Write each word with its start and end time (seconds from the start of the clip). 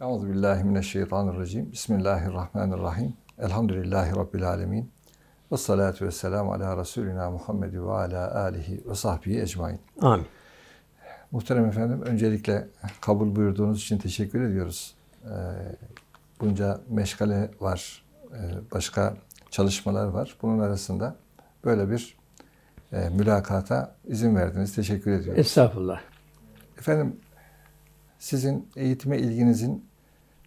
Euzu 0.00 0.28
billahi 0.28 0.64
mineşşeytanirracim. 0.64 1.72
Bismillahirrahmanirrahim. 1.72 3.14
Elhamdülillahi 3.38 4.16
rabbil 4.16 4.48
alamin. 4.48 4.90
Ve 5.52 5.56
salatu 5.56 6.06
vesselam 6.06 6.50
ala 6.50 6.76
Resulina 6.76 7.30
Muhammed 7.30 7.72
ve 7.72 7.90
ala 7.92 8.34
alihi 8.34 8.82
ve 8.88 8.94
sahbihi 8.94 9.40
ecmain. 9.40 9.80
Amin. 10.00 10.26
Muhterem 11.30 11.66
efendim, 11.66 12.02
öncelikle 12.02 12.68
kabul 13.00 13.36
buyurduğunuz 13.36 13.78
için 13.78 13.98
teşekkür 13.98 14.40
ediyoruz. 14.40 14.94
Ee, 15.24 15.28
bunca 16.40 16.80
meşgale 16.88 17.50
var, 17.60 18.04
ee, 18.32 18.36
başka 18.72 19.14
çalışmalar 19.50 20.06
var. 20.06 20.36
Bunun 20.42 20.58
arasında 20.58 21.16
böyle 21.64 21.90
bir 21.90 22.16
e, 22.92 23.08
mülakata 23.08 23.94
izin 24.04 24.36
verdiniz. 24.36 24.74
Teşekkür 24.74 25.10
ediyoruz. 25.10 25.40
Estağfurullah. 25.40 26.00
Efendim, 26.78 27.16
sizin 28.18 28.68
eğitime 28.76 29.18
ilginizin 29.18 29.85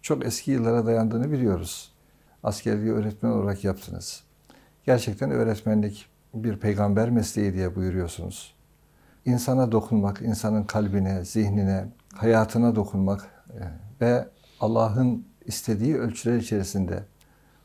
çok 0.02 0.26
eski 0.26 0.50
yıllara 0.50 0.86
dayandığını 0.86 1.32
biliyoruz. 1.32 1.92
Askerliği 2.42 2.92
öğretmen 2.92 3.30
olarak 3.30 3.64
yaptınız. 3.64 4.24
Gerçekten 4.86 5.30
öğretmenlik 5.30 6.06
bir 6.34 6.56
peygamber 6.56 7.10
mesleği 7.10 7.54
diye 7.54 7.76
buyuruyorsunuz. 7.76 8.54
İnsana 9.24 9.72
dokunmak, 9.72 10.22
insanın 10.22 10.64
kalbine, 10.64 11.24
zihnine, 11.24 11.84
hayatına 12.14 12.76
dokunmak 12.76 13.28
e, 13.50 13.60
ve 14.00 14.28
Allah'ın 14.60 15.26
istediği 15.44 15.96
ölçüler 15.96 16.36
içerisinde 16.36 17.04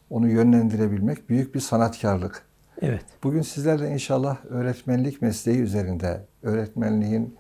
onu 0.09 0.29
yönlendirebilmek 0.29 1.29
büyük 1.29 1.55
bir 1.55 1.59
sanatkarlık. 1.59 2.45
Evet. 2.81 3.05
Bugün 3.23 3.41
sizlerle 3.41 3.93
inşallah 3.93 4.45
öğretmenlik 4.45 5.21
mesleği 5.21 5.59
üzerinde, 5.59 6.21
öğretmenliğin 6.43 7.35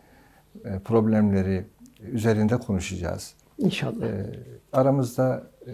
e, 0.65 0.79
problemleri 0.79 1.65
üzerinde 2.11 2.57
konuşacağız. 2.57 3.33
İnşallah. 3.57 4.05
E, 4.05 4.25
aramızda 4.73 5.43
e, 5.67 5.71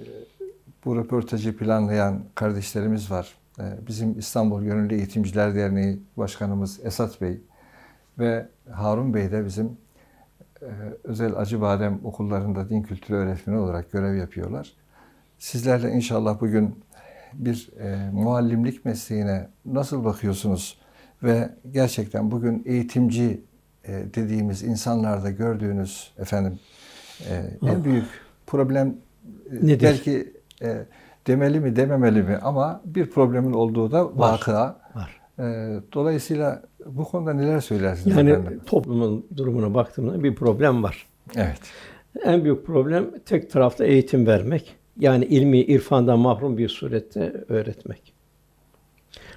bu 0.86 0.96
röportajı 0.96 1.58
planlayan 1.58 2.24
kardeşlerimiz 2.36 3.12
var. 3.12 3.36
E, 3.60 3.64
bizim 3.88 4.20
İstanbul 4.20 4.64
Gönüllü 4.64 4.96
Eğitimciler 4.96 5.56
Derneği 5.56 6.00
Başkanımız 6.18 6.80
Esat 6.86 7.22
Bey 7.22 7.42
ve 8.20 8.48
Harun 8.72 9.14
Bey 9.14 9.32
de 9.32 9.46
bizim 9.46 9.78
e, 10.62 10.70
özel 11.04 11.36
Acıbadem 11.36 12.00
okullarında 12.04 12.70
din 12.70 12.82
kültürü 12.82 13.18
öğretmeni 13.18 13.58
olarak 13.58 13.92
görev 13.92 14.16
yapıyorlar. 14.16 14.74
Sizlerle 15.40 15.92
inşallah 15.92 16.42
bugün 16.42 16.84
bir 17.34 17.70
e, 17.80 18.12
muallimlik 18.12 18.86
mesleğine 18.86 19.48
nasıl 19.66 20.04
bakıyorsunuz 20.04 20.82
ve 21.24 21.50
gerçekten 21.72 22.32
bugün 22.32 22.64
eğitimci 22.66 23.44
e, 23.84 23.92
dediğimiz 24.16 24.64
insanlarda 24.64 25.32
gördüğünüz 25.32 26.14
efendim 26.18 26.60
e, 27.30 27.68
en 27.70 27.84
büyük 27.84 28.06
problem 28.48 28.88
e, 29.52 29.68
Nedir? 29.68 29.84
belki 29.84 30.34
e, 30.62 30.86
demeli 31.28 31.60
mi 31.60 31.76
dememeli 31.76 32.24
mi 32.24 32.38
ama 32.42 32.82
bir 32.86 33.06
problemin 33.10 33.54
olduğu 33.54 33.92
da 33.92 34.06
Var. 34.06 34.34
vakıa. 34.34 34.80
Var. 34.96 35.20
E, 35.40 35.44
dolayısıyla 35.94 36.64
bu 36.86 37.04
konuda 37.04 37.34
neler 37.34 37.60
söylersiniz 37.60 38.18
Yani 38.18 38.30
efendim? 38.30 38.62
toplumun 38.66 39.26
durumuna 39.38 39.74
baktığımda 39.74 40.24
bir 40.24 40.36
problem 40.36 40.84
var. 40.84 41.06
Evet. 41.36 41.60
En 42.24 42.44
büyük 42.44 42.66
problem 42.66 43.12
tek 43.26 43.52
tarafta 43.52 43.86
eğitim 43.86 44.28
vermek. 44.28 44.76
Yani 45.00 45.26
ilmi, 45.26 45.60
irfandan 45.60 46.20
mahrum 46.20 46.58
bir 46.58 46.70
surette 46.70 47.34
öğretmek. 47.50 48.14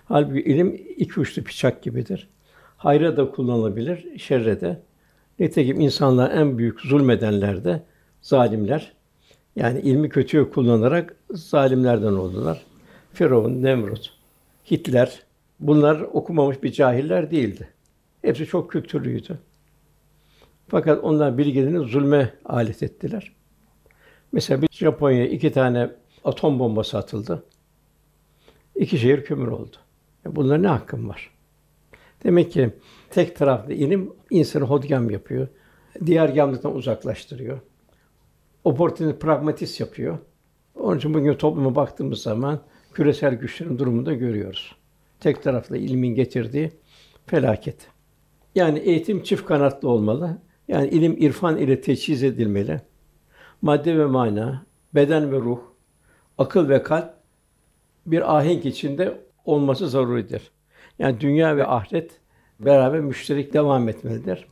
Halbuki 0.04 0.40
ilim 0.40 0.80
iki 0.96 1.20
uçlu 1.20 1.44
bıçak 1.44 1.82
gibidir. 1.82 2.28
Hayra 2.76 3.16
da 3.16 3.30
kullanılabilir, 3.30 4.18
şerre 4.18 4.60
de. 4.60 4.80
Nitekim 5.38 5.80
insanlar 5.80 6.30
en 6.30 6.58
büyük 6.58 6.80
zulmedenler 6.80 7.64
de 7.64 7.82
zalimler. 8.22 8.92
Yani 9.56 9.80
ilmi 9.80 10.08
kötüye 10.08 10.50
kullanarak 10.50 11.16
zalimlerden 11.30 12.12
oldular. 12.12 12.62
Firavun, 13.12 13.62
Nemrut, 13.62 14.12
Hitler 14.70 15.22
bunlar 15.60 16.00
okumamış 16.00 16.62
bir 16.62 16.72
cahiller 16.72 17.30
değildi. 17.30 17.68
Hepsi 18.22 18.46
çok 18.46 18.70
kültürlüydü. 18.70 19.38
Fakat 20.68 21.04
onlar 21.04 21.38
bilgilerini 21.38 21.78
zulme 21.78 22.34
alet 22.44 22.82
ettiler. 22.82 23.32
Mesela 24.32 24.62
bir 24.62 24.68
Japonya'ya 24.70 25.26
iki 25.26 25.52
tane 25.52 25.90
atom 26.24 26.58
bombası 26.58 26.98
atıldı. 26.98 27.44
İki 28.74 28.98
şehir 28.98 29.24
kömür 29.24 29.48
oldu. 29.48 29.76
E 30.26 30.36
bunların 30.36 30.62
ne 30.62 30.68
hakkım 30.68 31.08
var? 31.08 31.30
Demek 32.24 32.52
ki 32.52 32.70
tek 33.14 33.36
taraflı 33.36 33.72
ilim 33.72 34.12
insanı 34.30 34.64
hodgam 34.64 35.10
yapıyor. 35.10 35.48
Diğer 36.06 36.28
gamlıktan 36.28 36.74
uzaklaştırıyor. 36.74 37.60
Oportunist, 38.64 39.20
pragmatist 39.20 39.80
yapıyor. 39.80 40.18
Onun 40.74 40.98
için 40.98 41.14
bugün 41.14 41.34
topluma 41.34 41.74
baktığımız 41.74 42.22
zaman 42.22 42.60
küresel 42.94 43.34
güçlerin 43.34 43.78
durumunu 43.78 44.06
da 44.06 44.12
görüyoruz. 44.12 44.76
Tek 45.20 45.42
taraflı 45.42 45.76
ilmin 45.76 46.14
getirdiği 46.14 46.72
felaket. 47.26 47.86
Yani 48.54 48.78
eğitim 48.78 49.22
çift 49.22 49.44
kanatlı 49.44 49.88
olmalı. 49.88 50.38
Yani 50.68 50.88
ilim 50.88 51.16
irfan 51.18 51.56
ile 51.56 51.80
teçhiz 51.80 52.22
edilmeli. 52.22 52.80
Madde 53.62 53.98
ve 53.98 54.06
mana, 54.06 54.66
beden 54.94 55.32
ve 55.32 55.36
ruh, 55.36 55.60
akıl 56.38 56.68
ve 56.68 56.82
kalp 56.82 57.14
bir 58.06 58.36
ahenk 58.36 58.66
içinde 58.66 59.20
olması 59.44 59.88
zaruridir. 59.88 60.50
Yani 60.98 61.20
dünya 61.20 61.56
ve 61.56 61.66
ahiret 61.66 62.20
beraber 62.60 63.00
müşterek 63.00 63.52
devam 63.52 63.88
etmelidir. 63.88 64.46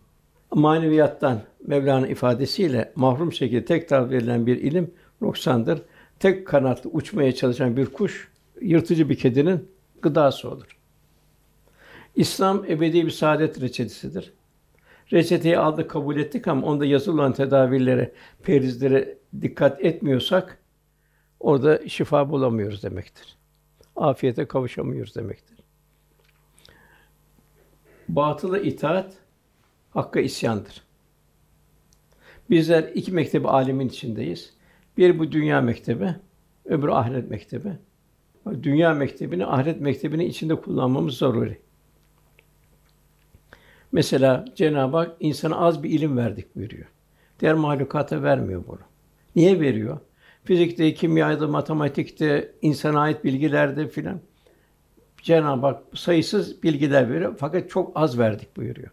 Maneviyattan 0.55 1.41
Mevlana 1.67 2.07
ifadesiyle 2.07 2.93
mahrum 2.97 3.33
şekilde 3.33 3.65
tek 3.65 3.89
taraf 3.89 4.11
verilen 4.11 4.47
bir 4.47 4.57
ilim 4.57 4.91
noksandır. 5.21 5.83
Tek 6.19 6.47
kanatlı 6.47 6.91
uçmaya 6.91 7.35
çalışan 7.35 7.77
bir 7.77 7.87
kuş 7.87 8.29
yırtıcı 8.61 9.09
bir 9.09 9.17
kedinin 9.17 9.69
gıdası 10.03 10.51
olur. 10.51 10.79
İslam 12.15 12.65
ebedi 12.65 13.07
bir 13.07 13.11
saadet 13.11 13.61
reçetesidir. 13.61 14.33
Reçeteyi 15.13 15.59
aldık, 15.59 15.91
kabul 15.91 16.17
ettik 16.17 16.49
ama 16.49 16.67
onda 16.67 16.84
yazılı 16.84 17.15
olan 17.15 17.33
tedavilere, 17.33 18.13
perizlere 18.43 19.19
dikkat 19.41 19.84
etmiyorsak 19.84 20.59
orada 21.41 21.89
şifa 21.89 22.31
bulamıyoruz 22.31 22.83
demektir. 22.83 23.37
Afiyete 23.97 24.45
kavuşamıyoruz 24.45 25.17
demektir. 25.17 25.52
Batıla 28.17 28.59
itaat, 28.59 29.15
hakka 29.91 30.21
isyandır. 30.21 30.83
Bizler 32.50 32.83
iki 32.95 33.12
mektebi 33.12 33.49
alemin 33.49 33.89
içindeyiz. 33.89 34.55
Bir 34.99 35.19
bu 35.19 35.33
dünya 35.33 35.61
mektebi, 35.61 36.15
öbürü 36.65 36.91
ahiret 36.93 37.31
mektebi. 37.31 37.72
Dünya 38.62 38.95
mektebini, 38.95 39.47
ahiret 39.47 39.81
mektebini 39.81 40.25
içinde 40.25 40.55
kullanmamız 40.55 41.19
zaruri. 41.19 41.59
Mesela 43.93 44.45
Cenab-ı 44.55 44.97
Hak 44.97 45.17
insana 45.21 45.56
az 45.56 45.83
bir 45.83 45.91
ilim 45.91 46.17
verdik 46.17 46.56
buyuruyor. 46.56 46.87
Diğer 47.41 47.55
mahlukata 47.55 48.22
vermiyor 48.22 48.65
bunu. 48.69 48.81
Niye 49.37 49.61
veriyor? 49.61 49.99
Fizikte, 50.45 50.95
kimyada, 50.95 51.49
matematikte, 51.49 52.53
insana 52.62 53.01
ait 53.01 53.25
bilgilerde 53.25 53.89
filan 53.89 54.21
Cenab-ı 55.22 55.66
Hak 55.66 55.83
sayısız 55.94 56.62
bilgiler 56.62 57.10
veriyor 57.10 57.37
fakat 57.38 57.71
çok 57.71 57.93
az 57.94 58.19
verdik 58.19 58.56
buyuruyor. 58.56 58.91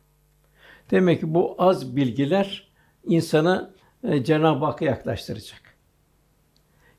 Demek 0.92 1.20
ki 1.20 1.34
bu 1.34 1.56
az 1.58 1.96
bilgiler 1.96 2.70
insana 3.04 3.72
e, 4.04 4.24
Cenab-ı 4.24 4.66
Hakk'a 4.66 4.86
yaklaştıracak. 4.86 5.62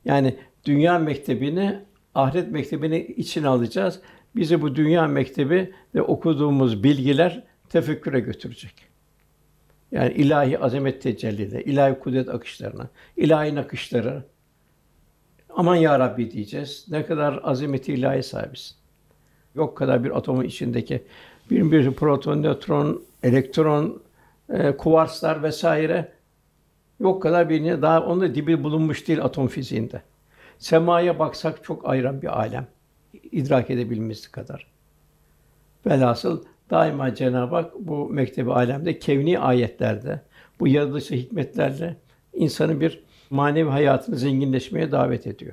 Yani 0.05 0.37
dünya 0.65 0.99
mektebini, 0.99 1.79
ahiret 2.15 2.53
mektebini 2.53 3.01
içine 3.01 3.49
alacağız. 3.49 4.01
Bizi 4.37 4.63
bu 4.63 4.77
dünya 4.77 5.07
mektebi 5.07 5.75
ve 5.95 6.03
okuduğumuz 6.03 6.85
bilgiler 6.85 7.45
tefekküre 7.69 8.21
götürecek. 8.21 8.75
Yani 9.93 10.13
ilahi 10.13 10.59
azamet 10.59 11.03
tecellileri, 11.03 11.63
ilahi 11.63 11.99
kudret 11.99 12.29
akışlarına, 12.29 12.89
ilahi 13.17 13.55
nakışları. 13.55 14.25
Aman 15.49 15.77
ya 15.77 15.99
Rabbi 15.99 16.31
diyeceğiz. 16.31 16.87
Ne 16.91 17.07
kadar 17.07 17.41
azameti 17.43 17.95
ilahi 17.95 18.23
sahibisin. 18.23 18.80
Yok 19.55 19.77
kadar 19.77 20.05
bir 20.05 20.17
atomun 20.17 20.45
içindeki 20.45 21.03
bir 21.51 21.73
bir 21.73 21.91
proton, 21.91 22.43
nötron, 22.43 23.03
elektron, 23.23 24.03
e, 24.49 24.77
kuvarslar 24.77 25.43
vesaire 25.43 26.13
yok 27.01 27.23
kadar 27.23 27.49
bir 27.49 27.83
daha 27.83 28.05
onun 28.05 28.21
da 28.21 28.35
dibi 28.35 28.65
bulunmuş 28.65 29.09
değil 29.09 29.25
atom 29.25 29.49
fiziğinde. 29.49 30.03
Semaya 30.59 31.19
baksak 31.19 31.65
çok 31.65 31.89
ayıran 31.89 32.23
bir 32.23 32.39
alem. 32.39 32.67
idrak 33.33 33.71
edebilmemiz 33.71 34.29
kadar. 34.29 34.67
Velhasıl 35.87 36.45
daima 36.71 37.15
Cenab-ı 37.15 37.55
Hak 37.55 37.73
bu 37.79 38.09
mektebi 38.09 38.53
alemde 38.53 38.99
kevni 38.99 39.39
ayetlerde, 39.39 40.21
bu 40.61 40.69
yaratılışı 40.69 41.15
hikmetlerle 41.15 41.97
insanı 42.33 42.81
bir 42.81 43.05
manevi 43.31 43.71
hayatını 43.71 44.17
zenginleşmeye 44.17 44.93
davet 44.93 45.27
ediyor. 45.27 45.53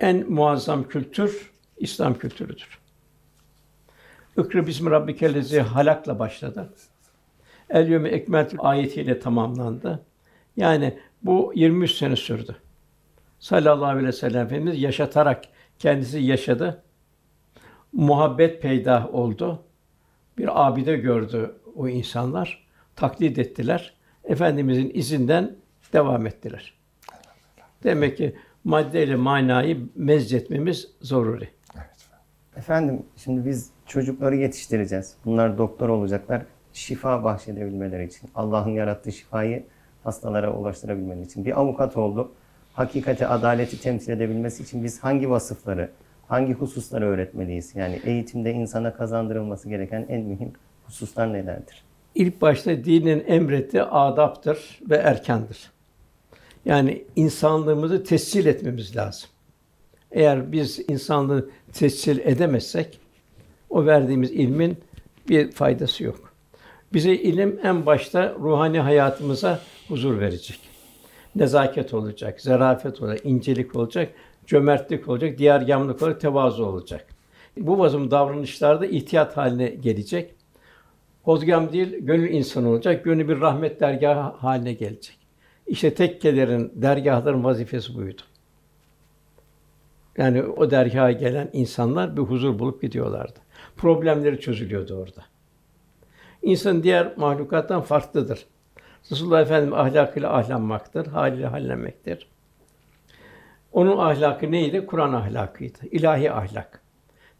En 0.00 0.32
muazzam 0.32 0.88
kültür 0.88 1.50
İslam 1.76 2.18
kültürüdür. 2.18 2.78
İkra 4.38 4.66
bismi 4.66 4.90
rabbikellezi 4.90 5.60
halakla 5.60 6.18
başladı. 6.18 6.74
El 7.70 7.88
yevme 7.88 8.08
ekmeltü 8.08 8.58
ayetiyle 8.58 9.18
tamamlandı. 9.18 10.04
Yani 10.56 10.98
bu 11.22 11.52
23 11.54 11.92
sene 11.92 12.16
sürdü. 12.16 12.56
Sallallahu 13.38 13.84
aleyhi 13.84 14.06
ve 14.06 14.12
sellem 14.12 14.46
Efendimiz 14.46 14.82
yaşatarak 14.82 15.44
kendisi 15.78 16.18
yaşadı. 16.18 16.82
Muhabbet 17.92 18.62
peyda 18.62 19.08
oldu. 19.12 19.62
Bir 20.38 20.66
abide 20.66 20.96
gördü 20.96 21.54
o 21.76 21.88
insanlar. 21.88 22.66
Taklit 22.96 23.38
ettiler. 23.38 23.94
Efendimizin 24.24 24.90
izinden 24.94 25.56
devam 25.92 26.26
ettiler. 26.26 26.74
Demek 27.84 28.16
ki 28.16 28.36
maddeyle 28.66 29.16
manayı 29.16 29.78
mezzetmemiz 29.94 30.88
zaruri. 31.00 31.48
Efendim 32.56 33.02
şimdi 33.16 33.46
biz 33.46 33.70
çocukları 33.86 34.36
yetiştireceğiz. 34.36 35.14
Bunlar 35.24 35.58
doktor 35.58 35.88
olacaklar. 35.88 36.42
Şifa 36.72 37.24
bahşedebilmeleri 37.24 38.04
için. 38.06 38.30
Allah'ın 38.34 38.70
yarattığı 38.70 39.12
şifayı 39.12 39.64
hastalara 40.04 40.52
ulaştırabilmeleri 40.56 41.24
için. 41.24 41.44
Bir 41.44 41.60
avukat 41.60 41.96
oldu. 41.96 42.32
Hakikati, 42.72 43.26
adaleti 43.26 43.80
temsil 43.80 44.12
edebilmesi 44.12 44.62
için 44.62 44.84
biz 44.84 45.04
hangi 45.04 45.30
vasıfları, 45.30 45.90
hangi 46.28 46.52
hususları 46.52 47.06
öğretmeliyiz? 47.06 47.76
Yani 47.76 48.00
eğitimde 48.04 48.52
insana 48.52 48.94
kazandırılması 48.94 49.68
gereken 49.68 50.06
en 50.08 50.20
mühim 50.20 50.52
hususlar 50.86 51.32
nelerdir? 51.32 51.84
İlk 52.14 52.42
başta 52.42 52.84
dinin 52.84 53.24
emrettiği 53.26 53.82
adaptır 53.82 54.80
ve 54.90 54.96
erkandır. 54.96 55.75
Yani 56.66 57.04
insanlığımızı 57.16 58.04
tescil 58.04 58.46
etmemiz 58.46 58.96
lazım. 58.96 59.28
Eğer 60.12 60.52
biz 60.52 60.80
insanlığı 60.88 61.50
tescil 61.72 62.18
edemezsek 62.18 62.98
o 63.70 63.86
verdiğimiz 63.86 64.30
ilmin 64.30 64.76
bir 65.28 65.52
faydası 65.52 66.04
yok. 66.04 66.32
Bize 66.92 67.14
ilim 67.14 67.60
en 67.62 67.86
başta 67.86 68.34
ruhani 68.40 68.80
hayatımıza 68.80 69.60
huzur 69.88 70.20
verecek. 70.20 70.58
Nezaket 71.36 71.94
olacak, 71.94 72.40
zarafet 72.40 73.02
olacak, 73.02 73.20
incelik 73.24 73.76
olacak, 73.76 74.12
cömertlik 74.46 75.08
olacak, 75.08 75.38
diğer 75.38 75.60
yamlık 75.60 76.02
olacak, 76.02 76.20
tevazu 76.20 76.64
olacak. 76.64 77.06
Bu 77.56 77.78
bazım 77.78 78.10
davranışlarda 78.10 78.86
ihtiyat 78.86 79.36
haline 79.36 79.68
gelecek. 79.68 80.34
Hozgam 81.22 81.72
değil, 81.72 81.96
gönül 82.00 82.30
insanı 82.30 82.68
olacak, 82.68 83.04
gönül 83.04 83.28
bir 83.28 83.40
rahmet 83.40 83.80
dergahı 83.80 84.20
haline 84.20 84.72
gelecek. 84.72 85.25
İşte 85.66 85.94
tekkelerin, 85.94 86.72
dergahların 86.74 87.44
vazifesi 87.44 87.94
buydu. 87.94 88.22
Yani 90.16 90.42
o 90.42 90.70
dergaha 90.70 91.12
gelen 91.12 91.50
insanlar 91.52 92.16
bir 92.16 92.22
huzur 92.22 92.58
bulup 92.58 92.82
gidiyorlardı. 92.82 93.38
Problemleri 93.76 94.40
çözülüyordu 94.40 94.94
orada. 94.94 95.24
İnsan 96.42 96.82
diğer 96.82 97.16
mahlukattan 97.16 97.80
farklıdır. 97.80 98.46
Resulullah 99.10 99.40
Efendimiz 99.40 99.78
ahlakıyla 99.78 100.36
ahlanmaktır, 100.36 101.06
haliyle 101.06 101.46
hallenmektir. 101.46 102.28
Onun 103.72 103.98
ahlakı 103.98 104.52
neydi? 104.52 104.86
Kur'an 104.86 105.12
ahlakıydı. 105.12 105.78
İlahi 105.90 106.32
ahlak. 106.32 106.80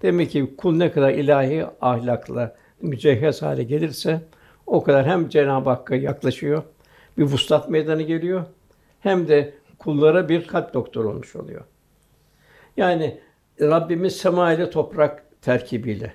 Demek 0.03 0.31
ki 0.31 0.55
kul 0.59 0.77
ne 0.77 0.93
kadar 0.93 1.11
ilahi 1.11 1.67
ahlakla 1.81 2.57
mücehhez 2.83 3.43
hale 3.43 3.63
gelirse 3.63 4.23
o 4.67 4.83
kadar 4.83 5.07
hem 5.07 5.29
Cenab-ı 5.29 5.71
Hakk'a 5.71 5.95
yaklaşıyor, 5.95 6.63
bir 7.19 7.23
vuslat 7.23 7.71
meydana 7.71 8.03
geliyor 8.03 8.45
hem 9.01 9.29
de 9.29 9.55
kullara 9.79 10.29
bir 10.29 10.47
kalp 10.47 10.75
doktoru 10.75 11.09
olmuş 11.09 11.37
oluyor. 11.37 11.65
Yani 12.77 13.21
Rabbimiz 13.61 14.17
sema 14.17 14.53
ile 14.53 14.71
toprak 14.71 15.43
terkibiyle 15.43 16.15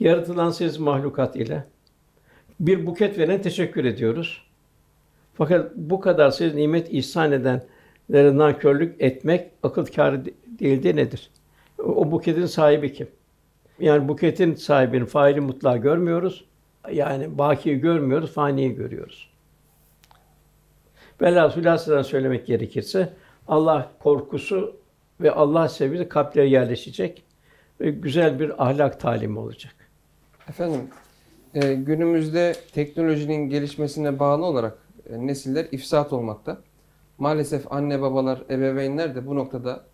yaratılan 0.00 0.50
siz 0.50 0.78
mahlukat 0.78 1.36
ile 1.36 1.64
bir 2.60 2.86
buket 2.86 3.18
veren 3.18 3.42
teşekkür 3.42 3.84
ediyoruz. 3.84 4.42
Fakat 5.34 5.76
bu 5.76 6.00
kadar 6.00 6.30
siz 6.30 6.54
nimet 6.54 6.92
ihsan 6.92 7.32
edenlere 7.32 8.38
nankörlük 8.38 9.02
etmek 9.02 9.50
akıl 9.62 9.86
kârı 9.86 10.24
değil 10.58 10.94
nedir? 10.94 11.30
O 11.78 12.10
buketin 12.10 12.46
sahibi 12.46 12.92
kim? 12.92 13.08
Yani 13.80 14.08
buketin 14.08 14.54
sahibinin 14.54 15.04
faili 15.04 15.40
mutlağı 15.40 15.78
görmüyoruz. 15.78 16.44
Yani 16.92 17.38
bakiyi 17.38 17.78
görmüyoruz, 17.80 18.32
faniyi 18.32 18.74
görüyoruz. 18.74 19.31
Velhâsıl 21.22 22.02
söylemek 22.02 22.46
gerekirse 22.46 23.12
Allah 23.48 23.92
korkusu 23.98 24.76
ve 25.20 25.30
Allah 25.30 25.68
sevgisi 25.68 26.08
kalplere 26.08 26.48
yerleşecek 26.48 27.24
ve 27.80 27.90
güzel 27.90 28.40
bir 28.40 28.64
ahlak 28.64 29.00
talimi 29.00 29.38
olacak. 29.38 29.74
Efendim, 30.48 30.80
e, 31.54 31.74
günümüzde 31.74 32.54
teknolojinin 32.74 33.48
gelişmesine 33.48 34.18
bağlı 34.18 34.44
olarak 34.44 34.78
e, 35.10 35.26
nesiller 35.26 35.66
ifsat 35.72 36.12
olmakta. 36.12 36.58
Maalesef 37.18 37.72
anne 37.72 38.00
babalar, 38.00 38.42
ebeveynler 38.50 39.14
de 39.14 39.26
bu 39.26 39.36
noktada 39.36 39.84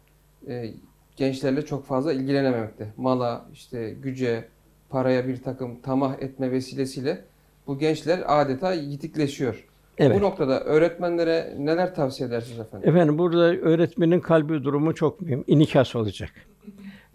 e, 0.49 0.71
gençlerle 1.17 1.65
çok 1.67 1.87
fazla 1.87 2.13
ilgilenememekte. 2.13 2.93
Mala, 2.97 3.47
işte 3.53 3.91
güce, 3.91 4.49
paraya 4.89 5.29
bir 5.29 5.43
takım 5.43 5.81
tamah 5.81 6.19
etme 6.19 6.51
vesilesiyle 6.51 7.25
bu 7.67 7.79
gençler 7.79 8.23
adeta 8.27 8.73
yitikleşiyor. 8.73 9.68
Evet. 9.99 10.21
Bu 10.21 10.23
noktada 10.23 10.61
öğretmenlere 10.61 11.55
neler 11.59 11.95
tavsiye 11.95 12.29
edersiniz 12.29 12.61
efendim? 12.61 12.89
Efendim 12.89 13.19
burada 13.19 13.57
öğretmenin 13.57 14.21
kalbi 14.21 14.65
durumu 14.65 14.95
çok 14.95 15.21
mühim. 15.21 15.45
İnikas 15.47 15.97
olacak. 15.97 16.31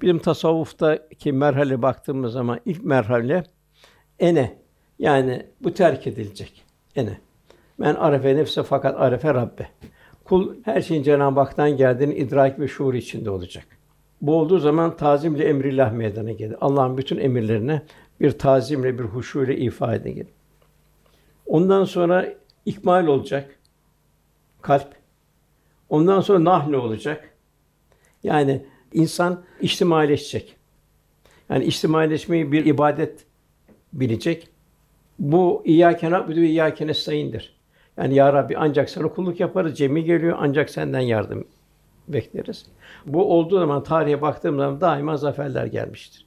Bizim 0.01 0.19
tasavvuftaki 0.19 1.33
merhale 1.33 1.81
baktığımız 1.81 2.33
zaman 2.33 2.59
ilk 2.65 2.83
merhale 2.83 3.43
ene 4.19 4.57
yani 4.99 5.45
bu 5.63 5.73
terk 5.73 6.07
edilecek. 6.07 6.63
Ene. 6.95 7.17
Men 7.77 7.95
arefe 7.95 8.35
nefse 8.35 8.63
fakat 8.63 9.01
arefe 9.01 9.33
Rabbe. 9.33 9.67
Kul 10.23 10.55
her 10.63 10.81
şeyin 10.81 11.03
Cenab-ı 11.03 11.39
Hak'tan 11.39 11.77
geldiğini 11.77 12.15
idrak 12.15 12.59
ve 12.59 12.67
şuur 12.67 12.93
içinde 12.93 13.29
olacak. 13.29 13.65
Bu 14.21 14.35
olduğu 14.35 14.59
zaman 14.59 14.97
tazimle 14.97 15.45
emrillah 15.45 15.93
meydana 15.93 16.31
gelir. 16.31 16.55
Allah'ın 16.61 16.97
bütün 16.97 17.17
emirlerine 17.17 17.81
bir 18.19 18.31
tazimle, 18.31 18.99
bir 18.99 19.03
huşu 19.03 19.43
ile 19.43 19.57
ifade 19.57 20.11
gelir. 20.11 20.33
Ondan 21.45 21.83
sonra 21.83 22.33
ikmal 22.65 23.07
olacak 23.07 23.59
kalp. 24.61 24.95
Ondan 25.89 26.21
sonra 26.21 26.43
nahle 26.43 26.77
olacak. 26.77 27.29
Yani 28.23 28.65
insan 28.93 29.43
içtimaileşecek. 29.61 30.55
Yani 31.49 31.65
içtimaileşmeyi 31.65 32.51
bir 32.51 32.65
ibadet 32.65 33.25
bilecek. 33.93 34.47
Bu 35.19 35.61
İyyâke 35.65 36.11
na'budu 36.11 36.41
ve 36.41 36.47
İyyâke 36.47 36.87
nestaîn'dir. 36.87 37.59
Yani 37.97 38.15
ya 38.15 38.33
Rabbi 38.33 38.57
ancak 38.57 38.89
sana 38.89 39.07
kulluk 39.07 39.39
yaparız. 39.39 39.77
Cemi 39.77 40.03
geliyor 40.03 40.37
ancak 40.39 40.69
senden 40.69 40.99
yardım 40.99 41.47
bekleriz. 42.07 42.65
Bu 43.05 43.33
olduğu 43.33 43.59
zaman 43.59 43.83
tarihe 43.83 44.21
baktığım 44.21 44.57
zaman 44.57 44.81
daima 44.81 45.17
zaferler 45.17 45.65
gelmiştir. 45.65 46.25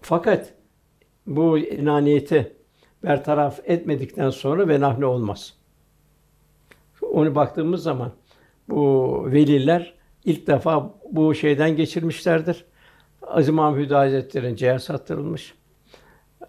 Fakat 0.00 0.54
bu 1.26 1.58
inaniyeti 1.58 2.56
bertaraf 3.04 3.60
etmedikten 3.64 4.30
sonra 4.30 4.68
ve 4.68 4.80
nahne 4.80 5.06
olmaz. 5.06 5.54
Onu 7.02 7.34
baktığımız 7.34 7.82
zaman 7.82 8.12
bu 8.68 9.22
veliler 9.32 9.94
ilk 10.24 10.46
defa 10.46 10.94
bu 11.10 11.34
şeyden 11.34 11.76
geçirmişlerdir. 11.76 12.64
Aziz 13.22 13.54
Mahmud 13.54 13.90
Hazretleri'nin 13.90 14.56
ciğer 14.56 14.78
sattırılmış. 14.78 15.54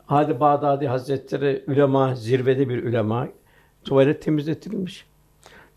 Hadi 0.06 0.40
Bağdadi 0.40 0.88
Hazretleri 0.88 1.64
ulema 1.68 2.16
zirvede 2.16 2.70
bir 2.70 2.84
ulema 2.84 3.28
tuvalet 3.84 4.22
temizletilmiş. 4.22 5.06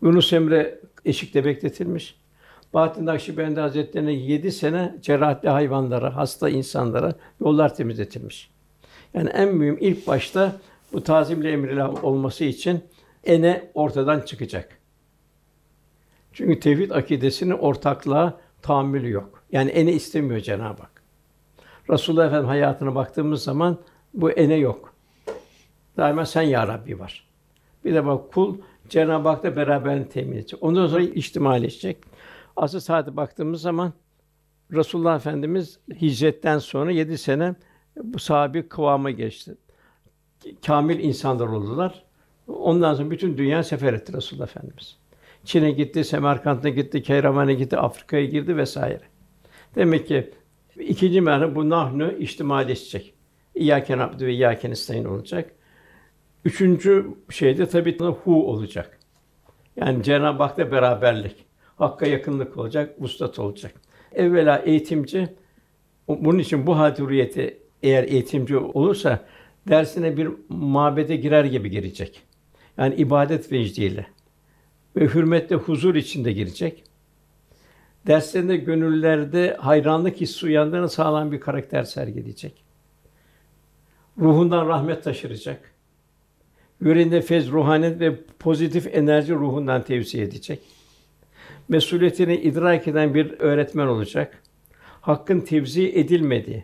Yunus 0.01 0.33
Emre 0.33 0.79
eşikte 1.05 1.45
bekletilmiş. 1.45 2.19
Bahattin 2.73 3.05
Nakşibendi 3.05 3.59
Hazretleri'ne 3.59 4.13
yedi 4.13 4.51
sene 4.51 4.95
cerrahatli 5.01 5.49
hayvanlara, 5.49 6.15
hasta 6.15 6.49
insanlara 6.49 7.13
yollar 7.41 7.75
temizletilmiş. 7.75 8.49
Yani 9.13 9.29
en 9.29 9.55
mühim 9.55 9.77
ilk 9.79 10.07
başta 10.07 10.55
bu 10.93 11.03
tazimle 11.03 11.51
emrilah 11.51 12.03
olması 12.03 12.43
için 12.43 12.83
ene 13.23 13.71
ortadan 13.73 14.19
çıkacak. 14.19 14.79
Çünkü 16.33 16.59
tevhid 16.59 16.91
akidesinin 16.91 17.51
ortaklığa 17.51 18.37
tahammülü 18.61 19.09
yok. 19.09 19.43
Yani 19.51 19.69
ene 19.69 19.93
istemiyor 19.93 20.39
Cenab-ı 20.39 20.81
Hak. 20.81 21.03
Resulullah 21.89 22.27
Efendimiz 22.27 22.49
hayatına 22.49 22.95
baktığımız 22.95 23.43
zaman 23.43 23.77
bu 24.13 24.31
ene 24.31 24.55
yok. 24.55 24.93
Daima 25.97 26.25
sen 26.25 26.41
ya 26.41 26.67
Rabbi 26.67 26.99
var. 26.99 27.27
Bir 27.85 27.93
de 27.93 28.05
bak 28.05 28.33
kul 28.33 28.57
Cenab-ı 28.89 29.29
Hak'la 29.29 29.55
beraberliğini 29.55 30.09
temin 30.09 30.37
edecek. 30.37 30.63
Ondan 30.63 30.87
sonra 30.87 31.01
içtimaileşecek. 31.01 31.97
Asıl 32.55 32.79
saate 32.79 33.17
baktığımız 33.17 33.61
zaman 33.61 33.93
Resulullah 34.71 35.15
Efendimiz 35.15 35.79
hicretten 36.01 36.57
sonra 36.57 36.91
yedi 36.91 37.17
sene 37.17 37.55
bu 38.03 38.19
sahabi 38.19 38.67
kıvama 38.69 39.11
geçti. 39.11 39.55
Kamil 40.65 40.99
insanlar 40.99 41.47
oldular. 41.47 42.03
Ondan 42.47 42.93
sonra 42.93 43.11
bütün 43.11 43.37
dünya 43.37 43.63
sefer 43.63 43.93
etti 43.93 44.13
Resulullah 44.13 44.47
Efendimiz. 44.47 44.97
Çin'e 45.45 45.71
gitti, 45.71 46.03
Semerkant'a 46.03 46.69
gitti, 46.69 47.03
Keyraman'a 47.03 47.51
gitti, 47.51 47.77
Afrika'ya 47.77 48.25
girdi 48.25 48.57
vesaire. 48.57 49.01
Demek 49.75 50.07
ki 50.07 50.31
ikinci 50.79 51.21
merhale 51.21 51.55
bu 51.55 51.69
nahnu 51.69 52.11
içtimaileşecek. 52.11 53.13
İyyâke 53.55 53.97
na'budu 53.97 54.25
ve 54.25 54.33
iyyâke 54.33 54.69
nestaîn 54.69 55.05
olacak. 55.05 55.51
Üçüncü 56.45 57.07
şeyde 57.29 57.65
tabii 57.65 57.97
hu 57.99 58.49
olacak. 58.49 58.99
Yani 59.75 60.03
Cenab-ı 60.03 60.43
Hak'la 60.43 60.71
beraberlik. 60.71 61.35
Hakka 61.77 62.05
yakınlık 62.05 62.57
olacak, 62.57 63.01
vuslat 63.01 63.39
olacak. 63.39 63.73
Evvela 64.11 64.57
eğitimci, 64.57 65.27
bunun 66.07 66.39
için 66.39 66.67
bu 66.67 66.77
haduriyeti 66.77 67.59
eğer 67.83 68.03
eğitimci 68.03 68.57
olursa 68.57 69.25
dersine 69.67 70.17
bir 70.17 70.29
mabede 70.49 71.15
girer 71.15 71.45
gibi 71.45 71.69
girecek. 71.69 72.21
Yani 72.77 72.95
ibadet 72.95 73.51
vecdiyle 73.51 74.07
ve 74.95 75.05
hürmetle 75.05 75.55
huzur 75.55 75.95
içinde 75.95 76.31
girecek. 76.31 76.83
Derslerinde 78.07 78.57
gönüllerde 78.57 79.57
hayranlık 79.59 80.21
hissi 80.21 80.45
uyandığını 80.45 80.89
sağlayan 80.89 81.31
bir 81.31 81.39
karakter 81.39 81.83
sergileyecek. 81.83 82.63
Ruhundan 84.17 84.67
rahmet 84.67 85.03
taşıracak. 85.03 85.73
Yüreğinde 86.81 87.21
fez, 87.21 87.51
ruhanet 87.51 87.99
ve 87.99 88.15
pozitif 88.39 88.95
enerji 88.95 89.33
ruhundan 89.33 89.83
tevzi 89.83 90.21
edecek. 90.21 90.59
Mesuliyetini 91.69 92.35
idrak 92.35 92.87
eden 92.87 93.13
bir 93.13 93.39
öğretmen 93.39 93.87
olacak. 93.87 94.43
Hakkın 95.01 95.39
tevzi 95.41 95.89
edilmediği, 95.89 96.63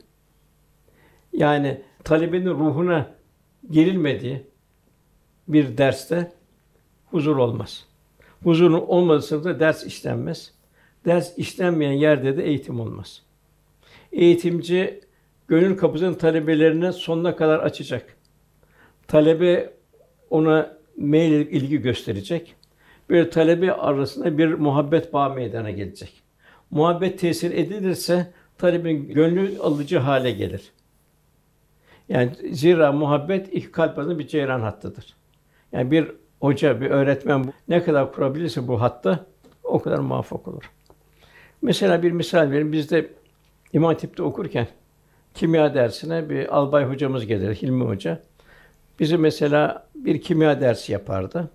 yani 1.33 1.81
talebenin 2.05 2.49
ruhuna 2.49 3.11
gerilmediği 3.71 4.43
bir 5.47 5.77
derste 5.77 6.31
huzur 7.05 7.37
olmaz. 7.37 7.85
Huzurun 8.43 8.73
olmadığı 8.87 9.21
sınıfta 9.21 9.59
ders 9.59 9.85
işlenmez. 9.85 10.53
Ders 11.05 11.37
işlenmeyen 11.37 11.91
yerde 11.91 12.37
de 12.37 12.43
eğitim 12.43 12.79
olmaz. 12.79 13.21
Eğitimci 14.11 15.01
gönül 15.47 15.77
kapısını 15.77 16.17
talebelerine 16.17 16.91
sonuna 16.91 17.35
kadar 17.35 17.59
açacak. 17.59 18.17
Talebe 19.07 19.73
ona 20.29 20.77
meyil 20.97 21.47
ilgi 21.47 21.81
gösterecek. 21.81 22.55
Bir 23.09 23.31
talebe 23.31 23.73
arasında 23.73 24.37
bir 24.37 24.53
muhabbet 24.53 25.13
bağı 25.13 25.35
meydana 25.35 25.71
gelecek. 25.71 26.21
Muhabbet 26.71 27.19
tesir 27.19 27.51
edilirse 27.51 28.33
talebenin 28.57 29.13
gönlü 29.13 29.59
alıcı 29.59 29.97
hale 29.97 30.31
gelir. 30.31 30.74
Yani 32.09 32.31
zira 32.51 32.91
muhabbet 32.91 33.53
iki 33.53 33.71
kalp 33.71 33.97
arasında 33.97 34.19
bir 34.19 34.27
ceyran 34.27 34.59
hattıdır. 34.59 35.15
Yani 35.71 35.91
bir 35.91 36.11
hoca, 36.41 36.81
bir 36.81 36.89
öğretmen 36.89 37.53
ne 37.67 37.83
kadar 37.83 38.13
kurabilirse 38.13 38.67
bu 38.67 38.81
hatta 38.81 39.25
o 39.63 39.81
kadar 39.81 39.99
muvaffak 39.99 40.47
olur. 40.47 40.71
Mesela 41.61 42.03
bir 42.03 42.11
misal 42.11 42.51
verin. 42.51 42.71
Biz 42.71 42.91
de 42.91 43.09
İmam 43.73 43.93
Hatip'te 43.93 44.23
okurken 44.23 44.67
kimya 45.33 45.73
dersine 45.73 46.29
bir 46.29 46.55
albay 46.57 46.85
hocamız 46.85 47.25
gelir, 47.25 47.55
Hilmi 47.55 47.83
Hoca. 47.83 48.21
Bizi 48.99 49.17
mesela 49.17 49.87
bir 49.95 50.21
kimya 50.21 50.61
dersi 50.61 50.91
yapardı. 50.91 51.49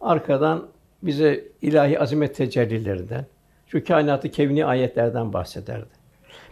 Arkadan 0.00 0.66
bize 1.02 1.44
ilahi 1.62 2.00
azamet 2.00 2.34
tecellilerinden, 2.34 3.26
şu 3.66 3.84
kainatı 3.84 4.30
kevni 4.30 4.64
ayetlerden 4.64 5.32
bahsederdi. 5.32 5.88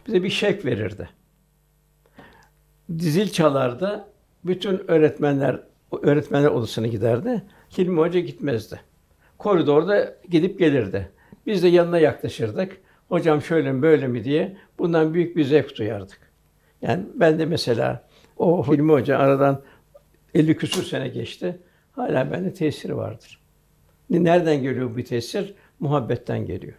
Bize 0.07 0.23
bir 0.23 0.31
şek 0.31 0.65
verirdi. 0.65 1.09
Dizil 2.89 3.29
çalardı. 3.29 4.05
Bütün 4.45 4.91
öğretmenler 4.91 5.61
öğretmenler 6.03 6.49
odasına 6.49 6.87
giderdi. 6.87 7.43
Hilmi 7.79 8.01
Hoca 8.01 8.21
gitmezdi. 8.21 8.81
Koridorda 9.39 10.17
gidip 10.31 10.59
gelirdi. 10.59 11.11
Biz 11.47 11.63
de 11.63 11.69
yanına 11.69 11.99
yaklaşırdık. 11.99 12.81
Hocam 13.09 13.43
şöyle 13.43 13.73
mi 13.73 13.83
böyle 13.83 14.09
mi 14.09 14.25
diye 14.25 14.57
bundan 14.79 15.15
büyük 15.15 15.37
bir 15.37 15.45
zevk 15.45 15.79
duyardık. 15.79 16.19
Yani 16.83 17.05
ben 17.15 17.39
de 17.39 17.47
mesela 17.47 18.09
o 18.37 18.73
Hilmi 18.73 18.93
Hoca 18.93 19.19
aradan 19.19 19.63
50 20.35 20.57
küsur 20.57 20.83
sene 20.83 21.09
geçti. 21.09 21.59
Hala 21.93 22.31
bende 22.31 22.55
tesiri 22.55 22.97
vardır. 22.97 23.41
Nereden 24.11 24.63
geliyor 24.63 24.97
bu 24.97 25.03
tesir? 25.03 25.55
Muhabbetten 25.81 26.47
geliyor. 26.47 26.75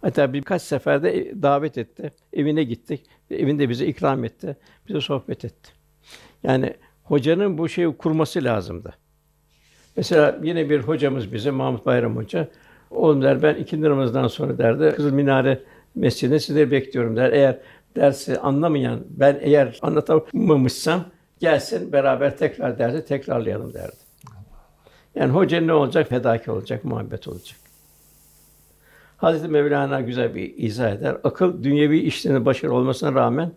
Hatta 0.00 0.32
birkaç 0.32 0.62
seferde 0.62 1.42
davet 1.42 1.78
etti. 1.78 2.12
Evine 2.32 2.64
gittik. 2.64 3.06
Evinde 3.30 3.68
bize 3.68 3.86
ikram 3.86 4.24
etti. 4.24 4.56
Bize 4.88 5.00
sohbet 5.00 5.44
etti. 5.44 5.70
Yani 6.42 6.74
hocanın 7.02 7.58
bu 7.58 7.68
şeyi 7.68 7.96
kurması 7.96 8.44
lazımdı. 8.44 8.94
Mesela 9.96 10.38
yine 10.42 10.70
bir 10.70 10.80
hocamız 10.80 11.32
bize 11.32 11.50
Mahmut 11.50 11.86
Bayram 11.86 12.16
Hoca 12.16 12.48
oğlum 12.90 13.22
der 13.22 13.42
ben 13.42 13.54
iki 13.54 13.82
namazdan 13.82 14.28
sonra 14.28 14.58
derdi 14.58 14.96
Kızıl 14.96 15.12
Minare 15.12 15.62
Mescidinde 15.94 16.40
sizleri 16.40 16.70
bekliyorum 16.70 17.16
der. 17.16 17.32
Eğer 17.32 17.58
dersi 17.96 18.38
anlamayan 18.38 19.00
ben 19.08 19.38
eğer 19.40 19.78
anlatamamışsam 19.82 21.04
gelsin 21.40 21.92
beraber 21.92 22.36
tekrar 22.36 22.78
dersi 22.78 23.04
tekrarlayalım 23.04 23.74
derdi. 23.74 23.96
Yani 25.14 25.32
hoca 25.32 25.60
ne 25.60 25.72
olacak? 25.72 26.08
Fedaki 26.08 26.50
olacak, 26.50 26.84
muhabbet 26.84 27.28
olacak. 27.28 27.67
Hazreti 29.18 29.48
Mevlana 29.48 30.00
güzel 30.00 30.34
bir 30.34 30.54
izah 30.56 30.92
eder. 30.92 31.16
Akıl 31.24 31.62
dünyevi 31.62 31.98
işlerinde 31.98 32.44
başarılı 32.44 32.74
olmasına 32.74 33.14
rağmen 33.14 33.52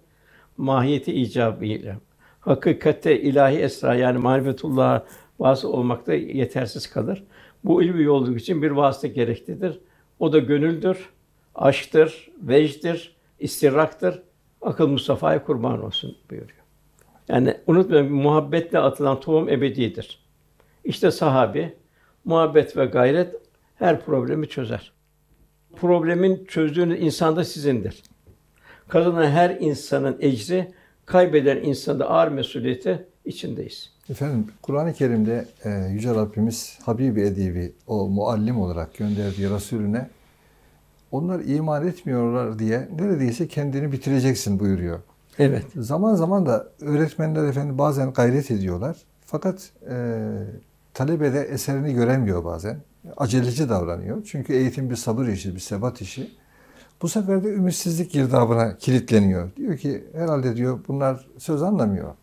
mahiyeti 0.58 1.14
icabıyla 1.14 1.96
hakikatte 2.40 3.22
ilahi 3.22 3.58
esra 3.58 3.96
yani 3.96 4.18
marifetullah'a 4.18 5.06
vasıl 5.40 5.70
olmakta 5.70 6.14
yetersiz 6.14 6.90
kalır. 6.90 7.24
Bu 7.64 7.84
ilmi 7.84 8.04
yolculuk 8.04 8.40
için 8.40 8.62
bir 8.62 8.72
vasıta 8.72 9.08
gereklidir. 9.08 9.80
O 10.20 10.34
da 10.34 10.40
gönüldür, 10.40 11.10
aşktır, 11.56 12.32
vecdir, 12.42 13.16
istiraktır. 13.40 14.22
Akıl 14.62 14.88
Mustafa'ya 14.88 15.44
kurban 15.44 15.84
olsun 15.84 16.18
buyuruyor. 16.30 16.60
Yani 17.28 17.58
unutmayın 17.68 18.14
muhabbetle 18.14 18.80
atılan 18.80 19.20
tohum 19.20 19.50
ebedidir. 19.50 20.20
İşte 20.84 21.12
sahabi 21.12 21.74
muhabbet 22.26 22.78
ve 22.78 22.86
gayret 22.86 23.36
her 23.76 24.06
problemi 24.06 24.48
çözer. 24.48 24.92
Problemin 25.76 26.46
çözdüğünüz 26.46 27.02
insan 27.02 27.36
da 27.36 27.44
sizindir. 27.44 28.04
Kazanan 28.88 29.32
her 29.32 29.50
insanın 29.50 30.18
ecri, 30.20 30.72
kaybeden 31.06 31.58
insanın 31.58 32.00
da 32.00 32.10
ağır 32.10 32.28
mesuliyeti 32.28 33.06
içindeyiz. 33.26 33.92
Efendim 34.10 34.48
Kur'an-ı 34.62 34.94
Kerim'de 34.94 35.46
e, 35.66 35.70
Yüce 35.70 36.10
Rabbimiz 36.10 36.80
Habibi 36.84 37.22
Edibi 37.22 37.74
o 37.88 38.08
muallim 38.08 38.62
olarak 38.62 38.98
gönderdiği 38.98 39.50
Resulüne 39.50 40.10
onlar 41.12 41.40
iman 41.40 41.88
etmiyorlar 41.88 42.60
diye 42.60 42.90
neredeyse 43.00 43.48
kendini 43.48 43.92
bitireceksin 43.92 44.60
buyuruyor. 44.60 45.00
Evet. 45.40 45.66
Zaman 45.76 46.16
zaman 46.16 46.46
da 46.46 46.68
öğretmenler 46.82 47.44
efendim 47.44 47.78
bazen 47.78 48.14
gayret 48.14 48.52
ediyorlar. 48.52 48.98
Fakat 49.26 49.70
e, 49.90 49.96
talebe 50.94 51.34
de 51.34 51.42
eserini 51.42 51.94
göremiyor 51.94 52.46
bazen. 52.46 52.82
Aceleci 53.18 53.70
davranıyor. 53.70 54.24
Çünkü 54.24 54.54
eğitim 54.54 54.90
bir 54.90 54.96
sabır 54.96 55.28
işi, 55.28 55.56
bir 55.56 55.60
sebat 55.60 56.02
işi. 56.02 56.32
Bu 57.02 57.10
sefer 57.10 57.44
de 57.44 57.48
ümitsizlik 57.48 58.12
girdabına 58.12 58.78
kilitleniyor. 58.78 59.56
Diyor 59.56 59.78
ki 59.78 60.04
herhalde 60.14 60.56
diyor 60.56 60.80
bunlar 60.88 61.28
söz 61.38 61.64
anlamıyor. 61.64 62.14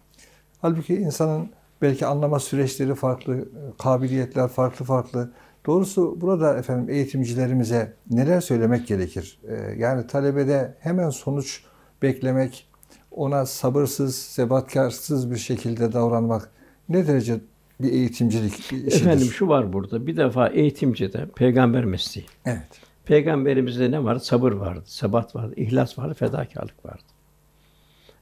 Halbuki 0.60 0.96
insanın 0.96 1.50
belki 1.82 2.06
anlama 2.06 2.38
süreçleri 2.38 2.94
farklı, 2.94 3.48
kabiliyetler 3.78 4.48
farklı 4.48 4.84
farklı. 4.84 5.32
Doğrusu 5.66 6.20
burada 6.20 6.58
efendim 6.58 6.94
eğitimcilerimize 6.94 7.92
neler 8.10 8.40
söylemek 8.40 8.86
gerekir? 8.86 9.40
Ee, 9.48 9.74
yani 9.78 10.06
talebede 10.06 10.74
hemen 10.80 11.10
sonuç 11.10 11.64
beklemek, 12.02 12.68
ona 13.10 13.46
sabırsız, 13.46 14.16
sebatkarsız 14.16 15.30
bir 15.30 15.36
şekilde 15.36 15.92
davranmak 15.92 16.50
ne 16.88 17.06
derece 17.06 17.40
bir 17.80 17.92
eğitimcilik 17.92 18.58
işidir? 18.58 18.92
Efendim 18.92 19.26
şu 19.26 19.48
var 19.48 19.72
burada. 19.72 20.06
Bir 20.06 20.16
defa 20.16 20.48
eğitimcide 20.48 21.26
peygamber 21.36 21.84
mesleği. 21.84 22.26
Evet. 22.44 22.80
Peygamberimizde 23.04 23.90
ne 23.90 24.04
vardı? 24.04 24.20
Sabır 24.20 24.52
vardı, 24.52 24.82
sebat 24.86 25.36
vardı, 25.36 25.54
ihlas 25.56 25.98
vardı, 25.98 26.14
fedakarlık 26.14 26.86
vardı. 26.86 27.02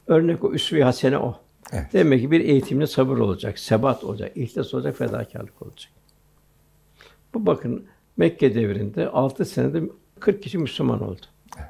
Örnek 0.07 0.45
o 0.45 0.53
üsve-i 0.53 0.83
hasene 0.83 1.19
o. 1.19 1.41
Evet. 1.73 1.93
Demek 1.93 2.21
ki 2.21 2.31
bir 2.31 2.41
eğitimde 2.41 2.87
sabır 2.87 3.19
olacak, 3.19 3.59
sebat 3.59 4.05
olacak, 4.05 4.37
ihlas 4.37 4.75
olacak, 4.75 4.97
fedakarlık 4.97 5.63
olacak. 5.63 5.93
Bu 7.35 7.47
bakın 7.47 7.87
Mekke 8.17 8.55
devrinde 8.55 9.09
6 9.09 9.45
senede 9.45 9.83
40 10.21 10.43
kişi 10.43 10.59
Müslüman 10.59 11.03
oldu. 11.03 11.27
Evet. 11.59 11.69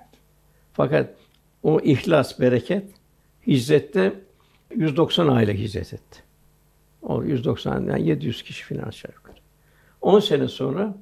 Fakat 0.72 1.14
o 1.62 1.80
ihlas, 1.80 2.40
bereket 2.40 2.90
hicrette 3.46 4.20
190 4.74 5.28
aile 5.28 5.58
hicret 5.58 5.94
etti. 5.94 6.25
O 7.06 7.22
190 7.22 7.80
yani 7.84 8.08
700 8.08 8.42
kişi 8.42 8.64
falan 8.64 8.88
aşağı 8.88 9.12
yukarı. 9.14 9.36
10 10.00 10.20
sene 10.20 10.48
sonra 10.48 10.94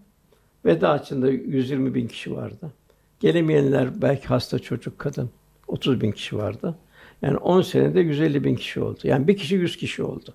veda 0.64 0.90
açında 0.90 1.30
120 1.30 1.94
bin 1.94 2.08
kişi 2.08 2.36
vardı. 2.36 2.72
Gelemeyenler 3.20 4.02
belki 4.02 4.26
hasta 4.26 4.58
çocuk, 4.58 4.98
kadın 4.98 5.30
30 5.68 6.00
bin 6.00 6.12
kişi 6.12 6.36
vardı. 6.36 6.78
Yani 7.22 7.36
10 7.36 7.62
senede 7.62 8.00
150 8.00 8.44
bin 8.44 8.54
kişi 8.54 8.80
oldu. 8.80 8.98
Yani 9.04 9.28
bir 9.28 9.36
kişi 9.36 9.54
100 9.54 9.76
kişi 9.76 10.02
oldu. 10.02 10.34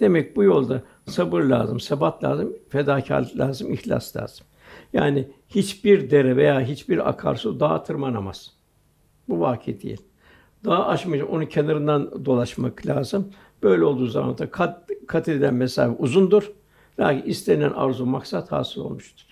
Demek 0.00 0.36
bu 0.36 0.44
yolda 0.44 0.82
sabır 1.06 1.42
lazım, 1.42 1.80
sebat 1.80 2.24
lazım, 2.24 2.52
fedakarlık 2.68 3.38
lazım, 3.38 3.72
ihlas 3.72 4.16
lazım. 4.16 4.46
Yani 4.92 5.28
hiçbir 5.48 6.10
dere 6.10 6.36
veya 6.36 6.60
hiçbir 6.60 7.08
akarsu 7.08 7.60
dağa 7.60 7.82
tırmanamaz. 7.82 8.50
Bu 9.28 9.40
vaki 9.40 9.82
değil. 9.82 10.02
Dağı 10.64 10.86
aşmayacak, 10.86 11.30
onun 11.30 11.46
kenarından 11.46 12.24
dolaşmak 12.24 12.86
lazım 12.86 13.32
Böyle 13.62 13.84
olduğu 13.84 14.06
zaman 14.06 14.38
da 14.38 14.50
kat, 14.50 14.90
kat 15.06 15.28
edilen 15.28 15.54
mesafe 15.54 15.96
uzundur. 15.98 16.52
Lakin 16.98 17.22
istenilen 17.22 17.70
arzu 17.70 18.06
maksat 18.06 18.52
hasıl 18.52 18.80
olmuştur. 18.80 19.26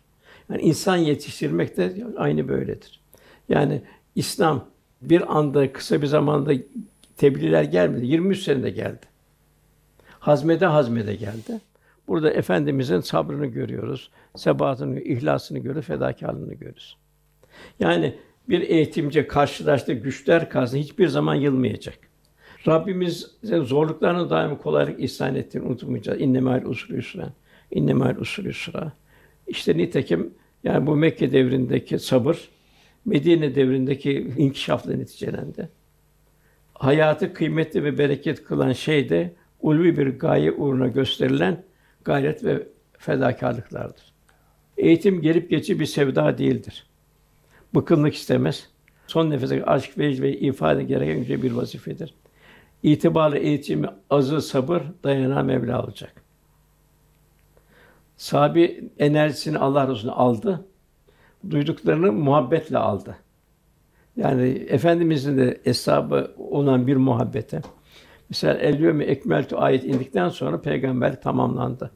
Yani 0.51 0.63
insan 0.63 0.97
yetiştirmek 0.97 1.77
de 1.77 2.07
aynı 2.17 2.49
böyledir. 2.49 3.01
Yani 3.49 3.83
İslam 4.15 4.65
bir 5.03 5.39
anda 5.39 5.73
kısa 5.73 6.03
bir 6.03 6.07
zamanda 6.07 6.53
tebliğler 7.17 7.63
gelmedi. 7.63 8.07
23 8.07 8.43
senede 8.43 8.71
geldi. 8.71 9.07
Hazmede 10.19 10.67
hazmede 10.67 11.15
geldi. 11.15 11.61
Burada 12.09 12.31
efendimizin 12.31 13.01
sabrını 13.01 13.47
görüyoruz, 13.47 14.11
sebatını, 14.37 15.01
ihlasını 15.01 15.59
görüyoruz, 15.59 15.87
fedakarlığını 15.87 16.55
görüyoruz. 16.55 16.97
Yani 17.81 18.19
bir 18.49 18.61
eğitimci 18.61 19.27
karşılaştığı 19.27 19.93
güçler 19.93 20.51
karşısında 20.51 20.81
hiçbir 20.81 21.09
zaman 21.09 21.35
yılmayacak. 21.35 21.99
Rabbimizin 22.67 23.63
zorluklarını 23.63 24.31
daim 24.31 24.57
kolaylık 24.57 25.01
ihsan 25.01 25.35
ettiğini 25.35 25.65
unutmayacağız. 25.65 26.21
İnnemâl 26.21 26.65
usulü 26.65 26.97
yusra. 26.97 27.33
İnnemâl 27.71 28.17
usulü 28.17 28.49
yusra. 28.49 28.93
İşte 29.47 29.77
nitekim 29.77 30.35
yani 30.65 30.87
bu 30.87 30.97
Mekke 30.97 31.33
devrindeki 31.33 31.99
sabır 31.99 32.49
Medine 33.05 33.55
devrindeki 33.55 34.35
inkişafla 34.39 34.93
neticelendi. 34.93 35.69
Hayatı 36.75 37.33
kıymetli 37.33 37.85
ve 37.85 37.99
bereket 37.99 38.45
kılan 38.45 38.73
şey 38.73 39.09
de 39.09 39.35
ulvi 39.61 39.99
bir 39.99 40.07
gaye 40.07 40.53
uğruna 40.53 40.89
gösterilen 40.89 41.63
gayret 42.05 42.45
ve 42.45 42.67
fedakarlıklardır. 42.99 44.13
Eğitim 44.79 45.21
gelip 45.21 45.51
geçici 45.51 45.81
bir 45.81 45.87
sevda 45.87 46.39
değildir. 46.39 46.87
Bıkkınlık 47.75 48.15
istemez. 48.15 48.69
Son 49.07 49.31
nefese 49.31 49.65
aşk 49.65 49.99
ve, 49.99 50.23
ve 50.23 50.39
ifade 50.39 50.83
gereken 50.83 51.17
yüce 51.17 51.43
bir 51.43 51.53
vazifedir. 51.53 52.15
İtibarlı 52.83 53.39
eğitimi 53.39 53.89
azı 54.11 54.43
sabır 54.43 54.83
dayanağı 55.05 55.45
Mevla 55.45 55.83
olacak. 55.83 56.25
Sahabi 58.17 58.91
enerjisini 58.99 59.59
Allah 59.59 59.89
Resulü'ne 59.89 60.15
aldı. 60.15 60.67
Duyduklarını 61.51 62.13
muhabbetle 62.13 62.79
aldı. 62.79 63.17
Yani 64.17 64.49
efendimizin 64.49 65.39
de 65.39 65.61
hesabı 65.65 66.31
olan 66.39 66.87
bir 66.87 66.97
muhabbete. 66.97 67.63
Mesela 68.31 68.55
el 68.55 69.01
ekmeltu 69.01 69.59
ayet 69.59 69.85
indikten 69.85 70.29
sonra 70.29 70.61
peygamber 70.61 71.23
tamamlandı. 71.23 71.91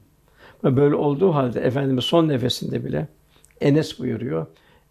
Ve 0.65 0.77
böyle 0.77 0.95
olduğu 0.95 1.35
halde 1.35 1.61
efendimiz 1.61 2.05
son 2.05 2.29
nefesinde 2.29 2.85
bile 2.85 3.09
Enes 3.61 3.99
buyuruyor. 3.99 4.47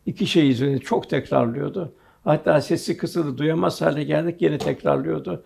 İki 0.06 0.28
şey 0.28 0.50
üzerine 0.50 0.80
çok 0.80 1.10
tekrarlıyordu. 1.10 1.94
Hatta 2.24 2.62
sesi 2.62 2.98
kısıldı, 2.98 3.38
duyamaz 3.38 3.82
hale 3.82 4.04
geldik, 4.04 4.42
yine 4.42 4.58
tekrarlıyordu. 4.58 5.44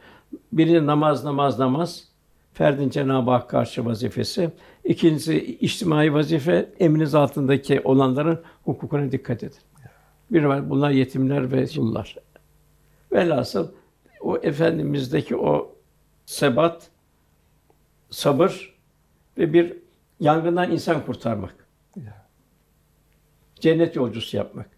Birinci 0.51 0.85
namaz, 0.85 1.23
namaz, 1.23 1.59
namaz. 1.59 2.07
Ferdin 2.53 2.89
Cenab-ı 2.89 3.31
Hak 3.31 3.49
karşı 3.49 3.85
vazifesi. 3.85 4.51
İkincisi 4.83 5.57
içtimai 5.57 6.13
vazife, 6.13 6.69
emriniz 6.79 7.15
altındaki 7.15 7.81
olanların 7.83 8.41
hukukuna 8.63 9.11
dikkat 9.11 9.43
edin. 9.43 9.57
Bir 10.31 10.43
var, 10.43 10.69
bunlar 10.69 10.89
yetimler 10.89 11.51
ve 11.51 11.67
yullar. 11.73 12.15
Velhasıl 13.11 13.67
o 14.21 14.37
efendimizdeki 14.37 15.37
o 15.37 15.75
sebat, 16.25 16.89
sabır 18.09 18.77
ve 19.37 19.53
bir 19.53 19.77
yangından 20.19 20.71
insan 20.71 21.05
kurtarmak. 21.05 21.55
Cennet 23.59 23.95
yolcusu 23.95 24.37
yapmak. 24.37 24.69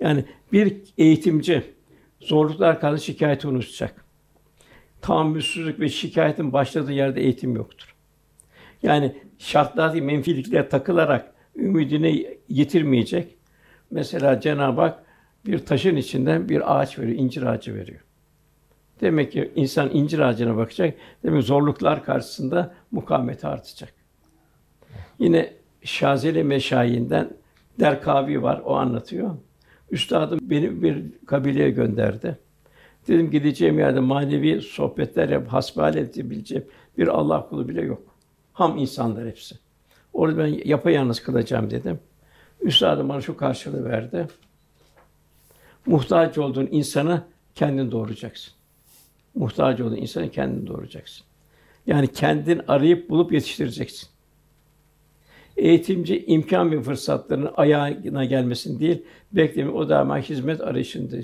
Yani 0.00 0.24
bir 0.52 0.82
eğitimci 0.98 1.74
zorluklar 2.20 2.80
karşı 2.80 3.04
şikayeti 3.04 3.48
unutacak. 3.48 4.04
Tahammülsüzlük 5.02 5.80
ve 5.80 5.88
şikayetin 5.88 6.52
başladığı 6.52 6.92
yerde 6.92 7.20
eğitim 7.20 7.56
yoktur. 7.56 7.94
Yani 8.82 9.16
şartlar 9.38 9.92
değil, 9.92 10.04
menfiliklere 10.04 10.68
takılarak 10.68 11.32
ümidini 11.56 12.38
yitirmeyecek. 12.48 13.36
Mesela 13.90 14.40
Cenab-ı 14.40 14.80
Hak 14.80 15.02
bir 15.46 15.58
taşın 15.58 15.96
içinden 15.96 16.48
bir 16.48 16.80
ağaç 16.80 16.98
veriyor, 16.98 17.18
incir 17.18 17.42
ağacı 17.42 17.74
veriyor. 17.74 18.00
Demek 19.00 19.32
ki 19.32 19.52
insan 19.56 19.90
incir 19.90 20.18
ağacına 20.18 20.56
bakacak. 20.56 20.94
Demek 21.24 21.42
zorluklar 21.42 22.04
karşısında 22.04 22.74
mukavemeti 22.90 23.46
artacak. 23.46 23.92
Yine 25.18 25.52
Şazeli 25.82 26.44
Meşayinden 26.44 27.30
Derkavi 27.80 28.42
var, 28.42 28.62
o 28.64 28.74
anlatıyor. 28.74 29.36
Üstadım 29.90 30.38
beni 30.42 30.82
bir 30.82 31.04
kabileye 31.26 31.70
gönderdi. 31.70 32.38
Dedim 33.08 33.30
gideceğim 33.30 33.78
yerde 33.78 34.00
manevi 34.00 34.60
sohbetler 34.60 35.28
yap, 35.28 35.48
hasbihal 35.48 35.96
edebileceğim 35.96 36.64
bir 36.98 37.08
Allah 37.08 37.48
kulu 37.48 37.68
bile 37.68 37.82
yok. 37.82 38.02
Ham 38.52 38.78
insanlar 38.78 39.28
hepsi. 39.28 39.54
Orada 40.12 40.38
ben 40.38 40.60
yapayalnız 40.64 41.22
kılacağım 41.22 41.70
dedim. 41.70 41.98
Üstadım 42.60 43.08
bana 43.08 43.20
şu 43.20 43.36
karşılığı 43.36 43.84
verdi. 43.84 44.26
Muhtaç 45.86 46.38
olduğun 46.38 46.68
insanı 46.70 47.22
kendin 47.54 47.90
doğuracaksın. 47.90 48.52
Muhtaç 49.34 49.80
olduğun 49.80 49.96
insanı 49.96 50.30
kendin 50.30 50.66
doğuracaksın. 50.66 51.26
Yani 51.86 52.08
kendin 52.12 52.60
arayıp 52.68 53.10
bulup 53.10 53.32
yetiştireceksin. 53.32 54.08
Eğitimci 55.56 56.24
imkan 56.26 56.72
ve 56.72 56.82
fırsatların 56.82 57.50
ayağına 57.56 58.24
gelmesin 58.24 58.80
değil, 58.80 59.02
beklemi 59.32 59.70
o 59.70 59.88
daima 59.88 60.18
hizmet 60.18 60.60
arayışında. 60.60 61.16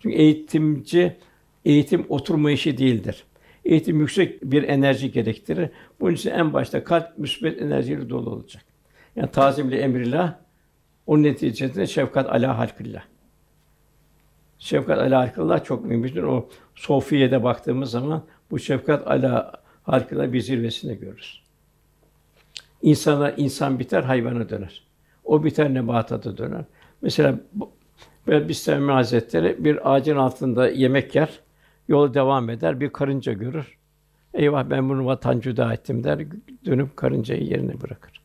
Çünkü 0.00 0.16
eğitimci 0.16 1.16
eğitim 1.64 2.06
oturma 2.08 2.50
işi 2.50 2.78
değildir. 2.78 3.24
Eğitim 3.64 4.00
yüksek 4.00 4.42
bir 4.42 4.62
enerji 4.62 5.12
gerektirir. 5.12 5.70
Bunun 6.00 6.14
için 6.14 6.30
en 6.30 6.52
başta 6.52 6.84
kalp 6.84 7.18
müsbet 7.18 7.62
enerjiyle 7.62 8.10
dolu 8.10 8.30
olacak. 8.30 8.62
Yani 9.16 9.30
tazimli 9.30 9.76
emrillah, 9.76 10.34
onun 11.06 11.22
neticesinde 11.22 11.86
şefkat 11.86 12.28
ala 12.28 12.58
halkillah. 12.58 13.02
Şefkat 14.58 14.98
ala 14.98 15.18
halkillah 15.18 15.64
çok 15.64 15.84
mühimdir. 15.84 16.22
O 16.22 16.48
Sofiye'de 16.74 17.44
baktığımız 17.44 17.90
zaman 17.90 18.24
bu 18.50 18.58
şefkat 18.58 19.06
ala 19.06 19.52
halkillah 19.82 20.32
bir 20.32 20.40
zirvesinde 20.40 20.94
görürüz. 20.94 21.42
İnsana 22.82 23.30
insan 23.30 23.78
biter, 23.78 24.02
hayvana 24.02 24.48
döner. 24.48 24.82
O 25.24 25.44
biter, 25.44 25.74
nebata 25.74 26.22
da 26.22 26.38
döner. 26.38 26.64
Mesela 27.02 27.38
ve 28.28 28.48
Bistami 28.48 28.92
Hazretleri 28.92 29.64
bir 29.64 29.94
ağacın 29.94 30.16
altında 30.16 30.68
yemek 30.68 31.14
yer, 31.14 31.40
yol 31.88 32.14
devam 32.14 32.50
eder, 32.50 32.80
bir 32.80 32.90
karınca 32.90 33.32
görür. 33.32 33.78
Eyvah 34.34 34.70
ben 34.70 34.88
bunu 34.88 35.06
vatan 35.06 35.40
cüda 35.40 35.72
ettim 35.72 36.04
der, 36.04 36.26
dönüp 36.64 36.96
karıncayı 36.96 37.42
yerine 37.42 37.80
bırakır. 37.80 38.20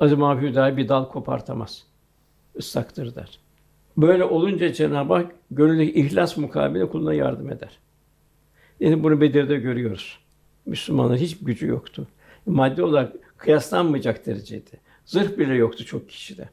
Azim 0.00 0.20
Hüdayi 0.20 0.76
bir 0.76 0.88
dal 0.88 1.04
kopartamaz. 1.04 1.86
Islaktır 2.54 3.14
der. 3.14 3.38
Böyle 3.96 4.24
olunca 4.24 4.72
Cenab-ı 4.72 5.14
Hak 5.14 5.32
gönüldeki 5.50 6.00
ihlas 6.00 6.36
mukabele 6.36 6.88
kuluna 6.88 7.14
yardım 7.14 7.50
eder. 7.50 7.78
Yani 8.80 9.02
bunu 9.02 9.20
Bedir'de 9.20 9.56
görüyoruz. 9.56 10.18
Müslümanların 10.66 11.18
hiç 11.18 11.38
gücü 11.38 11.66
yoktu. 11.66 12.06
Maddi 12.46 12.82
olarak 12.82 13.12
kıyaslanmayacak 13.36 14.26
dereceydi. 14.26 14.70
Zırh 15.04 15.38
bile 15.38 15.54
yoktu 15.54 15.84
çok 15.84 16.08
kişide. 16.08 16.48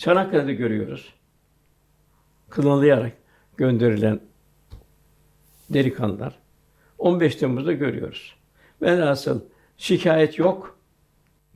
Çanakkale'de 0.00 0.54
görüyoruz. 0.54 1.14
Kınalıyarak 2.48 3.12
gönderilen 3.56 4.20
delikanlılar. 5.70 6.38
15 6.98 7.36
Temmuz'da 7.36 7.72
görüyoruz. 7.72 8.36
Velhasıl 8.82 9.40
şikayet 9.76 10.38
yok, 10.38 10.78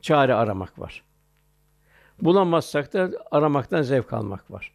çare 0.03 0.35
aramak 0.35 0.79
var. 0.79 1.05
Bulamazsak 2.23 2.93
da 2.93 3.11
aramaktan 3.31 3.83
zevk 3.83 4.13
almak 4.13 4.51
var. 4.51 4.73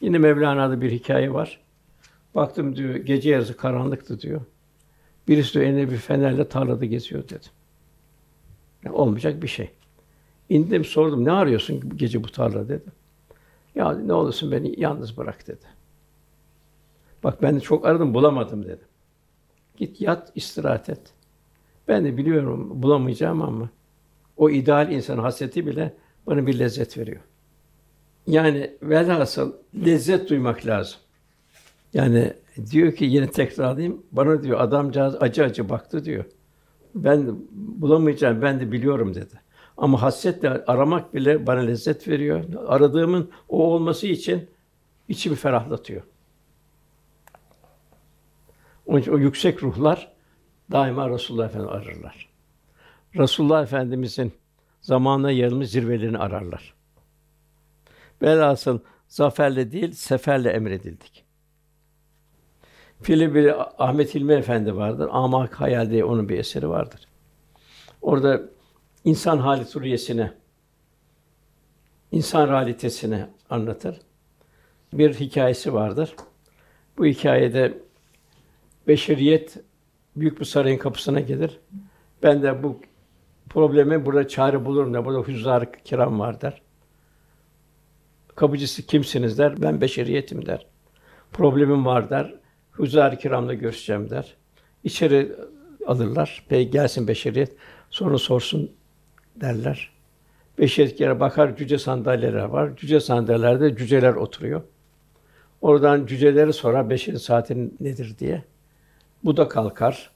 Yine 0.00 0.18
Mevlana'da 0.18 0.80
bir 0.80 0.90
hikaye 0.90 1.32
var. 1.32 1.60
Baktım 2.34 2.76
diyor, 2.76 2.94
gece 2.94 3.30
yarısı 3.30 3.56
karanlıktı 3.56 4.20
diyor. 4.20 4.40
Birisi 5.28 5.60
de 5.60 5.66
elinde 5.66 5.90
bir 5.90 5.96
fenerle 5.96 6.48
tarlada 6.48 6.84
geziyor 6.84 7.24
dedi. 7.28 7.46
Yani 8.84 8.96
olmayacak 8.96 9.42
bir 9.42 9.48
şey. 9.48 9.70
İndim 10.50 10.84
sordum, 10.84 11.24
ne 11.24 11.32
arıyorsun 11.32 11.96
gece 11.96 12.24
bu 12.24 12.28
tarla 12.28 12.68
dedi. 12.68 12.84
Ya 13.74 13.92
ne 13.92 14.12
olursun 14.12 14.52
beni 14.52 14.80
yalnız 14.80 15.16
bırak 15.16 15.46
dedi. 15.46 15.66
Bak 17.24 17.42
ben 17.42 17.56
de 17.56 17.60
çok 17.60 17.86
aradım 17.86 18.14
bulamadım 18.14 18.64
dedi. 18.64 18.80
Git 19.76 20.00
yat 20.00 20.32
istirahat 20.34 20.88
et. 20.88 21.00
Ben 21.88 22.04
de 22.04 22.16
biliyorum 22.16 22.82
bulamayacağım 22.82 23.42
ama 23.42 23.70
o 24.36 24.50
ideal 24.50 24.92
insan 24.92 25.18
hasreti 25.18 25.66
bile 25.66 25.94
bana 26.26 26.46
bir 26.46 26.58
lezzet 26.58 26.98
veriyor. 26.98 27.20
Yani 28.26 28.70
velhasıl 28.82 29.52
lezzet 29.84 30.30
duymak 30.30 30.66
lazım. 30.66 30.98
Yani 31.94 32.32
diyor 32.70 32.92
ki 32.92 33.04
yine 33.04 33.30
tekrarlayayım. 33.30 34.02
Bana 34.12 34.42
diyor 34.42 34.60
adamcağız 34.60 35.16
acı 35.20 35.44
acı 35.44 35.68
baktı 35.68 36.04
diyor. 36.04 36.24
Ben 36.94 37.36
bulamayacağım 37.52 38.42
ben 38.42 38.60
de 38.60 38.72
biliyorum 38.72 39.14
dedi. 39.14 39.49
Ama 39.80 40.02
hasretle 40.02 40.64
aramak 40.64 41.14
bile 41.14 41.46
bana 41.46 41.60
lezzet 41.60 42.08
veriyor. 42.08 42.44
Aradığımın 42.66 43.30
o 43.48 43.64
olması 43.64 44.06
için 44.06 44.50
içimi 45.08 45.36
ferahlatıyor. 45.36 46.02
Onun 48.86 49.00
için 49.00 49.12
o 49.12 49.18
yüksek 49.18 49.62
ruhlar 49.62 50.12
daima 50.72 51.10
Resulullah 51.10 51.46
Efendimizi 51.46 51.76
ararlar. 51.76 52.28
Resulullah 53.16 53.62
Efendimizin 53.62 54.32
zamanına 54.80 55.30
yayılmış 55.30 55.68
zirvelerini 55.68 56.18
ararlar. 56.18 56.74
Velhasıl 58.22 58.78
zaferle 59.08 59.72
değil, 59.72 59.92
seferle 59.92 60.50
emredildik. 60.50 61.24
Film 63.02 63.34
bir 63.34 63.54
Ahmet 63.84 64.14
Hilmi 64.14 64.32
Efendi 64.32 64.76
vardır. 64.76 65.08
Amak 65.12 65.60
Hayal 65.60 65.90
diye 65.90 66.04
onun 66.04 66.28
bir 66.28 66.38
eseri 66.38 66.68
vardır. 66.68 67.00
Orada 68.02 68.42
insan 69.04 69.38
hali 69.38 69.64
suriyesine, 69.64 70.32
insan 72.12 72.48
realitesini 72.48 73.26
anlatır. 73.50 74.00
Bir 74.92 75.14
hikayesi 75.14 75.74
vardır. 75.74 76.14
Bu 76.98 77.06
hikayede 77.06 77.78
beşeriyet 78.88 79.56
büyük 80.16 80.40
bir 80.40 80.44
sarayın 80.44 80.78
kapısına 80.78 81.20
gelir. 81.20 81.60
Ben 82.22 82.42
de 82.42 82.62
bu 82.62 82.80
probleme 83.48 84.06
burada 84.06 84.28
çare 84.28 84.64
bulurum 84.64 84.94
da 84.94 85.04
burada 85.04 85.28
hüzzar 85.28 85.72
kiram 85.84 86.20
var 86.20 86.40
der. 86.40 86.62
Kapıcısı 88.36 88.86
kimsiniz 88.86 89.38
der. 89.38 89.62
Ben 89.62 89.80
beşeriyetim 89.80 90.46
der. 90.46 90.66
Problemim 91.32 91.86
var 91.86 92.10
der. 92.10 92.34
Hüzzar 92.78 93.18
kiramla 93.18 93.54
görüşeceğim 93.54 94.10
der. 94.10 94.36
İçeri 94.84 95.32
alırlar. 95.86 96.44
Peki 96.48 96.70
gelsin 96.70 97.08
beşeriyet. 97.08 97.56
Sonra 97.90 98.18
sorsun 98.18 98.70
derler. 99.40 99.90
Beşeriyet 100.58 101.00
yere 101.00 101.20
bakar 101.20 101.56
cüce 101.56 101.78
sandalyeler 101.78 102.44
var. 102.44 102.76
Cüce 102.76 103.00
sandalyelerde 103.00 103.76
cüceler 103.76 104.14
oturuyor. 104.14 104.62
Oradan 105.60 106.06
cüceleri 106.06 106.52
sorar 106.52 106.90
beşeri 106.90 107.18
saatin 107.18 107.76
nedir 107.80 108.18
diye. 108.18 108.44
Bu 109.24 109.36
da 109.36 109.48
kalkar. 109.48 110.10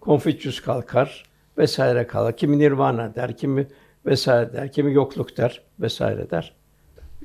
Konfüçyüs 0.00 0.62
kalkar 0.62 1.24
vesaire 1.58 2.06
kalkar. 2.06 2.36
Kimi 2.36 2.58
nirvana 2.58 3.14
der, 3.14 3.36
kimi 3.36 3.68
vesaire 4.06 4.52
der, 4.52 4.72
kimi 4.72 4.94
yokluk 4.94 5.36
der 5.36 5.62
vesaire 5.80 6.30
der. 6.30 6.54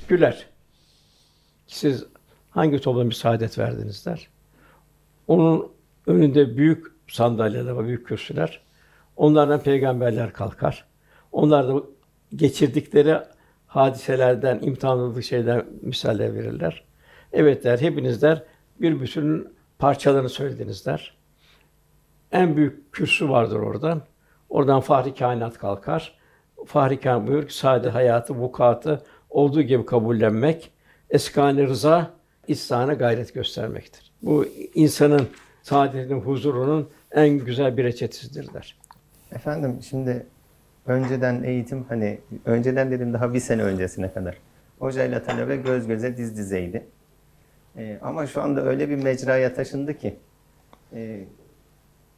Güler. 0.08 0.48
Siz 1.68 2.06
hangi 2.50 2.80
topluma 2.80 3.10
bir 3.10 3.16
saadet 3.16 3.60
verdiniz 3.60 4.06
der. 4.06 4.28
Onun 5.28 5.72
önünde 6.08 6.58
büyük 6.58 6.86
sandalyeler 7.08 7.72
var, 7.72 7.86
büyük 7.86 8.08
kürsüler. 8.08 8.62
Onlardan 9.16 9.60
peygamberler 9.60 10.34
kalkar. 10.34 10.86
Onlar 11.36 11.68
da 11.68 11.84
geçirdikleri 12.36 13.18
hadiselerden, 13.68 14.60
imtihanlı 14.62 15.24
şeyler 15.24 15.66
misaller 15.82 16.36
verirler. 16.36 16.84
Evet 17.34 17.64
der, 17.64 17.80
hepiniz 17.80 18.22
der, 18.22 18.44
bir 18.82 19.02
bütünün 19.02 19.48
parçalarını 19.80 20.30
söylediniz 20.30 20.86
der. 20.86 21.18
En 22.32 22.58
büyük 22.58 22.94
kürsü 22.94 23.30
vardır 23.30 23.60
oradan. 23.60 24.02
Oradan 24.50 24.82
Fahri 24.82 25.16
Kainat 25.16 25.58
kalkar. 25.58 26.16
Fahri 26.66 27.00
Kainat 27.00 27.28
buyur 27.28 27.48
ki 27.48 27.58
sade 27.58 27.90
hayatı, 27.90 28.36
vukuatı 28.36 29.04
olduğu 29.30 29.62
gibi 29.62 29.86
kabullenmek, 29.86 30.72
eskâne 31.10 31.64
rıza, 31.68 32.12
ihsana 32.48 32.94
gayret 32.94 33.34
göstermektir. 33.34 34.12
Bu 34.22 34.46
insanın 34.76 35.28
saadetinin, 35.64 36.22
huzurunun 36.22 36.90
en 37.12 37.30
güzel 37.30 37.78
bir 37.78 37.84
reçetesidir 37.84 38.54
der. 38.54 38.78
Efendim 39.32 39.80
şimdi 39.90 40.26
önceden 40.88 41.44
eğitim 41.44 41.84
hani 41.90 42.20
önceden 42.46 42.92
dedim 42.92 43.14
daha 43.14 43.34
bir 43.34 43.40
sene 43.40 43.64
öncesine 43.64 44.14
kadar. 44.14 44.38
Hocayla 44.80 45.24
talebe 45.24 45.56
göz 45.56 45.88
göze 45.88 46.18
diz 46.18 46.38
dizeydi. 46.38 46.86
Ee, 47.78 48.00
ama 48.02 48.28
şu 48.28 48.42
anda 48.42 48.66
öyle 48.66 48.90
bir 48.90 49.04
mecraya 49.04 49.54
taşındı 49.54 49.98
ki 49.98 50.20
e, 50.94 51.20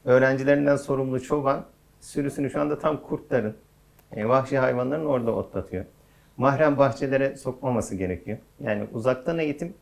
öğrencilerinden 0.06 0.76
sorumlu 0.76 1.22
çoban 1.22 1.66
sürüsünü 2.00 2.50
şu 2.50 2.62
anda 2.62 2.80
tam 2.80 3.02
kurtların, 3.04 3.56
e, 4.12 4.30
vahşi 4.30 4.58
hayvanların 4.58 5.06
orada 5.06 5.32
otlatıyor. 5.32 5.86
Mahrem 6.38 6.78
bahçelere 6.78 7.38
sokmaması 7.38 7.96
gerekiyor. 7.96 8.38
Yani 8.60 8.88
uzaktan 8.94 9.40
eğitim 9.40 9.74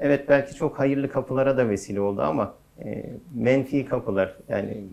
evet 0.00 0.28
belki 0.28 0.54
çok 0.54 0.78
hayırlı 0.78 1.10
kapılara 1.10 1.56
da 1.56 1.68
vesile 1.68 2.00
oldu 2.00 2.22
ama 2.22 2.54
e, 2.84 3.04
menfi 3.34 3.86
kapılar 3.86 4.36
yani 4.48 4.84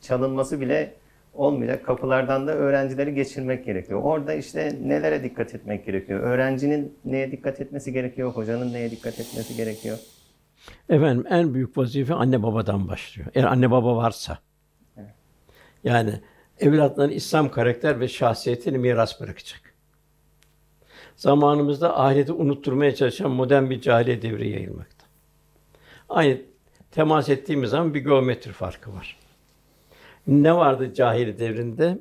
çalınması 0.00 0.60
bile 0.60 0.94
olmayacak 1.34 1.86
kapılardan 1.86 2.46
da 2.46 2.52
öğrencileri 2.52 3.14
geçirmek 3.14 3.64
gerekiyor. 3.64 4.02
Orada 4.02 4.34
işte 4.34 4.78
nelere 4.82 5.24
dikkat 5.24 5.54
etmek 5.54 5.86
gerekiyor? 5.86 6.20
Öğrencinin 6.20 6.98
neye 7.04 7.32
dikkat 7.32 7.60
etmesi 7.60 7.92
gerekiyor? 7.92 8.32
Hocanın 8.32 8.72
neye 8.72 8.90
dikkat 8.90 9.20
etmesi 9.20 9.56
gerekiyor? 9.56 9.98
Efendim 10.88 11.24
en 11.30 11.54
büyük 11.54 11.78
vazife 11.78 12.14
anne 12.14 12.42
babadan 12.42 12.88
başlıyor. 12.88 13.28
Eğer 13.34 13.44
anne 13.44 13.70
baba 13.70 13.96
varsa. 13.96 14.38
Yani 15.84 16.20
evlatların 16.60 17.10
İslam 17.10 17.50
karakter 17.50 18.00
ve 18.00 18.08
şahsiyetini 18.08 18.78
miras 18.78 19.20
bırakacak. 19.20 19.60
Zamanımızda 21.16 22.00
ahireti 22.00 22.32
unutturmaya 22.32 22.94
çalışan 22.94 23.30
modern 23.30 23.70
bir 23.70 23.80
cahiliye 23.80 24.22
devri 24.22 24.48
yayılmakta. 24.48 25.06
Aynı 26.08 26.40
temas 26.90 27.28
ettiğimiz 27.28 27.70
zaman 27.70 27.94
bir 27.94 28.04
geometri 28.04 28.52
farkı 28.52 28.94
var. 28.94 29.21
Ne 30.26 30.56
vardı 30.56 30.94
cahiliye 30.94 31.38
devrinde? 31.38 31.98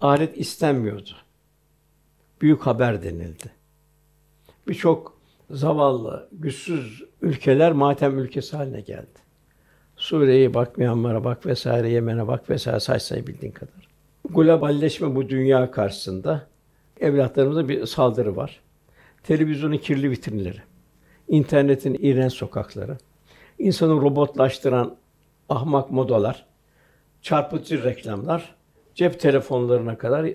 Ahiret 0.00 0.38
istenmiyordu. 0.38 1.10
Büyük 2.40 2.60
haber 2.60 3.02
denildi. 3.02 3.50
Birçok 4.68 5.16
zavallı, 5.50 6.28
güçsüz 6.32 7.02
ülkeler 7.22 7.72
matem 7.72 8.18
ülkesi 8.18 8.56
haline 8.56 8.80
geldi. 8.80 9.26
Suriye'ye 9.96 10.54
bak, 10.54 10.78
Myanmar'a 10.78 11.24
bak 11.24 11.46
vesaire, 11.46 11.88
Yemen'e 11.88 12.26
bak 12.28 12.50
vesaire 12.50 12.80
say 12.80 13.00
say 13.00 13.26
bildiğin 13.26 13.52
kadar. 13.52 13.88
Globalleşme 14.30 15.14
bu 15.14 15.28
dünya 15.28 15.70
karşısında 15.70 16.46
evlatlarımıza 17.00 17.68
bir 17.68 17.86
saldırı 17.86 18.36
var. 18.36 18.60
Televizyonun 19.22 19.76
kirli 19.76 20.10
vitrinleri, 20.10 20.62
internetin 21.28 21.98
iğrenç 22.00 22.32
sokakları, 22.32 22.98
insanı 23.58 23.92
robotlaştıran 23.92 24.96
ahmak 25.48 25.90
modalar, 25.90 26.46
çarpıcı 27.26 27.84
reklamlar, 27.84 28.54
cep 28.94 29.20
telefonlarına 29.20 29.98
kadar 29.98 30.26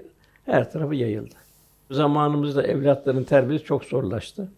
her 0.46 0.72
tarafı 0.72 0.96
yayıldı. 0.96 1.36
Zamanımızda 1.92 2.64
evlatların 2.64 3.24
terbiyesi 3.24 3.66
çok 3.66 3.86
zorlaştı 3.86 4.52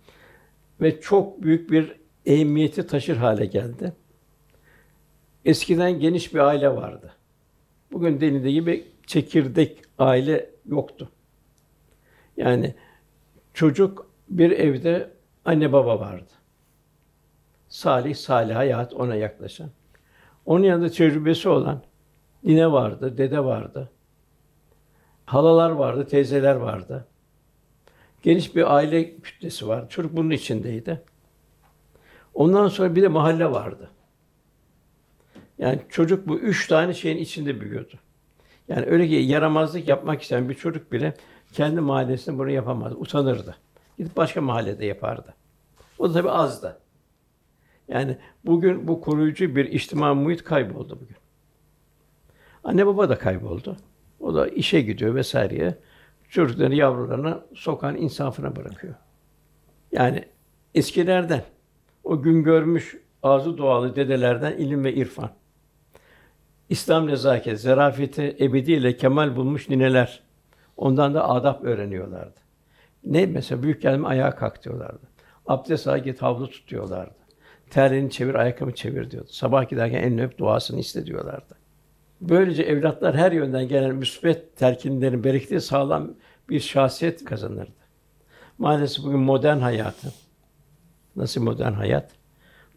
ve 0.81 1.01
çok 1.01 1.43
büyük 1.43 1.71
bir 1.71 1.95
ehemmiyeti 2.25 2.87
taşır 2.87 3.17
hale 3.17 3.45
geldi. 3.45 3.93
Eskiden 5.45 5.99
geniş 5.99 6.33
bir 6.33 6.39
aile 6.39 6.75
vardı. 6.75 7.13
Bugün 7.91 8.21
denildiği 8.21 8.53
gibi 8.53 8.87
çekirdek 9.07 9.81
aile 9.99 10.49
yoktu. 10.65 11.09
Yani 12.37 12.75
çocuk 13.53 14.11
bir 14.29 14.51
evde 14.51 15.09
anne 15.45 15.73
baba 15.73 15.99
vardı. 15.99 16.31
Salih, 17.67 18.15
salih 18.15 18.55
hayat 18.55 18.93
ona 18.93 19.15
yaklaşan. 19.15 19.69
Onun 20.45 20.63
yanında 20.63 20.89
tecrübesi 20.89 21.49
olan 21.49 21.81
nine 22.43 22.71
vardı, 22.71 23.17
dede 23.17 23.43
vardı. 23.43 23.89
Halalar 25.25 25.69
vardı, 25.69 26.07
teyzeler 26.07 26.55
vardı. 26.55 27.07
Geniş 28.23 28.55
bir 28.55 28.75
aile 28.75 29.17
kütlesi 29.17 29.67
var. 29.67 29.89
Çocuk 29.89 30.15
bunun 30.15 30.29
içindeydi. 30.29 31.01
Ondan 32.33 32.67
sonra 32.67 32.95
bir 32.95 33.01
de 33.01 33.07
mahalle 33.07 33.51
vardı. 33.51 33.89
Yani 35.57 35.79
çocuk 35.89 36.27
bu 36.27 36.39
üç 36.39 36.67
tane 36.67 36.93
şeyin 36.93 37.17
içinde 37.17 37.61
büyüyordu. 37.61 37.93
Yani 38.67 38.85
öyle 38.85 39.07
ki 39.07 39.13
yaramazlık 39.13 39.87
yapmak 39.87 40.21
isteyen 40.21 40.49
bir 40.49 40.53
çocuk 40.53 40.91
bile 40.91 41.13
kendi 41.53 41.81
mahallesinde 41.81 42.37
bunu 42.37 42.49
yapamaz, 42.49 42.93
utanırdı. 42.95 43.55
Gidip 43.97 44.17
başka 44.17 44.41
mahallede 44.41 44.85
yapardı. 44.85 45.33
O 45.99 46.09
da 46.09 46.13
tabii 46.13 46.29
azdı. 46.29 46.79
Yani 47.87 48.17
bugün 48.45 48.87
bu 48.87 49.01
koruyucu 49.01 49.55
bir 49.55 49.65
içtima 49.65 50.13
muhit 50.13 50.43
kayboldu 50.43 50.99
bugün. 51.01 51.22
Anne 52.63 52.87
baba 52.87 53.09
da 53.09 53.17
kayboldu. 53.17 53.77
O 54.19 54.35
da 54.35 54.47
işe 54.47 54.81
gidiyor 54.81 55.15
vesaireye. 55.15 55.75
Çocuklarını, 56.29 56.75
yavrularını 56.75 57.39
sokağın 57.55 57.95
insafına 57.95 58.55
bırakıyor. 58.55 58.93
Yani 59.91 60.25
eskilerden, 60.75 61.43
o 62.03 62.21
gün 62.21 62.43
görmüş 62.43 62.97
ağzı 63.23 63.57
doğalı 63.57 63.95
dedelerden 63.95 64.57
ilim 64.57 64.83
ve 64.83 64.93
irfan. 64.93 65.29
İslam 66.69 67.07
nezaket, 67.07 67.61
zarafeti 67.61 68.37
ebediyle 68.39 68.97
kemal 68.97 69.35
bulmuş 69.35 69.69
nineler. 69.69 70.23
Ondan 70.77 71.13
da 71.13 71.29
adab 71.29 71.63
öğreniyorlardı. 71.63 72.39
Ne 73.05 73.25
mesela 73.25 73.63
büyük 73.63 73.81
gelme 73.81 74.07
ayağa 74.07 74.35
kalk 74.35 74.63
diyorlardı. 74.63 75.07
Abdest 75.45 75.87
al 75.87 75.99
git 75.99 76.21
havlu 76.21 76.49
tutuyorlardı. 76.49 77.15
Terliğini 77.69 78.11
çevir, 78.11 78.35
ayakkabı 78.35 78.75
çevir 78.75 79.11
diyordu. 79.11 79.29
Sabah 79.31 79.69
giderken 79.69 80.03
elini 80.03 80.23
öp, 80.23 80.37
duasını 80.37 80.79
iste 80.79 81.05
diyorlardı. 81.05 81.62
Böylece 82.29 82.63
evlatlar 82.63 83.15
her 83.15 83.31
yönden 83.31 83.67
gelen 83.67 83.95
müsbet 83.95 84.57
telkinlerin 84.57 85.23
bereketi 85.23 85.61
sağlam 85.61 86.13
bir 86.49 86.59
şahsiyet 86.59 87.25
kazanırdı. 87.25 87.83
Maalesef 88.57 89.05
bugün 89.05 89.19
modern 89.19 89.57
hayatı, 89.57 90.13
nasıl 91.15 91.41
modern 91.41 91.73
hayat? 91.73 92.11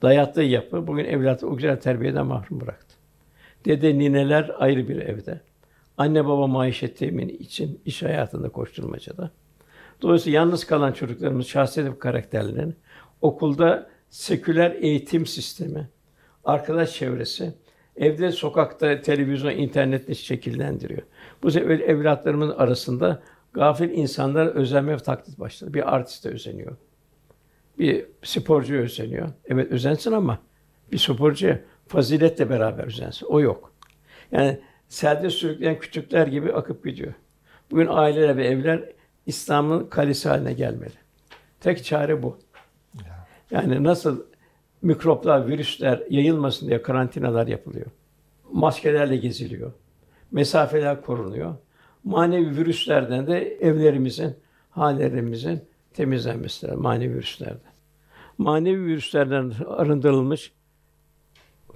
dayattığı 0.02 0.42
yapı 0.42 0.86
bugün 0.86 1.04
evlatı 1.04 1.48
o 1.48 1.56
güzel 1.56 1.80
terbiyeden 1.80 2.26
mahrum 2.26 2.60
bıraktı. 2.60 2.96
Dede 3.64 3.98
nineler 3.98 4.50
ayrı 4.58 4.88
bir 4.88 4.96
evde. 4.96 5.40
Anne 5.98 6.26
baba 6.26 6.46
maişet 6.46 6.98
temini 6.98 7.32
için 7.32 7.80
iş 7.84 8.02
hayatında 8.02 8.48
koşturmacada. 8.48 9.30
Dolayısıyla 10.02 10.38
yalnız 10.38 10.66
kalan 10.66 10.92
çocuklarımız 10.92 11.46
şahsiyet 11.46 11.90
ve 11.90 11.98
karakterlerini 11.98 12.74
okulda 13.20 13.90
seküler 14.10 14.70
eğitim 14.70 15.26
sistemi, 15.26 15.88
arkadaş 16.44 16.94
çevresi, 16.94 17.54
evde, 17.96 18.32
sokakta, 18.32 19.00
televizyon, 19.00 19.50
internette 19.50 20.14
şekillendiriyor. 20.14 21.02
Bu 21.42 21.50
sefer 21.50 21.80
evlatlarımın 21.80 22.50
arasında 22.50 23.22
gafil 23.52 23.90
insanlar 23.90 24.46
özenme 24.46 24.92
ve 24.92 24.98
taklit 24.98 25.38
başladı. 25.38 25.74
Bir 25.74 25.94
artiste 25.94 26.28
özeniyor. 26.28 26.76
Bir 27.78 28.06
sporcuya 28.22 28.82
özeniyor. 28.82 29.28
Evet 29.46 29.72
özensin 29.72 30.12
ama 30.12 30.38
bir 30.92 30.98
sporcuya 30.98 31.60
faziletle 31.86 32.50
beraber 32.50 32.84
özensin. 32.84 33.26
O 33.26 33.40
yok. 33.40 33.72
Yani 34.32 34.60
selde 34.88 35.30
sürükleyen 35.30 35.78
küçükler 35.78 36.26
gibi 36.26 36.52
akıp 36.52 36.84
gidiyor. 36.84 37.14
Bugün 37.70 37.86
aileler 37.90 38.36
ve 38.36 38.46
evler 38.46 38.82
İslam'ın 39.26 39.86
kalesi 39.86 40.28
haline 40.28 40.52
gelmeli. 40.52 40.94
Tek 41.60 41.84
çare 41.84 42.22
bu. 42.22 42.38
Yani 43.50 43.84
nasıl 43.84 44.22
mikroplar, 44.82 45.48
virüsler 45.48 46.02
yayılmasın 46.10 46.68
diye 46.68 46.82
karantinalar 46.82 47.46
yapılıyor. 47.46 47.86
Maskelerle 48.52 49.16
geziliyor. 49.16 49.72
Mesafeler 50.30 51.02
korunuyor. 51.02 51.54
Manevi 52.04 52.56
virüslerden 52.56 53.26
de 53.26 53.58
evlerimizin, 53.60 54.34
hallerimizin 54.70 55.60
temizlenmesi 55.94 56.66
lazım 56.66 56.82
manevi 56.82 57.14
virüslerden. 57.14 57.72
Manevi 58.38 58.84
virüslerden 58.84 59.52
arındırılmış 59.66 60.52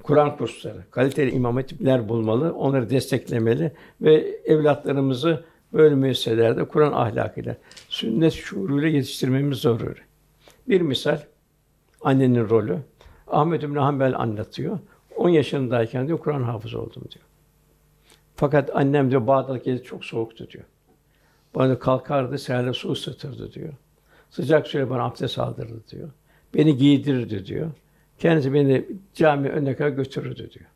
Kur'an 0.02 0.36
kursları, 0.36 0.84
kaliteli 0.90 1.30
imam 1.30 1.56
hatipler 1.56 2.08
bulmalı, 2.08 2.54
onları 2.54 2.90
desteklemeli 2.90 3.72
ve 4.00 4.40
evlatlarımızı 4.44 5.44
böyle 5.72 5.94
müesseselerde 5.94 6.64
Kur'an 6.64 6.92
ahlakıyla, 6.92 7.56
sünnet 7.88 8.32
şuuruyla 8.32 8.88
yetiştirmemiz 8.88 9.58
zaruri. 9.58 10.00
Bir 10.68 10.80
misal, 10.80 11.20
annenin 12.00 12.48
rolü. 12.48 12.78
Ahmet 13.26 13.62
İbn 13.62 13.76
Hanbel 13.76 14.16
anlatıyor. 14.16 14.78
10 15.16 15.28
yaşındayken 15.28 16.06
diyor 16.06 16.18
Kur'an 16.18 16.42
hafızı 16.42 16.80
oldum 16.80 17.02
diyor. 17.10 17.24
Fakat 18.36 18.76
annem 18.76 19.10
diyor 19.10 19.26
Bağdat 19.26 19.64
gece 19.64 19.82
çok 19.82 20.04
soğuktu 20.04 20.50
diyor. 20.50 20.64
Bana 21.54 21.78
kalkardı, 21.78 22.38
seherle 22.38 22.72
su 22.72 22.92
ısıtırdı 22.92 23.52
diyor. 23.52 23.72
Sıcak 24.30 24.66
suyla 24.66 24.90
bana 24.90 25.04
abdest 25.04 25.38
aldırdı 25.38 25.80
diyor. 25.90 26.08
Beni 26.54 26.76
giydirirdi 26.76 27.46
diyor. 27.46 27.70
Kendisi 28.18 28.54
beni 28.54 28.86
cami 29.14 29.48
önüne 29.48 29.76
kadar 29.76 29.88
götürürdü 29.88 30.50
diyor. 30.50 30.66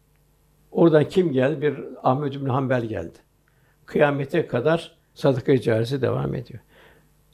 Oradan 0.73 1.09
kim 1.09 1.33
geldi? 1.33 1.63
Bir 1.63 1.79
Ahmet 2.03 2.35
bin 2.35 2.49
Hanbel 2.49 2.85
geldi. 2.85 3.19
Kıyamete 3.87 4.47
kadar 4.47 4.97
sadaka 5.15 5.61
carisi 5.61 6.03
devam 6.03 6.35
ediyor. 6.35 6.61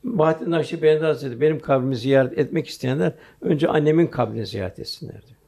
Bahattin 0.04 0.50
Nakşibendi 0.50 1.04
Hazretleri 1.04 1.40
benim 1.40 1.60
kabrimi 1.60 1.96
ziyaret 1.96 2.38
etmek 2.38 2.68
isteyenler 2.68 3.12
önce 3.40 3.68
annemin 3.68 4.06
kabrini 4.06 4.46
ziyaret 4.46 4.78
etsinler 4.78 5.12
diyor. 5.12 5.38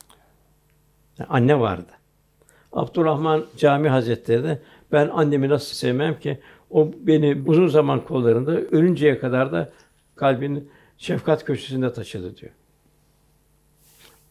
Yani 1.19 1.29
anne 1.31 1.61
vardı. 1.61 1.93
Abdurrahman 2.73 3.45
Cami 3.57 3.89
Hazretleri 3.89 4.45
de 4.45 4.59
ben 4.93 5.09
annemi 5.09 5.49
nasıl 5.49 5.75
sevmem 5.75 6.19
ki 6.19 6.39
o 6.71 6.91
beni 7.01 7.43
uzun 7.47 7.67
zaman 7.67 8.05
kollarında 8.05 8.51
ölünceye 8.51 9.19
kadar 9.19 9.53
da 9.53 9.73
kalbinin 10.17 10.71
şefkat 10.99 11.45
köşesinde 11.45 11.93
taşıdı 11.93 12.37
diyor. 12.37 12.53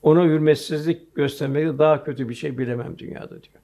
Ona 0.01 0.23
hürmetsizlik 0.23 1.15
göstermekte 1.15 1.79
daha 1.79 2.03
kötü 2.03 2.29
bir 2.29 2.33
şey 2.33 2.57
bilemem 2.57 2.97
dünyada 2.97 3.29
diyor. 3.29 3.61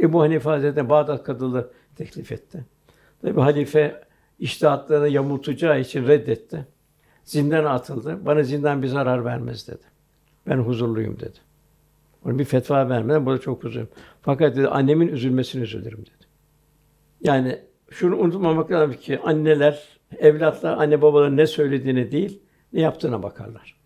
Ebu 0.00 0.20
Hanife 0.20 0.50
Hazretleri 0.50 0.88
Bağdat 0.88 1.24
Kadılığı 1.24 1.70
teklif 1.96 2.32
etti. 2.32 2.64
Tabi 3.22 3.40
halife 3.40 4.02
iştihatlarını 4.40 5.08
yamultacağı 5.08 5.80
için 5.80 6.06
reddetti. 6.06 6.66
Zindana 7.24 7.70
atıldı. 7.70 8.26
Bana 8.26 8.42
zindan 8.42 8.82
bir 8.82 8.88
zarar 8.88 9.24
vermez 9.24 9.68
dedi. 9.68 9.84
Ben 10.46 10.58
huzurluyum 10.58 11.20
dedi. 11.20 11.38
Ona 12.24 12.38
bir 12.38 12.44
fetva 12.44 12.88
vermeden 12.88 13.26
burada 13.26 13.40
çok 13.40 13.64
huzurluyum. 13.64 13.88
Fakat 14.22 14.56
dedi 14.56 14.68
annemin 14.68 15.08
üzülmesini 15.08 15.62
üzülürüm 15.62 16.00
dedi. 16.00 16.26
Yani 17.20 17.58
şunu 17.90 18.16
unutmamak 18.16 18.70
lazım 18.70 18.92
ki 18.92 19.18
anneler, 19.18 19.82
evlatlar 20.18 20.78
anne 20.78 21.02
babaların 21.02 21.36
ne 21.36 21.46
söylediğini 21.46 22.12
değil, 22.12 22.42
ne 22.72 22.80
yaptığına 22.80 23.22
bakarlar. 23.22 23.80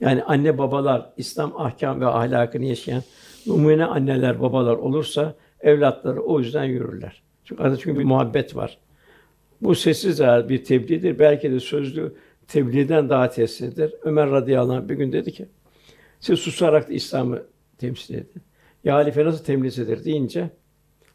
Yani 0.00 0.24
anne 0.24 0.58
babalar 0.58 1.12
İslam 1.16 1.52
ahkam 1.56 2.00
ve 2.00 2.06
ahlakını 2.06 2.64
yaşayan 2.64 3.02
numune 3.46 3.84
anneler 3.84 4.40
babalar 4.40 4.76
olursa 4.76 5.34
evlatları 5.60 6.22
o 6.22 6.40
yüzden 6.40 6.64
yürürler. 6.64 7.22
Çünkü 7.44 7.62
arada 7.62 7.76
çünkü 7.76 7.98
bir 7.98 8.04
muhabbet 8.04 8.56
var. 8.56 8.78
Bu 9.62 9.74
sessiz 9.74 10.20
bir 10.20 10.64
tebliğdir. 10.64 11.18
Belki 11.18 11.52
de 11.52 11.60
sözlü 11.60 12.14
tebliğden 12.48 13.08
daha 13.08 13.30
tesirlidir. 13.30 13.94
Ömer 14.02 14.30
radıyallahu 14.30 14.76
anh 14.76 14.88
bir 14.88 14.94
gün 14.94 15.12
dedi 15.12 15.32
ki, 15.32 15.48
siz 16.20 16.38
susarak 16.38 16.88
da 16.88 16.92
İslam'ı 16.92 17.42
temsil 17.78 18.14
edin. 18.14 18.42
Ya 18.84 18.94
halife 18.94 19.24
nasıl 19.24 19.44
temsil 19.44 20.04
deyince, 20.04 20.50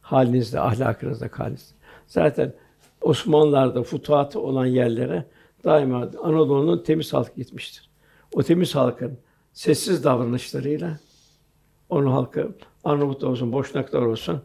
halinizde, 0.01 0.59
ahlakınızda 0.59 1.27
halinizde. 1.31 1.75
Zaten 2.07 2.53
Osmanlılar'da 3.01 3.83
futuhatı 3.83 4.39
olan 4.39 4.65
yerlere 4.65 5.25
daima 5.63 5.97
Anadolu'nun 5.97 6.83
temiz 6.83 7.13
halk 7.13 7.35
gitmiştir. 7.35 7.89
O 8.33 8.43
temiz 8.43 8.75
halkın 8.75 9.17
sessiz 9.53 10.03
davranışlarıyla 10.03 10.99
onun 11.89 12.11
halkı 12.11 12.55
Arnavut 12.83 13.23
olsun, 13.23 13.51
Boşnaklar 13.51 14.01
olsun 14.01 14.41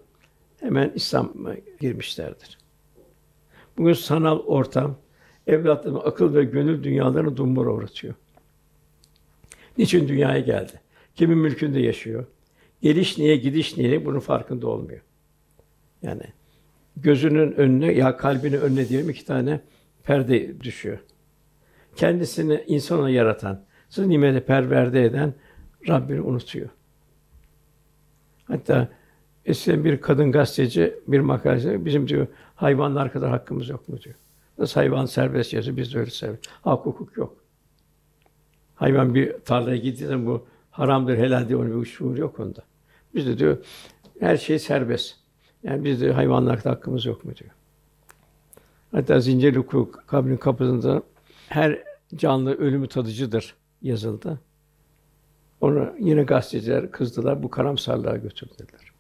hemen 0.61 0.93
İslam'a 0.95 1.55
girmişlerdir. 1.81 2.62
Bugün 3.79 3.93
sanal 3.93 4.39
ortam 4.39 4.97
evlatların 5.47 6.01
akıl 6.05 6.35
ve 6.35 6.45
gönül 6.45 6.83
dünyalarını 6.83 7.37
dumbura 7.37 7.71
uğratıyor. 7.71 8.15
Niçin 9.79 10.09
dünyaya 10.09 10.41
geldi? 10.41 10.81
Kimin 11.15 11.39
mülkünde 11.39 11.81
yaşıyor? 11.81 12.27
Geliş 12.83 13.19
niye, 13.19 13.37
gidiş 13.37 13.77
niye 13.77 14.05
bunun 14.05 14.21
farkında 14.21 14.67
olmuyor. 14.67 15.01
Yani 16.03 16.23
gözünün 16.97 17.53
önüne 17.53 17.93
ya 17.93 18.17
kalbinin 18.17 18.61
önüne 18.61 18.89
diyelim 18.89 19.11
iki 19.11 19.25
tane 19.25 19.61
perde 20.05 20.61
düşüyor. 20.61 20.99
Kendisini 21.97 22.65
insana 22.67 23.11
yaratan, 23.11 23.65
siz 23.89 24.07
nimete 24.07 24.45
perverde 24.45 25.05
eden 25.05 25.35
Rabbini 25.89 26.21
unutuyor. 26.21 26.69
Hatta 28.45 28.89
eskiden 29.47 29.85
bir 29.85 30.01
kadın 30.01 30.33
gazeteci 30.33 30.95
bir 31.09 31.21
makalede 31.21 31.85
bizim 31.85 32.09
diyor 32.09 32.27
hayvanlar 32.55 33.13
kadar 33.13 33.31
hakkımız 33.31 33.69
yok 33.69 33.89
mu 33.89 34.01
diyor. 34.01 34.15
Nasıl 34.59 34.81
hayvan 34.81 35.07
serbest 35.07 35.53
yazıyor, 35.53 35.77
biz 35.77 35.95
de 35.95 35.99
öyle 35.99 36.11
serbest. 36.11 36.47
Hak 36.63 36.87
hukuk 36.87 37.17
yok. 37.17 37.37
Hayvan 38.75 39.15
bir 39.15 39.33
tarlaya 39.45 39.77
gittiğinde 39.77 40.27
bu 40.27 40.47
haramdır, 40.71 41.17
helal 41.17 41.49
diye 41.49 41.57
onun 41.57 41.83
bir 41.83 41.87
şuur 41.87 42.19
yok 42.19 42.41
onda. 42.41 42.63
Biz 43.15 43.27
de 43.27 43.39
diyor 43.39 43.57
her 44.21 44.37
şey 44.37 44.59
serbest. 44.59 45.17
Yani 45.63 45.85
biz 45.85 46.01
de 46.01 46.13
hayvanlar 46.13 46.59
kadar 46.63 46.75
hakkımız 46.75 47.07
yok 47.07 47.25
mu 47.25 47.37
diyor. 47.37 47.51
Hatta 48.93 49.21
zincirli 49.21 49.59
hukuk 49.59 50.05
kabrin 50.07 50.37
kapısında 50.37 51.03
her 51.49 51.83
canlı 52.17 52.55
ölümü 52.55 52.89
tadıcıdır 52.89 53.55
yazıldı. 53.83 54.41
Onu 55.61 55.93
yine 55.99 56.23
gazeteciler 56.23 56.91
kızdılar, 56.91 57.43
bu 57.43 57.51
karamsarlığa 57.51 58.17
götürdüler. 58.17 58.92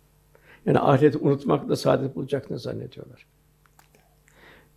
Yani 0.66 0.78
ahireti 0.78 1.18
unutmakla 1.18 1.76
saadet 1.76 2.16
bulacaklarını 2.16 2.58
zannediyorlar. 2.58 3.26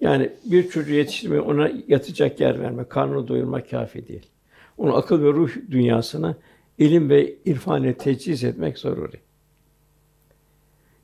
Yani 0.01 0.31
bir 0.45 0.69
çocuğu 0.69 0.93
yetiştirmeye 0.93 1.41
ona 1.41 1.71
yatacak 1.87 2.39
yer 2.39 2.59
vermek, 2.59 2.89
karnını 2.89 3.27
doyurmak 3.27 3.69
kafi 3.69 4.07
değil. 4.07 4.29
Onu 4.77 4.95
akıl 4.95 5.23
ve 5.23 5.27
ruh 5.27 5.49
dünyasına 5.71 6.35
ilim 6.77 7.09
ve 7.09 7.35
irfan 7.45 7.83
ile 7.83 7.93
teçhiz 7.93 8.43
etmek 8.43 8.79
zaruri. 8.79 9.19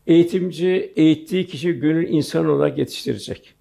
Eğitimci 0.07 0.93
eğittiği 0.95 1.47
kişi 1.47 1.79
gönül 1.79 2.07
insan 2.09 2.45
olarak 2.45 2.77
yetiştirecek. 2.77 3.55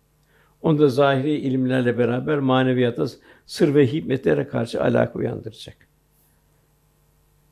Onu 0.62 0.78
da 0.78 0.88
zahiri 0.88 1.33
ilimlerle 1.33 1.98
beraber 1.98 2.38
maneviyata 2.38 3.06
sır 3.46 3.74
ve 3.74 3.87
hikmetlere 3.87 4.48
karşı 4.48 4.83
alaka 4.83 5.18
uyandıracak. 5.18 5.89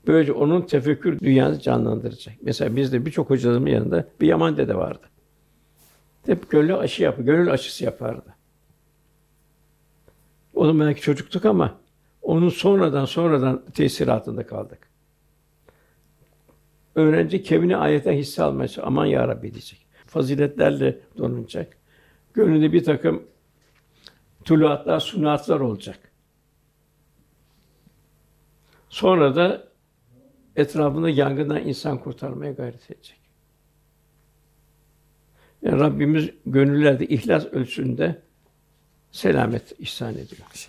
Böylece 0.08 0.32
onun 0.32 0.62
tefekkür 0.62 1.20
dünyasını 1.20 1.60
canlandıracak. 1.60 2.34
Mesela 2.42 2.76
bizde 2.76 3.06
birçok 3.06 3.30
hocalarımın 3.30 3.70
yanında 3.70 4.08
bir 4.20 4.26
Yaman 4.26 4.56
dede 4.56 4.74
vardı. 4.74 5.06
Hep 6.26 6.50
gönül 6.50 6.74
aşı 6.74 7.02
yapı, 7.02 7.22
gönül 7.22 7.52
aşısı 7.52 7.84
yapardı. 7.84 8.34
O 10.54 10.66
zaman 10.66 10.86
belki 10.86 11.00
çocuktuk 11.00 11.44
ama 11.44 11.74
onun 12.22 12.48
sonradan 12.48 13.04
sonradan 13.04 13.64
tesir 13.74 14.08
altında 14.08 14.46
kaldık. 14.46 14.78
Öğrenci 16.94 17.42
kevni 17.42 17.76
ayetten 17.76 18.12
hisse 18.12 18.42
almaya 18.42 18.68
aman 18.82 19.06
ya 19.06 19.28
Rabbi 19.28 19.52
diyecek. 19.52 19.86
Faziletlerle 20.06 20.98
donunacak. 21.18 21.76
Gönlünde 22.34 22.72
bir 22.72 22.84
takım 22.84 23.22
tuluatlar, 24.44 25.00
sunatlar 25.00 25.60
olacak. 25.60 25.98
Sonra 28.88 29.36
da 29.36 29.67
etrafında 30.58 31.10
yangından 31.10 31.68
insan 31.68 31.98
kurtarmaya 31.98 32.52
gayret 32.52 32.90
edecek. 32.90 33.20
Yani 35.62 35.80
Rabbimiz 35.80 36.30
gönüllerde 36.46 37.06
ihlas 37.06 37.46
ölçüsünde 37.46 38.18
selamet 39.12 39.80
ihsan 39.80 40.12
ediyor. 40.12 40.66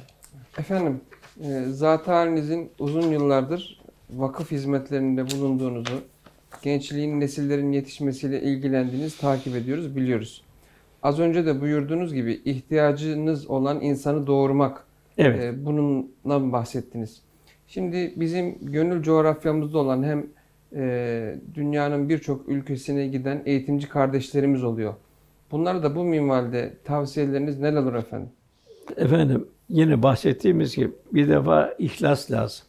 Efendim, 0.57 1.01
e, 1.43 1.63
zat 1.69 2.07
halinizin 2.07 2.71
uzun 2.79 3.11
yıllardır 3.11 3.79
vakıf 4.09 4.51
hizmetlerinde 4.51 5.31
bulunduğunuzu, 5.31 6.01
gençliğin, 6.61 7.19
nesillerin 7.19 7.71
yetişmesiyle 7.71 8.41
ilgilendiğiniz 8.41 9.17
takip 9.17 9.55
ediyoruz, 9.55 9.95
biliyoruz. 9.95 10.43
Az 11.03 11.19
önce 11.19 11.45
de 11.45 11.61
buyurduğunuz 11.61 12.13
gibi 12.13 12.41
ihtiyacınız 12.45 13.47
olan 13.47 13.81
insanı 13.81 14.27
doğurmak, 14.27 14.83
Evet. 15.17 15.43
e, 15.43 15.65
bununla 15.65 16.51
bahsettiniz. 16.51 17.21
Şimdi 17.69 18.13
bizim 18.15 18.57
gönül 18.61 19.03
coğrafyamızda 19.03 19.77
olan 19.77 20.03
hem 20.03 20.27
e, 20.75 21.35
dünyanın 21.53 22.09
birçok 22.09 22.49
ülkesine 22.49 23.07
giden 23.07 23.41
eğitimci 23.45 23.89
kardeşlerimiz 23.89 24.63
oluyor. 24.63 24.93
Bunlara 25.51 25.83
da 25.83 25.95
bu 25.95 26.03
minvalde 26.03 26.73
tavsiyeleriniz 26.83 27.59
neler 27.59 27.81
olur 27.81 27.93
efendim? 27.93 28.29
Efendim 28.97 29.47
yine 29.69 30.03
bahsettiğimiz 30.03 30.75
gibi 30.75 30.91
bir 31.13 31.27
defa 31.27 31.73
ihlas 31.79 32.31
lazım. 32.31 32.65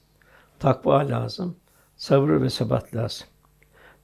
Takva 0.59 1.09
lazım. 1.09 1.57
Sabır 1.97 2.43
ve 2.43 2.51
sebat 2.51 2.97
lazım. 2.97 3.27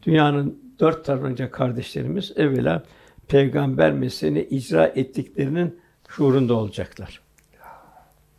Dünyanın 0.02 0.59
dört 0.80 1.04
tarafınca 1.04 1.50
kardeşlerimiz 1.50 2.32
evvela 2.37 2.82
peygamber 3.28 3.92
mesleğini 3.92 4.42
icra 4.42 4.87
ettiklerinin 4.87 5.78
şuurunda 6.09 6.54
olacaklar. 6.54 7.20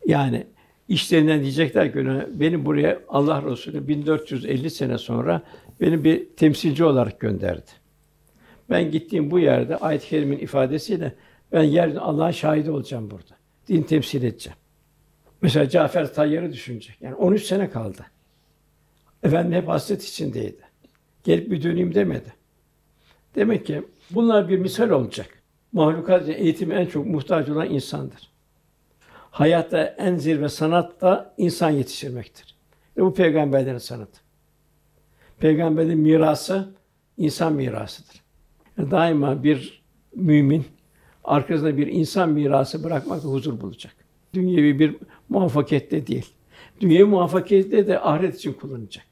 Yani 0.06 0.48
işlerinden 0.90 1.42
diyecekler 1.42 1.92
ki 1.92 2.00
"Öyle, 2.00 2.28
beni 2.34 2.66
buraya 2.66 3.00
Allah 3.10 3.44
Resulü 3.52 3.88
1450 3.88 4.70
sene 4.70 4.98
sonra 4.98 5.42
beni 5.82 6.04
bir 6.04 6.26
temsilci 6.36 6.84
olarak 6.84 7.20
gönderdi. 7.20 7.72
Ben 8.70 8.92
gittiğim 8.92 9.32
bu 9.32 9.40
yerde 9.40 9.78
ayet-i 9.78 10.10
kerimin 10.10 10.38
ifadesiyle 10.38 11.16
ben 11.52 11.64
yeryüzünde 11.64 12.02
Allah'ın 12.02 12.32
şahidi 12.32 12.72
olacağım 12.72 13.12
burada. 13.12 13.38
Din 13.68 13.84
temsil 13.84 14.24
edeceğim. 14.24 14.58
Mesela 15.42 15.70
Cafer 15.70 16.14
Tayyar'ı 16.14 16.54
düşünecek. 16.54 17.02
Yani 17.02 17.16
13 17.16 17.44
sene 17.44 17.70
kaldı. 17.70 18.06
Efendim 19.24 19.52
hep 19.52 19.68
hasret 19.68 20.04
içindeydi. 20.04 20.62
Gelip 21.24 21.52
bir 21.52 21.64
döneyim 21.64 21.96
demedi. 21.96 22.34
Demek 23.36 23.66
ki 23.66 23.84
bunlar 24.12 24.50
bir 24.50 24.58
misal 24.58 24.90
olacak. 24.90 25.30
Mahlukat 25.72 26.24
için 26.24 26.34
eğitime 26.34 26.76
en 26.76 26.86
çok 26.86 27.06
muhtaç 27.06 27.50
olan 27.50 27.70
insandır. 27.70 28.30
Hayatta 29.38 29.96
en 29.98 30.18
zirve 30.18 30.50
sanat 30.50 31.02
da 31.02 31.34
insan 31.38 31.70
yetiştirmektir. 31.70 32.56
Ve 32.98 33.02
bu 33.02 33.14
peygamberlerin 33.14 33.78
sanatı. 33.78 34.22
Peygamberin 35.40 36.00
mirası 36.00 36.70
insan 37.18 37.54
mirasıdır. 37.54 38.24
Yani 38.78 38.92
daima 38.92 39.44
bir 39.44 39.84
mümin 40.16 40.66
arkasında 41.24 41.78
bir 41.78 41.88
insan 41.88 42.30
mirası 42.30 42.84
bırakmakla 42.84 43.30
huzur 43.30 43.62
bulacak. 43.62 43.96
Dünyevi 44.34 44.80
bir 44.80 44.96
muvaffakiyette 45.30 46.08
değil. 46.08 46.34
Dünyevi 46.82 47.04
muvaffakiyette 47.04 47.88
de 47.88 48.00
ahiret 48.00 48.36
için 48.36 48.54
kullanacak. 48.54 49.06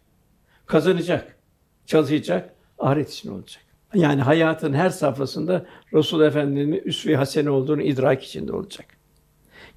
Kazanacak, 0.66 1.38
çalışacak, 1.86 2.54
ahiret 2.80 3.12
için 3.12 3.32
olacak. 3.32 3.64
Yani 3.94 4.22
hayatın 4.22 4.74
her 4.74 4.90
safhasında 4.90 5.66
Resul 5.94 6.22
Efendimiz'in 6.22 6.84
üsve-i 6.86 7.16
hasene 7.16 7.50
olduğunu 7.50 7.82
idrak 7.82 8.24
içinde 8.24 8.54
olacak. 8.54 8.86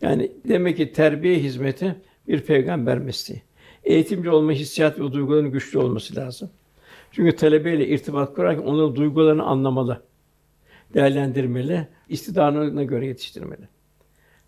Yani 0.00 0.32
demek 0.48 0.76
ki 0.76 0.92
terbiye 0.92 1.38
hizmeti 1.38 1.96
bir 2.28 2.40
peygamber 2.40 2.98
mesleği. 2.98 3.42
Eğitimci 3.84 4.30
olma 4.30 4.52
hissiyat 4.52 5.00
ve 5.00 5.12
duyguların 5.12 5.50
güçlü 5.50 5.78
olması 5.78 6.16
lazım. 6.16 6.50
Çünkü 7.12 7.37
talebeyle 7.37 7.88
irtibat 7.88 8.34
kurarken 8.34 8.62
onların 8.62 8.96
duygularını 8.96 9.42
anlamalı, 9.42 10.02
değerlendirmeli, 10.94 11.88
istidadına 12.08 12.84
göre 12.84 13.06
yetiştirmeli. 13.06 13.68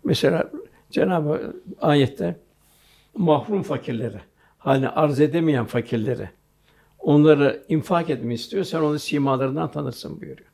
Mesela 0.03 0.51
Cenab-ı 0.91 1.55
ayette 1.81 2.39
mahrum 3.17 3.63
fakirleri, 3.63 4.21
hani 4.57 4.89
arz 4.89 5.19
edemeyen 5.19 5.65
fakirleri, 5.65 6.29
onları 6.99 7.63
infak 7.69 8.09
etmeyi 8.09 8.35
istiyor, 8.35 8.63
sen 8.63 8.79
onu 8.79 8.99
simalarından 8.99 9.71
tanırsın 9.71 10.21
buyuruyor. 10.21 10.49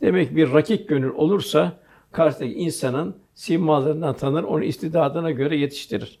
Demek 0.00 0.28
ki 0.28 0.36
bir 0.36 0.52
rakik 0.52 0.88
gönül 0.88 1.10
olursa 1.10 1.80
karşıdaki 2.12 2.54
insanın 2.54 3.16
simalarından 3.34 4.16
tanır, 4.16 4.42
onu 4.42 4.64
istidadına 4.64 5.30
göre 5.30 5.56
yetiştirir. 5.56 6.18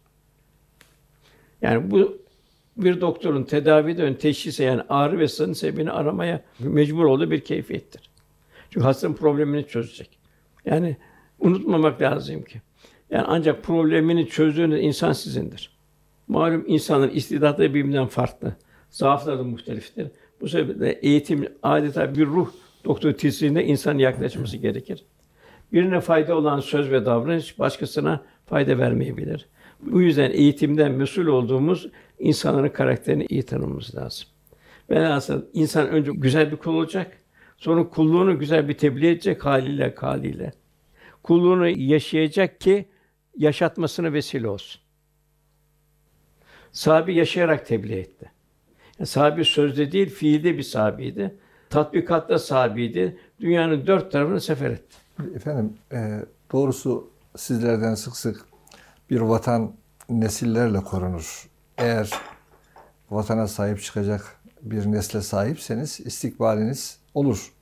Yani 1.62 1.90
bu 1.90 2.22
bir 2.76 3.00
doktorun 3.00 3.42
tedavide 3.42 4.02
ön 4.02 4.14
teşhise 4.14 4.64
yani 4.64 4.82
ağrı 4.88 5.18
ve 5.18 5.28
sızın 5.28 5.52
sebebini 5.52 5.90
aramaya 5.90 6.42
mecbur 6.58 7.04
olduğu 7.04 7.30
bir 7.30 7.40
keyfiyettir. 7.40 8.10
Çünkü 8.70 8.84
hastanın 8.84 9.14
problemini 9.14 9.66
çözecek. 9.66 10.18
Yani 10.64 10.96
unutmamak 11.40 12.02
lazım 12.02 12.42
ki. 12.42 12.62
Yani 13.10 13.24
ancak 13.26 13.62
problemini 13.62 14.28
çözdüğünüz 14.28 14.84
insan 14.84 15.12
sizindir. 15.12 15.70
Malum 16.28 16.64
insanın 16.66 17.08
istidatları 17.08 17.74
birbirinden 17.74 18.06
farklı. 18.06 18.56
Zaafları 18.90 19.38
da 19.38 19.42
muhteliftir. 19.42 20.06
Bu 20.40 20.48
sebeple 20.48 20.90
eğitim 20.90 21.48
adeta 21.62 22.14
bir 22.14 22.26
ruh 22.26 22.50
doktor 22.84 23.12
tizliğinde 23.12 23.64
insanın 23.64 23.98
yaklaşması 23.98 24.56
gerekir. 24.56 25.04
Birine 25.72 26.00
fayda 26.00 26.36
olan 26.36 26.60
söz 26.60 26.90
ve 26.90 27.06
davranış 27.06 27.58
başkasına 27.58 28.24
fayda 28.46 28.78
vermeyebilir. 28.78 29.48
Bu 29.80 30.02
yüzden 30.02 30.30
eğitimden 30.30 30.92
mesul 30.92 31.26
olduğumuz 31.26 31.88
insanların 32.18 32.68
karakterini 32.68 33.26
iyi 33.28 33.42
tanımamız 33.42 33.94
lazım. 33.94 34.28
Velhasıl 34.90 35.42
insan 35.52 35.88
önce 35.88 36.12
güzel 36.14 36.52
bir 36.52 36.56
kul 36.56 36.74
olacak, 36.74 37.18
sonra 37.56 37.88
kulluğunu 37.88 38.38
güzel 38.38 38.68
bir 38.68 38.74
tebliğ 38.78 39.08
edecek 39.08 39.44
haliyle, 39.44 39.94
kaliyle. 39.94 40.52
Kulluğunu 41.22 41.68
yaşayacak 41.68 42.60
ki 42.60 42.88
yaşatmasına 43.36 44.12
vesile 44.12 44.48
olsun. 44.48 44.80
Sahabi 46.72 47.14
yaşayarak 47.14 47.66
tebliğ 47.66 47.98
etti. 47.98 48.30
Yani 48.98 49.06
sahabi 49.06 49.44
sözde 49.44 49.92
değil, 49.92 50.10
fiilde 50.10 50.58
bir 50.58 50.62
sahabiydi. 50.62 51.34
Tatbikatta 51.70 52.38
sahabiydi. 52.38 53.18
Dünyanın 53.40 53.86
dört 53.86 54.12
tarafını 54.12 54.40
sefer 54.40 54.70
etti. 54.70 55.01
Efendim, 55.34 55.76
e, 55.92 56.24
doğrusu 56.52 57.10
sizlerden 57.36 57.94
sık 57.94 58.16
sık 58.16 58.44
bir 59.10 59.20
vatan 59.20 59.72
nesillerle 60.08 60.80
korunur. 60.80 61.48
Eğer 61.78 62.10
vatana 63.10 63.48
sahip 63.48 63.82
çıkacak 63.82 64.36
bir 64.62 64.92
nesle 64.92 65.22
sahipseniz 65.22 66.00
istikbaliniz 66.00 66.98
olur. 67.14 67.52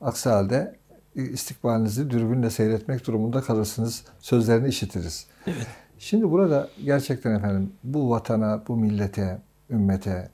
Aksi 0.00 0.28
halde 0.28 0.76
istikbalinizi 1.14 2.10
dürbünle 2.10 2.50
seyretmek 2.50 3.06
durumunda 3.06 3.40
kalırsınız. 3.40 4.04
Sözlerini 4.20 4.68
işitiriz. 4.68 5.26
Evet. 5.46 5.66
Şimdi 5.98 6.30
burada 6.30 6.68
gerçekten 6.84 7.34
efendim 7.34 7.72
bu 7.84 8.10
vatana, 8.10 8.62
bu 8.68 8.76
millete, 8.76 9.38
ümmete 9.70 10.28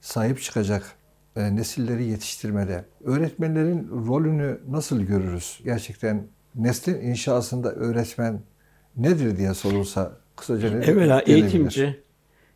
sahip 0.00 0.40
çıkacak 0.40 0.94
e, 1.36 1.56
nesilleri 1.56 2.04
yetiştirmede 2.04 2.84
öğretmenlerin 3.04 3.88
rolünü 4.06 4.60
nasıl 4.68 5.00
görürüz? 5.00 5.60
Gerçekten 5.64 6.26
neslin 6.54 7.00
inşasında 7.00 7.72
öğretmen 7.72 8.40
nedir 8.96 9.36
diye 9.36 9.54
sorulsa 9.54 10.18
kısaca 10.36 10.70
ne 10.70 10.84
Evvela 10.84 11.20
eğitimci 11.20 12.02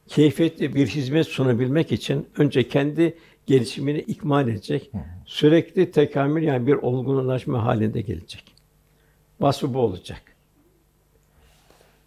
keyfiyetli 0.08 0.74
bir 0.74 0.86
hizmet 0.86 1.26
sunabilmek 1.26 1.92
için 1.92 2.28
önce 2.38 2.68
kendi 2.68 3.18
gelişimini 3.46 3.98
ikmal 3.98 4.48
edecek. 4.48 4.90
Sürekli 5.26 5.90
tekamül 5.90 6.42
yani 6.42 6.66
bir 6.66 6.74
olgunlaşma 6.74 7.64
halinde 7.64 8.00
gelecek. 8.00 8.54
Vasfı 9.40 9.74
bu 9.74 9.78
olacak. 9.78 10.22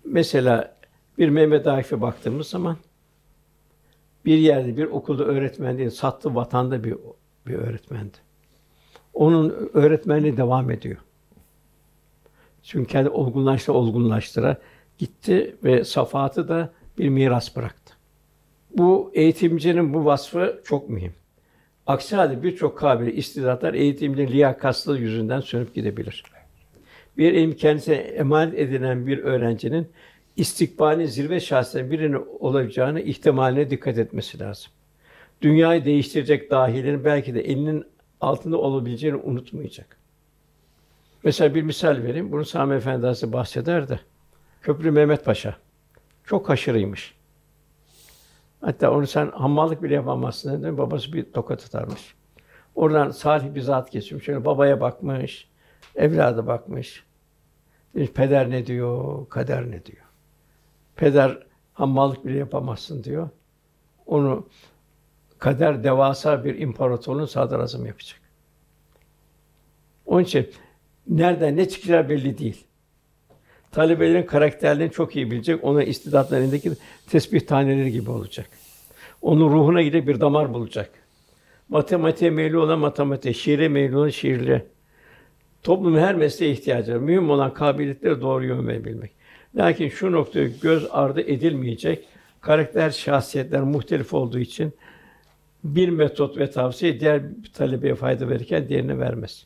Mesela 0.05 0.75
bir 1.17 1.29
Mehmet 1.29 1.67
Akif'e 1.67 2.01
baktığımız 2.01 2.47
zaman 2.47 2.77
bir 4.25 4.37
yerde 4.37 4.77
bir 4.77 4.85
okulda 4.85 5.23
öğretmen 5.23 5.77
değil, 5.77 5.89
sattı 5.89 6.35
vatanda 6.35 6.83
bir 6.83 6.95
bir 7.47 7.55
öğretmendi. 7.55 8.17
Onun 9.13 9.69
öğretmenliği 9.73 10.37
devam 10.37 10.71
ediyor. 10.71 10.97
Çünkü 12.63 12.91
kendi 12.91 13.09
olgunlaştı, 13.09 13.73
olgunlaştıra 13.73 14.57
gitti 14.97 15.55
ve 15.63 15.83
safahatı 15.83 16.47
da 16.47 16.73
bir 16.97 17.09
miras 17.09 17.55
bıraktı. 17.55 17.93
Bu 18.77 19.11
eğitimcinin 19.13 19.93
bu 19.93 20.05
vasfı 20.05 20.61
çok 20.65 20.89
mühim. 20.89 21.13
Aksi 21.87 22.15
halde 22.15 22.43
birçok 22.43 22.77
kabil 22.77 23.17
istidatlar 23.17 23.73
eğitimcinin 23.73 24.27
liyakatsızlığı 24.27 24.99
yüzünden 24.99 25.39
sönüp 25.39 25.75
gidebilir. 25.75 26.23
Bir 27.17 27.33
ilim 27.33 27.55
kendisine 27.55 27.95
emanet 27.95 28.59
edilen 28.59 29.07
bir 29.07 29.17
öğrencinin 29.17 29.87
istikbali 30.35 31.07
zirve 31.07 31.39
şahsından 31.39 31.91
birinin 31.91 32.25
olacağını 32.39 33.01
ihtimaline 33.01 33.69
dikkat 33.69 33.97
etmesi 33.97 34.39
lazım. 34.39 34.71
Dünyayı 35.41 35.85
değiştirecek 35.85 36.51
dahilerin 36.51 37.05
belki 37.05 37.33
de 37.35 37.41
elinin 37.41 37.85
altında 38.21 38.57
olabileceğini 38.57 39.17
unutmayacak. 39.17 39.97
Mesela 41.23 41.55
bir 41.55 41.61
misal 41.61 42.03
vereyim. 42.03 42.31
Bunu 42.31 42.45
Sami 42.45 42.75
Efendi 42.75 43.05
Hazretleri 43.05 43.33
bahseder 43.33 43.89
de. 43.89 43.99
Köprü 44.61 44.91
Mehmet 44.91 45.25
Paşa. 45.25 45.55
Çok 46.23 46.49
haşırıymış. 46.49 47.15
Hatta 48.61 48.91
onu 48.91 49.07
sen 49.07 49.31
hammallık 49.31 49.83
bile 49.83 49.93
yapamazsın 49.93 50.63
dedi. 50.63 50.77
Babası 50.77 51.13
bir 51.13 51.31
tokat 51.33 51.65
atarmış. 51.65 52.15
Oradan 52.75 53.11
salih 53.11 53.55
bir 53.55 53.61
zat 53.61 53.91
geçmiş. 53.91 54.25
Şöyle 54.25 54.45
babaya 54.45 54.81
bakmış, 54.81 55.49
evlada 55.95 56.47
bakmış. 56.47 57.03
Demiş, 57.95 58.11
peder 58.11 58.49
ne 58.49 58.65
diyor, 58.65 59.29
kader 59.29 59.71
ne 59.71 59.85
diyor. 59.85 60.05
Peder 60.99 61.37
hammallık 61.73 62.25
bile 62.25 62.37
yapamazsın 62.37 63.03
diyor. 63.03 63.29
Onu 64.05 64.47
kader 65.37 65.83
devasa 65.83 66.45
bir 66.45 66.59
imparatorluğun 66.59 67.25
sadrazamı 67.25 67.87
yapacak. 67.87 68.19
Onun 70.05 70.23
için 70.23 70.49
nereden 71.07 71.57
ne 71.57 71.69
çıkacağı 71.69 72.09
belli 72.09 72.37
değil. 72.37 72.63
Talebelerin 73.71 74.23
karakterlerini 74.23 74.91
çok 74.91 75.15
iyi 75.15 75.31
bilecek, 75.31 75.63
onun 75.63 75.81
istidatlarındaki 75.81 76.71
tesbih 77.09 77.41
taneleri 77.41 77.91
gibi 77.91 78.11
olacak. 78.11 78.49
Onun 79.21 79.49
ruhuna 79.49 79.81
gidip 79.81 80.07
bir 80.07 80.19
damar 80.19 80.53
bulacak. 80.53 80.89
Matematiğe 81.69 82.31
meyilli 82.31 82.57
olan 82.57 82.79
matematik, 82.79 83.35
şiire 83.35 83.69
meyilli 83.69 83.97
olan 83.97 84.09
şiirle. 84.09 84.65
Toplumun 85.63 85.99
her 85.99 86.15
mesleğe 86.15 86.51
ihtiyacı 86.51 86.93
var. 86.93 86.99
Mühim 86.99 87.29
olan 87.29 87.53
kabiliyetleri 87.53 88.21
doğru 88.21 88.45
yön 88.45 88.67
verebilmek. 88.67 89.18
Lakin 89.55 89.89
şu 89.89 90.11
noktaya 90.11 90.47
göz 90.61 90.87
ardı 90.91 91.21
edilmeyecek. 91.21 92.07
Karakter, 92.41 92.89
şahsiyetler 92.89 93.61
muhtelif 93.61 94.13
olduğu 94.13 94.39
için 94.39 94.73
bir 95.63 95.89
metot 95.89 96.37
ve 96.37 96.51
tavsiye 96.51 96.99
diğer 96.99 97.43
bir 97.43 97.51
talebeye 97.53 97.95
fayda 97.95 98.29
verirken 98.29 98.69
diğerine 98.69 98.99
vermez. 98.99 99.45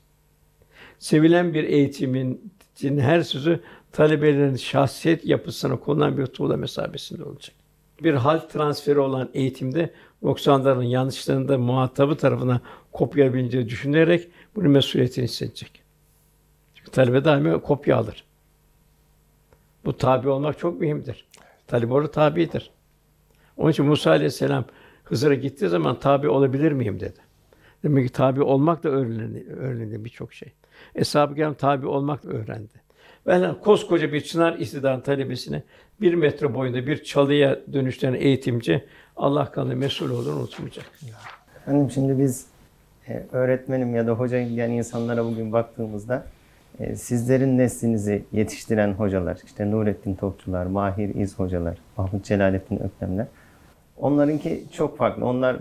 Sevilen 0.99 1.53
bir 1.53 1.63
eğitimin 1.63 2.51
her 2.81 3.21
sözü 3.21 3.59
talebelerin 3.91 4.55
şahsiyet 4.55 5.25
yapısına 5.25 5.79
konulan 5.79 6.17
bir 6.17 6.25
tuğla 6.25 6.57
mesabesinde 6.57 7.23
olacak. 7.23 7.55
Bir 8.03 8.13
hal 8.13 8.39
transferi 8.39 8.99
olan 8.99 9.29
eğitimde 9.33 9.93
noksanların 10.21 10.83
yanlışlarını 10.83 11.47
da 11.47 11.57
muhatabı 11.57 12.17
tarafına 12.17 12.61
kopyalayabileceğini 12.91 13.69
düşünerek 13.69 14.27
bunun 14.55 14.71
mesuliyetini 14.71 15.23
hissedecek. 15.25 15.83
Çünkü 16.75 16.91
talebe 16.91 17.25
daima 17.25 17.61
kopya 17.61 17.97
alır. 17.97 18.23
Bu 19.85 19.97
tabi 19.97 20.29
olmak 20.29 20.59
çok 20.59 20.79
mühimdir. 20.79 21.25
Talebe 21.67 21.93
orada 21.93 22.11
tabidir. 22.11 22.71
Onun 23.57 23.71
için 23.71 23.85
Musa 23.85 24.09
aleyhisselam 24.09 24.65
Hızır'a 25.03 25.35
gittiği 25.35 25.67
zaman 25.67 25.99
tabi 25.99 26.29
olabilir 26.29 26.71
miyim 26.71 26.99
dedi. 26.99 27.19
Demek 27.83 28.07
ki 28.07 28.13
tabi 28.13 28.41
olmak 28.41 28.83
da 28.83 28.89
öğrendi, 28.89 29.45
öğrendi 29.49 30.05
birçok 30.05 30.33
şey. 30.33 30.53
Eshab-ı 30.95 31.35
Kiram 31.35 31.53
tabi 31.53 31.87
olmak 31.87 32.23
da 32.23 32.27
öğrendi. 32.27 32.83
Ben 33.27 33.55
koskoca 33.61 34.13
bir 34.13 34.21
çınar 34.21 34.53
istidan 34.57 35.01
talebesine 35.01 35.63
bir 36.01 36.13
metre 36.13 36.53
boyunda 36.53 36.87
bir 36.87 37.03
çalıya 37.03 37.59
dönüştüren 37.73 38.13
eğitimci 38.13 38.85
Allah 39.15 39.51
kanı 39.51 39.75
mesul 39.75 40.09
olduğunu 40.09 40.39
unutmayacak. 40.39 40.85
Efendim 41.61 41.91
şimdi 41.91 42.19
biz 42.23 42.45
e, 43.07 43.25
öğretmenim 43.31 43.95
ya 43.95 44.07
da 44.07 44.11
hocayım 44.11 44.49
diyen 44.49 44.69
insanlara 44.69 45.25
bugün 45.25 45.53
baktığımızda 45.53 46.27
sizlerin 46.95 47.57
neslinizi 47.57 48.23
yetiştiren 48.31 48.93
hocalar, 48.93 49.37
işte 49.45 49.71
Nurettin 49.71 50.15
Topçular, 50.15 50.65
Mahir 50.65 51.15
İz 51.15 51.39
hocalar, 51.39 51.77
Mahmut 51.97 52.25
Celalettin 52.25 52.79
Öklemler, 52.83 53.27
onlarınki 53.97 54.63
çok 54.71 54.97
farklı. 54.97 55.25
Onlar 55.25 55.57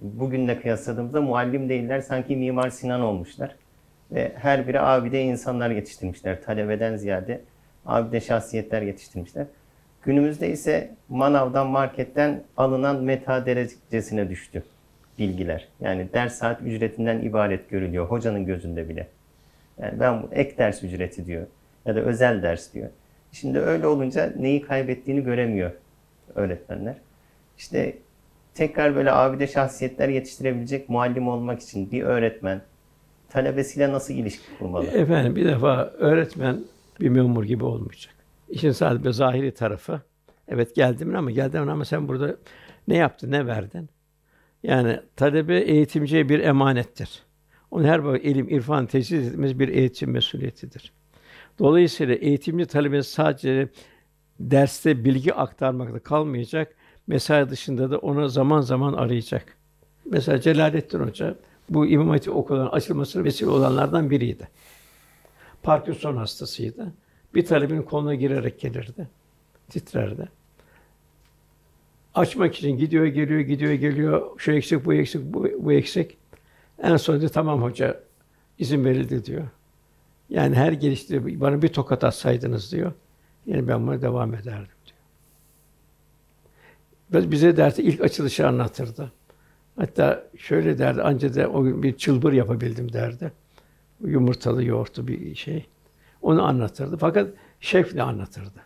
bugünle 0.00 0.60
kıyasladığımızda 0.60 1.20
muallim 1.20 1.68
değiller, 1.68 2.00
sanki 2.00 2.36
Mimar 2.36 2.70
Sinan 2.70 3.00
olmuşlar. 3.00 3.56
Ve 4.12 4.32
her 4.36 4.68
biri 4.68 4.80
abide 4.80 5.22
insanlar 5.22 5.70
yetiştirmişler. 5.70 6.42
Talebeden 6.42 6.96
ziyade 6.96 7.40
abide 7.86 8.20
şahsiyetler 8.20 8.82
yetiştirmişler. 8.82 9.46
Günümüzde 10.02 10.50
ise 10.50 10.90
manavdan, 11.08 11.66
marketten 11.66 12.42
alınan 12.56 13.02
meta 13.02 13.46
derecesine 13.46 14.28
düştü 14.28 14.62
bilgiler. 15.18 15.68
Yani 15.80 16.08
ders 16.12 16.34
saat 16.34 16.62
ücretinden 16.62 17.20
ibaret 17.20 17.70
görülüyor 17.70 18.06
hocanın 18.06 18.46
gözünde 18.46 18.88
bile. 18.88 19.06
Yani 19.78 20.00
ben 20.00 20.22
ek 20.32 20.58
ders 20.58 20.84
ücreti 20.84 21.26
diyor 21.26 21.46
ya 21.86 21.96
da 21.96 22.00
özel 22.00 22.42
ders 22.42 22.74
diyor. 22.74 22.88
Şimdi 23.32 23.58
öyle 23.58 23.86
olunca 23.86 24.32
neyi 24.36 24.62
kaybettiğini 24.62 25.24
göremiyor 25.24 25.70
öğretmenler. 26.34 26.94
İşte 27.58 27.98
tekrar 28.54 28.94
böyle 28.94 29.12
abide 29.12 29.46
şahsiyetler 29.46 30.08
yetiştirebilecek 30.08 30.88
muallim 30.88 31.28
olmak 31.28 31.60
için 31.60 31.90
bir 31.90 32.02
öğretmen 32.02 32.60
talebesiyle 33.30 33.92
nasıl 33.92 34.14
ilişki 34.14 34.58
kurmalı? 34.58 34.86
Efendim 34.86 35.36
bir 35.36 35.44
defa 35.44 35.84
öğretmen 35.84 36.60
bir 37.00 37.08
memur 37.08 37.44
gibi 37.44 37.64
olmayacak. 37.64 38.14
İşin 38.48 38.72
sadece 38.72 39.12
zahiri 39.12 39.54
tarafı. 39.54 40.00
Evet 40.48 40.74
geldim 40.74 41.16
ama 41.16 41.30
geldim 41.30 41.68
ama 41.68 41.84
sen 41.84 42.08
burada 42.08 42.36
ne 42.88 42.96
yaptın, 42.96 43.30
ne 43.30 43.46
verdin? 43.46 43.88
Yani 44.62 45.00
talebe 45.16 45.58
eğitimciye 45.58 46.28
bir 46.28 46.40
emanettir. 46.40 47.22
Onun 47.72 47.84
her 47.84 48.04
bak 48.04 48.24
ilim, 48.24 48.48
irfan 48.48 48.86
tesis 48.86 49.28
etmesi 49.28 49.58
bir 49.58 49.68
eğitim 49.68 50.10
mesuliyetidir. 50.10 50.92
Dolayısıyla 51.58 52.14
eğitimci 52.14 52.66
talebesi 52.66 53.10
sadece 53.10 53.68
derste 54.40 55.04
bilgi 55.04 55.34
aktarmakta 55.34 55.98
kalmayacak, 55.98 56.74
mesai 57.06 57.50
dışında 57.50 57.90
da 57.90 57.98
onu 57.98 58.28
zaman 58.28 58.60
zaman 58.60 58.92
arayacak. 58.92 59.56
Mesela 60.04 60.40
Celalettin 60.40 60.98
Hoca 60.98 61.36
bu 61.70 61.86
İmam 61.86 62.08
Hatip 62.08 62.36
okulunun 62.36 62.66
açılmasına 62.66 63.24
vesile 63.24 63.50
olanlardan 63.50 64.10
biriydi. 64.10 64.48
Parkinson 65.62 66.16
hastasıydı. 66.16 66.92
Bir 67.34 67.46
talebin 67.46 67.82
koluna 67.82 68.14
girerek 68.14 68.60
gelirdi. 68.60 69.08
Titrerdi. 69.70 70.28
Açmak 72.14 72.54
için 72.54 72.78
gidiyor, 72.78 73.06
geliyor, 73.06 73.40
gidiyor, 73.40 73.72
geliyor. 73.72 74.30
Şu 74.38 74.52
eksik, 74.52 74.84
bu 74.84 74.94
eksik, 74.94 75.22
bu, 75.22 75.48
bu 75.58 75.72
eksik. 75.72 76.21
En 76.82 76.96
sonunda 76.96 77.28
tamam 77.28 77.62
hoca 77.62 78.00
izin 78.58 78.84
verildi 78.84 79.24
diyor. 79.24 79.48
Yani 80.28 80.56
her 80.56 80.72
gelişte 80.72 81.40
bana 81.40 81.62
bir 81.62 81.68
tokat 81.68 82.04
atsaydınız 82.04 82.72
diyor. 82.72 82.92
Yani 83.46 83.68
ben 83.68 83.86
buna 83.86 84.02
devam 84.02 84.34
ederdim 84.34 84.76
diyor. 84.86 84.98
Bize 87.30 87.56
dersi 87.56 87.82
ilk 87.82 88.00
açılışı 88.00 88.48
anlatırdı. 88.48 89.12
Hatta 89.76 90.24
şöyle 90.38 90.78
derdi, 90.78 91.02
anca 91.02 91.34
da 91.34 91.48
o 91.48 91.64
gün 91.64 91.82
bir 91.82 91.96
çılbır 91.96 92.32
yapabildim 92.32 92.92
derdi. 92.92 93.32
Yumurtalı 94.04 94.64
yoğurtlu 94.64 95.08
bir 95.08 95.34
şey. 95.34 95.66
Onu 96.22 96.42
anlatırdı. 96.42 96.96
Fakat 96.96 97.30
şefle 97.60 98.02
anlatırdı. 98.02 98.60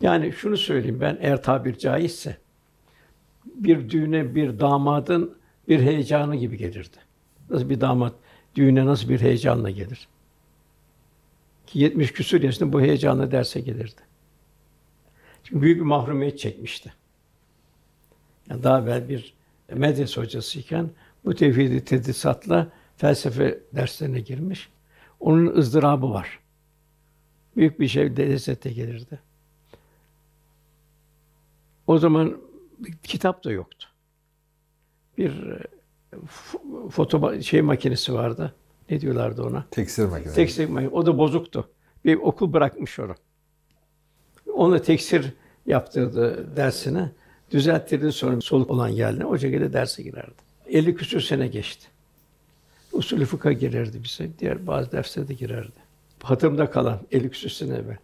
Yani 0.00 0.32
şunu 0.32 0.56
söyleyeyim 0.56 1.00
ben 1.00 1.18
eğer 1.20 1.42
tabir 1.42 1.78
caizse 1.78 2.36
bir 3.54 3.90
düğüne 3.90 4.34
bir 4.34 4.60
damadın 4.60 5.37
bir 5.68 5.80
heyecanı 5.80 6.36
gibi 6.36 6.56
gelirdi. 6.56 6.96
Nasıl 7.50 7.70
bir 7.70 7.80
damat 7.80 8.14
düğüne 8.54 8.86
nasıl 8.86 9.08
bir 9.08 9.20
heyecanla 9.20 9.70
gelir? 9.70 10.08
Ki 11.66 11.78
70 11.78 12.12
küsur 12.12 12.42
yaşında 12.42 12.72
bu 12.72 12.80
heyecanla 12.80 13.30
derse 13.30 13.60
gelirdi. 13.60 14.00
Çünkü 15.44 15.62
büyük 15.62 15.76
bir 15.76 15.84
mahrumiyet 15.84 16.38
çekmişti. 16.38 16.92
Yani 18.50 18.62
daha 18.62 18.80
evvel 18.80 19.08
bir 19.08 19.34
medrese 19.72 20.20
hocasıyken 20.20 20.90
bu 21.24 21.34
tevhidi 21.34 21.84
tedrisatla 21.84 22.72
felsefe 22.96 23.58
derslerine 23.72 24.20
girmiş. 24.20 24.68
Onun 25.20 25.56
ızdırabı 25.56 26.10
var. 26.10 26.38
Büyük 27.56 27.80
bir 27.80 27.88
şey 27.88 28.16
lezzete 28.16 28.72
gelirdi. 28.72 29.20
O 31.86 31.98
zaman 31.98 32.40
kitap 33.02 33.44
da 33.44 33.52
yoktu. 33.52 33.87
Bir 35.18 35.30
e, 35.50 35.58
foto 36.90 37.40
şey 37.42 37.62
makinesi 37.62 38.14
vardı. 38.14 38.54
Ne 38.90 39.00
diyorlardı 39.00 39.42
ona? 39.42 39.66
Tekstil 39.70 40.08
makinesi. 40.08 40.36
Tekstil 40.36 40.68
makinesi. 40.68 40.94
O 40.94 41.06
da 41.06 41.18
bozuktu. 41.18 41.68
Bir 42.04 42.16
okul 42.16 42.52
bırakmış 42.52 42.98
onu. 42.98 43.14
Onu 44.54 44.82
teksir 44.82 45.32
yaptırdı 45.66 46.56
dersine. 46.56 47.10
Düzelttirdi 47.50 48.12
sonra 48.12 48.40
soluk 48.40 48.70
olan 48.70 48.88
yerine 48.88 49.24
o 49.24 49.38
şekilde 49.38 49.72
derse 49.72 50.02
girerdi. 50.02 50.34
50 50.66 50.94
küsur 50.94 51.20
sene 51.20 51.48
geçti. 51.48 51.88
Usulü 52.92 53.24
fıkha 53.24 53.52
girerdi 53.52 54.00
bize. 54.04 54.28
Diğer 54.38 54.66
bazı 54.66 54.92
derslere 54.92 55.28
de 55.28 55.34
girerdi. 55.34 55.72
Hatırımda 56.22 56.70
kalan 56.70 57.00
50 57.12 57.30
küsur 57.30 57.48
sene 57.48 57.74
evvel. 57.74 57.96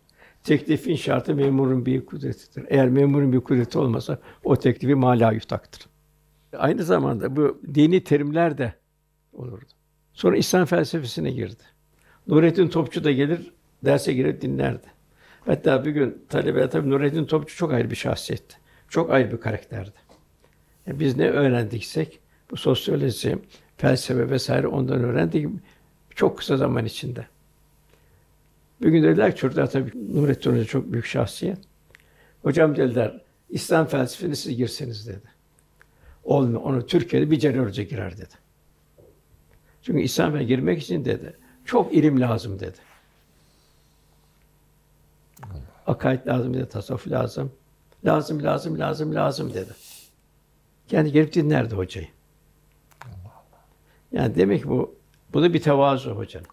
Teklifin 0.45 0.97
şartı 0.97 1.35
memurun 1.35 1.87
bir 1.87 2.07
kudretidir. 2.07 2.65
Eğer 2.69 2.89
memurun 2.89 3.33
bir 3.33 3.41
kudreti 3.41 3.79
olmasa 3.79 4.19
o 4.45 4.57
teklifi 4.57 4.95
mala 4.95 5.33
yutaktır. 5.33 5.94
Aynı 6.59 6.83
zamanda 6.85 7.37
bu 7.37 7.61
dini 7.75 8.05
terimler 8.05 8.59
de 8.59 8.75
olurdu. 9.33 9.65
Sonra 10.13 10.37
İslam 10.37 10.65
felsefesine 10.67 11.31
girdi. 11.31 11.63
Nurettin 12.27 12.69
Topçu 12.69 13.05
da 13.05 13.13
gelir, 13.13 13.53
derse 13.85 14.13
girer 14.13 14.41
dinlerdi. 14.41 14.87
Hatta 15.41 15.85
bir 15.85 15.91
gün 15.91 16.25
talebe 16.29 16.71
tabii 16.71 16.91
Nurettin 16.91 17.25
Topçu 17.25 17.57
çok 17.57 17.73
ayrı 17.73 17.91
bir 17.91 17.97
şahsiyetti. 17.97 18.57
Çok 18.89 19.11
ayrı 19.11 19.33
bir 19.33 19.41
karakterdi. 19.41 19.99
Yani 20.87 21.01
biz 21.01 21.17
ne 21.17 21.31
öğrendiksek 21.31 22.21
bu 22.51 22.57
sosyoloji, 22.57 23.39
felsefe 23.77 24.31
vesaire 24.31 24.67
ondan 24.67 25.05
öğrendik 25.05 25.49
çok 26.15 26.39
kısa 26.39 26.57
zaman 26.57 26.85
içinde. 26.85 27.27
Bir 28.83 28.89
gün 28.89 29.03
dediler 29.03 29.33
ki 29.33 29.41
çocuklar 29.41 29.71
tabii 29.71 29.91
Nurettin 30.15 30.53
Hoca 30.53 30.65
çok 30.65 30.93
büyük 30.93 31.07
şahsiyet. 31.07 31.59
Hocam 32.43 32.77
dediler 32.77 33.21
İslam 33.51 33.87
felsefesine 33.87 34.35
siz 34.35 34.57
girseniz 34.57 35.09
dedi. 35.09 35.34
Olmuyor. 36.25 36.61
Onu 36.63 36.87
Türkiye'de 36.87 37.31
bir 37.31 37.55
önce 37.55 37.85
girer 37.85 38.17
dedi. 38.17 38.35
Çünkü 39.83 40.01
İslam'a 40.01 40.43
girmek 40.43 40.83
için 40.83 41.05
dedi. 41.05 41.37
Çok 41.65 41.95
ilim 41.95 42.21
lazım 42.21 42.61
dedi. 42.61 42.79
Akaid 45.87 46.27
lazım 46.27 46.55
dedi, 46.55 46.69
tasavvuf 46.69 47.09
lazım. 47.09 47.53
Lazım, 48.05 48.43
lazım, 48.43 48.79
lazım, 48.79 49.15
lazım 49.15 49.55
dedi. 49.55 49.73
Kendi 50.89 51.13
gelip 51.13 51.33
dinlerdi 51.33 51.75
hocayı. 51.75 52.09
Yani 54.13 54.35
demek 54.35 54.63
ki 54.63 54.69
bu, 54.69 54.95
bu 55.33 55.43
da 55.43 55.55
bir 55.55 55.63
tevazu 55.63 56.11
hocanın. 56.11 56.47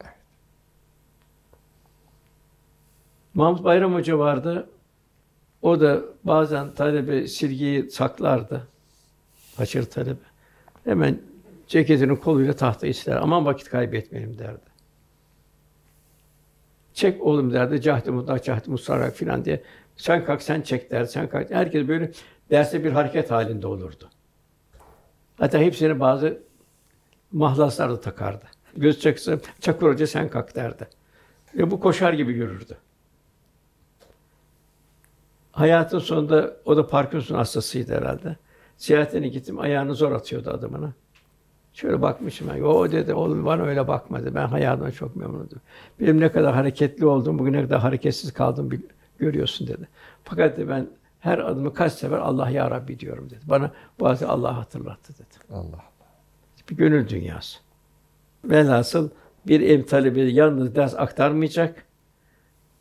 Mahmut 3.34 3.64
Bayram 3.64 3.94
Hoca 3.94 4.20
vardı. 4.20 4.70
O 5.62 5.80
da 5.80 6.02
bazen 6.24 6.74
talebe 6.74 7.28
silgiyi 7.28 7.92
saklardı. 7.92 8.68
Haşır 9.58 9.84
talebe. 9.84 10.20
Hemen 10.84 11.22
ceketinin 11.68 12.16
koluyla 12.16 12.54
tahta 12.54 12.88
ister. 12.88 13.16
Aman 13.16 13.46
vakit 13.46 13.70
kaybetmeyelim 13.70 14.38
derdi. 14.38 14.72
Çek 16.94 17.22
oğlum 17.22 17.54
derdi. 17.54 17.82
Cahdi 17.82 18.12
mutlak, 18.12 18.44
cahdi 18.44 18.70
mustarak 18.70 19.16
filan 19.16 19.46
diye. 19.46 19.64
Sen 19.98 20.26
kalk, 20.26 20.42
sen 20.42 20.62
çek 20.62 20.92
derdi. 20.92 21.08
Sen 21.08 21.30
kalk. 21.30 21.52
Herkes 21.52 21.88
böyle 21.88 22.12
derste 22.50 22.84
bir 22.84 22.92
hareket 22.92 23.32
halinde 23.32 23.68
olurdu. 23.68 24.10
Hatta 25.38 25.58
hepsine 25.58 26.00
bazı 26.00 26.40
mahlaslar 27.32 27.92
da 27.92 28.02
takardı. 28.02 28.46
Göz 28.78 29.00
çakısı, 29.00 29.42
Çakır 29.60 29.88
Hoca 29.88 30.08
sen 30.08 30.30
kalk 30.30 30.56
derdi. 30.56 30.88
Ve 31.56 31.72
bu 31.72 31.80
koşar 31.80 32.14
gibi 32.14 32.34
yürürdü. 32.34 32.78
Hayatın 35.52 36.00
sonunda 36.00 36.58
o 36.66 36.78
da 36.78 36.88
Parkinson 36.88 37.36
hastasıydı 37.36 37.96
herhalde. 37.96 38.36
Ziyaretine 38.82 39.28
gittim, 39.28 39.60
ayağını 39.60 39.96
zor 39.96 40.12
atıyordu 40.12 40.50
adamına. 40.50 40.94
Şöyle 41.74 42.02
bakmışım 42.02 42.50
ben. 42.54 42.62
O 42.62 42.92
dedi, 42.92 43.14
oğlum 43.14 43.46
bana 43.46 43.64
öyle 43.64 43.88
bakmadı. 43.88 44.36
Ben 44.36 44.48
hayatımdan 44.48 44.92
çok 44.92 45.16
memnunum. 45.16 45.50
Benim 46.00 46.20
ne 46.22 46.32
kadar 46.32 46.54
hareketli 46.56 47.06
oldum, 47.06 47.40
bugüne 47.40 47.62
kadar 47.64 47.80
hareketsiz 47.80 48.34
kaldım 48.34 48.72
bil- 48.72 48.82
görüyorsun 49.20 49.68
dedi. 49.68 49.88
Fakat 50.24 50.58
dedi, 50.58 50.70
ben 50.70 50.88
her 51.20 51.40
adımı 51.40 51.74
kaç 51.74 51.94
sefer 51.94 52.18
Allah 52.18 52.50
ya 52.50 52.72
Rabbi 52.72 53.00
diyorum 53.00 53.30
dedi. 53.30 53.40
Bana 53.46 53.72
bazı 54.00 54.30
Allah 54.30 54.58
hatırlattı 54.58 55.14
dedi. 55.14 55.54
Allah. 55.54 55.84
Bir 56.70 56.76
gönül 56.76 57.10
dünyası. 57.10 57.60
Velhasıl 58.46 59.10
bir 59.48 59.62
ev 59.62 59.84
talebi 59.84 60.34
yalnız 60.34 60.76
ders 60.76 60.96
aktarmayacak. 60.96 61.86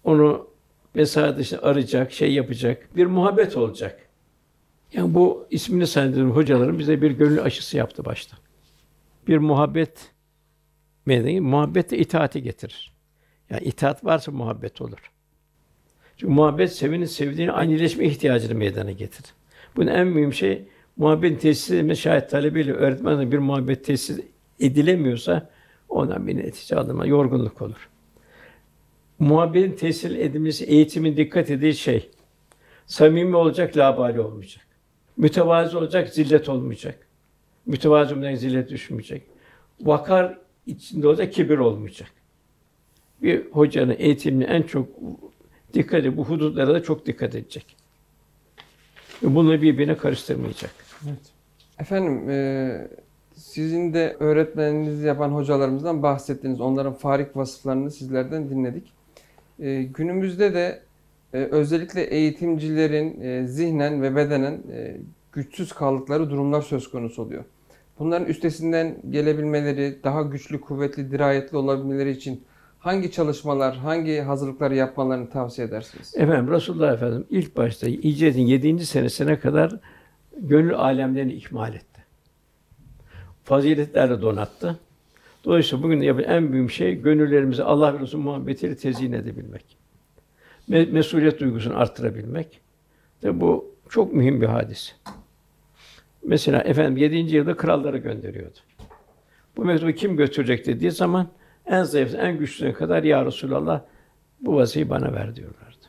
Onu 0.04 0.46
mesai 0.94 1.36
dışında 1.36 1.62
arayacak, 1.62 2.12
şey 2.12 2.32
yapacak. 2.32 2.96
Bir 2.96 3.06
muhabbet 3.06 3.56
olacak. 3.56 4.09
Yani 4.92 5.14
bu 5.14 5.46
ismini 5.50 5.86
saydığım 5.86 6.30
hocaların 6.30 6.78
bize 6.78 7.02
bir 7.02 7.10
gönül 7.10 7.42
aşısı 7.42 7.76
yaptı 7.76 8.04
başta. 8.04 8.36
Bir 9.28 9.38
muhabbet 9.38 10.10
meydana 11.06 11.40
muhabbet 11.40 11.90
de 11.90 11.98
itaati 11.98 12.42
getirir. 12.42 12.92
Yani 13.50 13.62
itaat 13.62 14.04
varsa 14.04 14.32
muhabbet 14.32 14.80
olur. 14.80 15.10
Çünkü 16.16 16.32
muhabbet 16.32 16.72
sevinin 16.72 17.04
sevdiğini 17.04 17.52
aynıleşme 17.52 18.04
ihtiyacını 18.04 18.54
meydana 18.54 18.90
getirir. 18.90 19.34
Bunun 19.76 19.86
en 19.86 20.06
mühim 20.06 20.32
şey 20.32 20.64
muhabbetin 20.96 21.36
tesis 21.36 21.70
edilmesi 21.70 22.00
şayet 22.00 22.30
talebeyle 22.30 22.72
öğretmenle 22.72 23.32
bir 23.32 23.38
muhabbet 23.38 23.84
tesis 23.84 24.20
edilemiyorsa 24.60 25.50
ondan 25.88 26.26
bir 26.26 26.36
netice 26.36 26.76
alınma, 26.76 27.06
yorgunluk 27.06 27.62
olur. 27.62 27.88
Muhabbetin 29.18 29.76
tesis 29.76 30.04
edilmesi 30.04 30.64
eğitimin 30.64 31.16
dikkat 31.16 31.50
ettiği 31.50 31.74
şey 31.74 32.10
samimi 32.86 33.36
olacak, 33.36 33.76
labali 33.76 34.20
olmayacak. 34.20 34.69
Mütevazi 35.20 35.76
olacak, 35.76 36.08
zillet 36.08 36.48
olmayacak. 36.48 37.06
Mütevazi 37.66 38.14
olmadan 38.14 38.34
zillet 38.34 38.70
düşmeyecek. 38.70 39.22
Vakar 39.80 40.38
içinde 40.66 41.08
olacak, 41.08 41.32
kibir 41.32 41.58
olmayacak. 41.58 42.10
Bir 43.22 43.50
hocanın 43.52 43.94
eğitimini 43.98 44.44
en 44.44 44.62
çok 44.62 44.88
dikkat 45.74 46.00
edip 46.00 46.16
bu 46.16 46.24
hudutlara 46.24 46.74
da 46.74 46.82
çok 46.82 47.06
dikkat 47.06 47.34
edecek. 47.34 47.76
Bunu 49.22 49.62
birbirine 49.62 49.96
karıştırmayacak. 49.96 50.70
Efendim, 51.78 52.30
e, 52.30 52.88
sizin 53.34 53.94
de 53.94 54.16
öğretmeninizi 54.20 55.06
yapan 55.06 55.30
hocalarımızdan 55.30 56.02
bahsettiniz. 56.02 56.60
Onların 56.60 56.94
farik 56.94 57.36
vasıflarını 57.36 57.90
sizlerden 57.90 58.50
dinledik. 58.50 58.92
E, 59.58 59.82
günümüzde 59.82 60.54
de 60.54 60.82
e, 61.34 61.38
özellikle 61.38 62.02
eğitimcilerin 62.02 63.20
e, 63.20 63.46
zihnen 63.46 64.02
ve 64.02 64.16
bedenen 64.16 64.52
e, 64.72 64.96
güçsüz 65.32 65.72
kaldıkları 65.72 66.30
durumlar 66.30 66.62
söz 66.62 66.90
konusu 66.90 67.22
oluyor. 67.22 67.44
Bunların 67.98 68.28
üstesinden 68.28 68.96
gelebilmeleri, 69.10 69.98
daha 70.04 70.22
güçlü, 70.22 70.60
kuvvetli, 70.60 71.10
dirayetli 71.10 71.56
olabilmeleri 71.56 72.10
için 72.10 72.44
hangi 72.78 73.12
çalışmalar, 73.12 73.76
hangi 73.76 74.20
hazırlıkları 74.20 74.74
yapmalarını 74.74 75.30
tavsiye 75.30 75.66
edersiniz? 75.66 76.14
Efendim 76.16 76.54
Resulullah 76.54 76.92
Efendim 76.92 77.26
ilk 77.30 77.56
başta 77.56 77.88
icretin 77.88 78.46
7. 78.46 78.86
senesine 78.86 79.38
kadar 79.38 79.80
gönül 80.36 80.74
alemlerini 80.74 81.32
ikmal 81.32 81.74
etti. 81.74 82.04
Faziletlerle 83.44 84.22
donattı. 84.22 84.78
Dolayısıyla 85.44 85.84
bugün 85.84 86.00
yapılan 86.00 86.28
en 86.28 86.52
büyük 86.52 86.70
şey 86.70 86.94
gönüllerimizi 86.94 87.62
Allah 87.62 87.94
ve 87.94 87.98
Resulü 87.98 88.22
muhabbetiyle 88.22 88.76
tezyin 88.76 89.12
edebilmek. 89.12 89.79
Me- 90.70 90.92
mesuliyet 90.92 91.40
duygusunu 91.40 91.78
arttırabilmek. 91.78 92.60
De 93.22 93.40
bu 93.40 93.74
çok 93.88 94.12
mühim 94.12 94.40
bir 94.40 94.46
hadis. 94.46 94.96
Mesela 96.24 96.60
efendim 96.60 96.96
7. 96.96 97.16
yılda 97.16 97.56
kralları 97.56 97.98
gönderiyordu. 97.98 98.58
Bu 99.56 99.64
mektubu 99.64 99.92
kim 99.92 100.16
götürecek 100.16 100.66
dediği 100.66 100.90
zaman 100.90 101.28
en 101.66 101.82
zayıf, 101.82 102.14
en 102.14 102.38
güçlüsüne 102.38 102.72
kadar 102.72 103.02
ya 103.02 103.24
Resulallah 103.26 103.82
bu 104.40 104.56
vaziyeti 104.56 104.90
bana 104.90 105.12
ver 105.12 105.36
diyorlardı. 105.36 105.86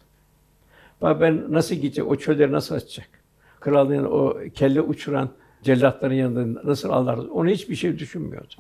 Bak 1.02 1.22
ben 1.22 1.54
nasıl 1.54 1.76
gidecek, 1.76 2.08
o 2.08 2.16
çölleri 2.16 2.52
nasıl 2.52 2.76
açacak? 2.76 3.10
Kralın 3.60 4.04
o 4.04 4.38
kelle 4.54 4.82
uçuran 4.82 5.30
cellatların 5.64 6.14
yanında 6.14 6.62
nasıl 6.64 6.90
Allah 6.90 7.22
onu 7.22 7.50
hiçbir 7.50 7.76
şey 7.76 8.00
düşünmüyordu. 8.00 8.56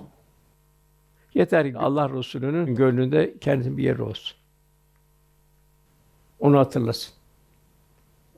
Yeter 1.34 1.72
ki 1.72 1.78
Allah 1.78 2.09
Resulü'nün 2.09 2.76
gönlünde 2.76 3.34
kendinin 3.41 3.78
bir 3.78 3.84
yeri 3.84 4.01
olsun. 4.01 4.40
Onu 6.41 6.59
hatırlasın. 6.59 7.13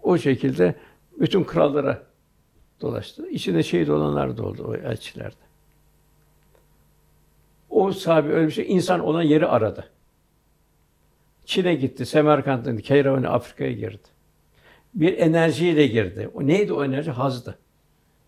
O 0.02 0.18
şekilde 0.18 0.76
bütün 1.20 1.44
krallara 1.44 2.04
dolaştı. 2.82 3.30
İçinde 3.30 3.64
şehit 3.64 3.90
olanlar 3.90 4.38
da 4.38 4.44
oldu 4.46 4.66
o 4.68 4.76
elçilerde. 4.76 5.36
O 7.70 7.92
sahabe 7.92 8.34
öyle 8.34 8.48
bir 8.48 8.52
şey, 8.52 8.66
insan 8.74 9.00
olan 9.00 9.22
yeri 9.22 9.48
aradı. 9.48 9.90
Çin'e 11.46 11.76
gitti, 11.76 12.06
Semerkant'ın 12.06 12.78
Keyravani 12.78 13.28
Afrika'ya 13.28 13.72
girdi. 13.72 14.08
Bir 14.94 15.18
enerjiyle 15.18 15.88
girdi. 15.88 16.30
O 16.34 16.48
neydi 16.48 16.74
o 16.74 16.86
enerji? 16.86 17.12
Hazdı. 17.12 17.58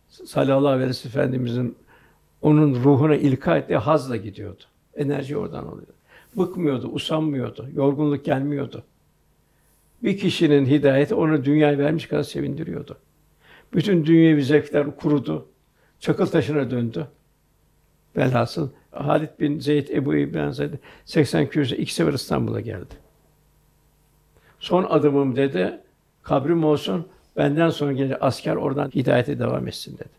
Sallallahu 0.10 0.68
aleyhi 0.68 0.90
ve 0.90 1.08
Efendimizin 1.08 1.78
onun 2.42 2.76
ruhuna 2.84 3.16
ilka 3.16 3.58
ettiği 3.58 3.78
hazla 3.78 4.16
gidiyordu. 4.16 4.64
Enerji 4.96 5.38
oradan 5.38 5.74
oluyor. 5.74 5.88
Bıkmıyordu, 6.38 6.88
usanmıyordu, 6.88 7.70
yorgunluk 7.74 8.26
gelmiyordu. 8.26 8.84
Bir 10.06 10.18
kişinin 10.18 10.66
hidayeti 10.66 11.16
onu 11.16 11.46
dünyaya 11.46 11.78
vermiş 11.78 12.08
kadar 12.08 12.24
sevindiriyordu. 12.24 12.98
Bütün 13.74 14.06
dünyevi 14.06 14.44
zevkler 14.44 14.96
kurudu. 14.96 15.48
Çakıl 16.00 16.26
taşına 16.26 16.72
döndü. 16.72 17.08
Velhasıl 18.18 18.70
Halid 18.92 19.30
bin 19.40 19.60
Zeyd 19.60 19.90
Ebu 19.90 20.16
İbrahim 20.16 20.54
Zeydi 20.54 20.80
80 21.06 21.48
kürsü 21.48 21.76
iki 21.76 21.94
sefer 21.94 22.14
İstanbul'a 22.14 22.62
geldi. 22.62 22.94
Son 24.60 24.84
adımım 24.84 25.36
dedi, 25.36 25.80
kabrim 26.24 26.64
olsun, 26.64 27.08
benden 27.38 27.70
sonra 27.70 27.92
gelecek 27.92 28.18
asker 28.22 28.56
oradan 28.56 28.90
hidayete 28.90 29.40
devam 29.40 29.68
etsin 29.68 29.98
dedi. 29.98 30.10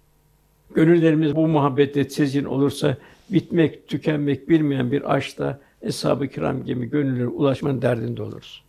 Gönüllerimiz 0.75 1.37
bu 1.37 1.49
muhabbette 1.49 2.09
tezyin 2.09 2.45
olursa 2.45 2.97
bitmek, 3.31 3.89
tükenmek 3.89 4.49
bilmeyen 4.49 4.93
bir 4.93 5.15
aşkla 5.15 5.61
Eshab-ı 5.83 6.29
Kiram 6.29 6.65
gibi 6.65 6.87
gönüllere 6.91 7.27
ulaşmanın 7.27 7.83
derdinde 7.83 8.23
oluruz. 8.23 8.66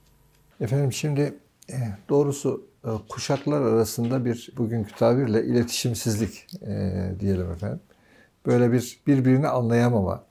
Efendim 0.62 0.94
şimdi 0.94 1.34
e, 1.70 1.76
doğrusu 2.10 2.68
e, 2.86 2.90
kuşaklar 3.10 3.62
arasında 3.62 4.26
bir 4.26 4.54
bugünkü 4.58 4.96
tabirle 4.96 5.46
iletişimsizlik 5.46 6.48
e, 6.62 7.06
diyelim 7.20 7.52
efendim. 7.52 7.80
Böyle 8.46 8.72
bir 8.72 9.00
birbirini 9.08 9.48
anlayamama, 9.48 10.24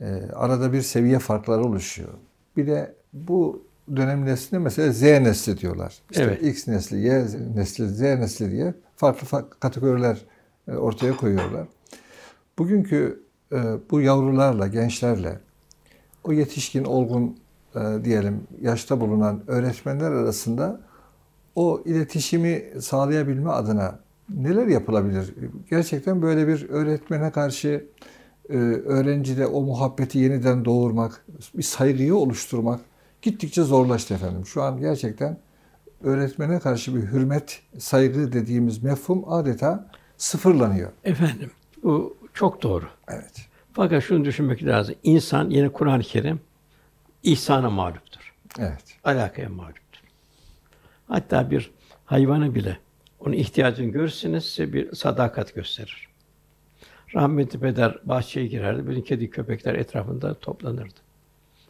e, 0.00 0.04
arada 0.34 0.72
bir 0.72 0.82
seviye 0.82 1.18
farkları 1.18 1.64
oluşuyor. 1.64 2.12
Bir 2.56 2.66
de 2.66 2.94
bu 3.12 3.66
dönem 3.96 4.26
nesline 4.26 4.58
mesela 4.58 4.92
Z 4.92 5.02
nesli 5.02 5.58
diyorlar. 5.58 5.98
İşte 6.10 6.22
Evet. 6.22 6.42
X 6.42 6.68
nesli, 6.68 6.98
Y 6.98 7.26
nesli, 7.54 7.88
Z 7.88 8.00
nesli 8.00 8.50
diye 8.50 8.74
farklı 8.96 9.26
farklı 9.26 9.60
kategoriler 9.60 10.24
ortaya 10.68 11.16
koyuyorlar. 11.16 11.68
Bugünkü 12.58 13.22
bu 13.90 14.00
yavrularla, 14.00 14.66
gençlerle 14.66 15.38
o 16.24 16.32
yetişkin, 16.32 16.84
olgun 16.84 17.36
e, 17.76 18.04
diyelim 18.04 18.46
yaşta 18.60 19.00
bulunan 19.00 19.42
öğretmenler 19.46 20.10
arasında 20.10 20.80
o 21.54 21.82
iletişimi 21.84 22.62
sağlayabilme 22.80 23.50
adına 23.50 23.98
neler 24.28 24.66
yapılabilir? 24.66 25.34
Gerçekten 25.70 26.22
böyle 26.22 26.48
bir 26.48 26.68
öğretmene 26.68 27.30
karşı 27.30 27.86
e, 28.48 28.56
öğrencide 28.56 29.46
o 29.46 29.62
muhabbeti 29.62 30.18
yeniden 30.18 30.64
doğurmak, 30.64 31.24
bir 31.54 31.62
saygıyı 31.62 32.16
oluşturmak 32.16 32.80
gittikçe 33.22 33.62
zorlaştı 33.62 34.14
efendim. 34.14 34.46
Şu 34.46 34.62
an 34.62 34.80
gerçekten 34.80 35.38
öğretmene 36.02 36.60
karşı 36.60 36.96
bir 36.96 37.02
hürmet, 37.02 37.60
saygı 37.78 38.32
dediğimiz 38.32 38.82
mefhum 38.82 39.32
adeta 39.32 39.90
sıfırlanıyor. 40.16 40.90
Efendim, 41.04 41.50
bu 41.82 42.16
çok 42.34 42.62
doğru. 42.62 42.84
Evet. 43.08 43.46
Fakat 43.72 44.02
şunu 44.02 44.24
düşünmek 44.24 44.64
lazım. 44.64 44.94
İnsan 45.02 45.50
yine 45.50 45.68
Kur'an-ı 45.68 46.02
Kerim 46.02 46.40
ihsana 47.22 47.70
mağluptur. 47.70 48.34
Evet. 48.58 48.98
Alakaya 49.04 49.48
mağluptur. 49.48 50.02
Hatta 51.08 51.50
bir 51.50 51.70
hayvanı 52.04 52.54
bile 52.54 52.78
onun 53.20 53.34
ihtiyacını 53.34 53.86
görürseniz 53.86 54.44
size 54.44 54.72
bir 54.72 54.94
sadakat 54.94 55.54
gösterir. 55.54 56.08
Rahmetli 57.14 57.60
peder 57.60 57.98
bahçeye 58.04 58.46
girerdi. 58.46 58.88
Bütün 58.88 59.02
kedi 59.02 59.30
köpekler 59.30 59.74
etrafında 59.74 60.34
toplanırdı. 60.34 61.00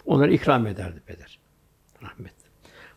Onları 0.07 0.33
ikram 0.33 0.67
ederdi 0.67 1.01
peder. 1.07 1.39
Rahmetli. 2.03 2.43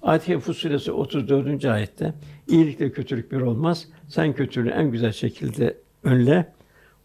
Ayet-i 0.02 0.40
Fus 0.40 0.58
suresi 0.58 0.92
34. 0.92 1.66
ayette 1.66 2.14
iyilikle 2.48 2.92
kötülük 2.92 3.32
bir 3.32 3.42
olmaz. 3.42 3.88
Sen 4.08 4.34
kötülüğü 4.34 4.70
en 4.70 4.92
güzel 4.92 5.12
şekilde 5.12 5.78
önle. 6.04 6.54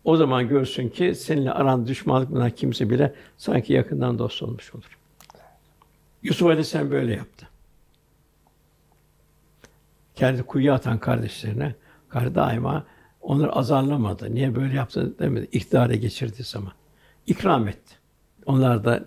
O 0.05 0.17
zaman 0.17 0.49
görsün 0.49 0.89
ki 0.89 1.15
seninle 1.15 1.53
aran 1.53 1.87
düşmanlık 1.87 2.31
bulunan 2.31 2.51
kimse 2.51 2.91
bile 2.91 3.15
sanki 3.37 3.73
yakından 3.73 4.19
dost 4.19 4.43
olmuş 4.43 4.75
olur. 4.75 4.99
Yusuf 6.23 6.49
Aleyhisselam 6.49 6.91
böyle 6.91 7.15
yaptı. 7.15 7.49
Kendi 10.15 10.43
kuyuya 10.43 10.75
atan 10.75 10.99
kardeşlerine 10.99 11.75
karı 12.09 12.35
daima 12.35 12.85
onları 13.21 13.53
azarlamadı. 13.53 14.35
Niye 14.35 14.55
böyle 14.55 14.75
yaptı 14.75 15.19
demedi. 15.19 15.49
İktidara 15.53 15.95
geçirdiği 15.95 16.45
zaman. 16.45 16.73
ikram 17.27 17.69
etti. 17.69 17.95
Onlar 18.47 18.85
da 18.85 19.05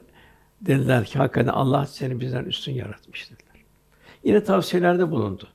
dediler 0.61 1.05
ki 1.05 1.17
hakikaten 1.17 1.51
Allah 1.51 1.85
seni 1.85 2.19
bizden 2.19 2.45
üstün 2.45 2.73
yaratmış 2.73 3.31
dediler. 3.31 3.63
Yine 4.23 4.43
tavsiyelerde 4.43 5.11
bulundu. 5.11 5.47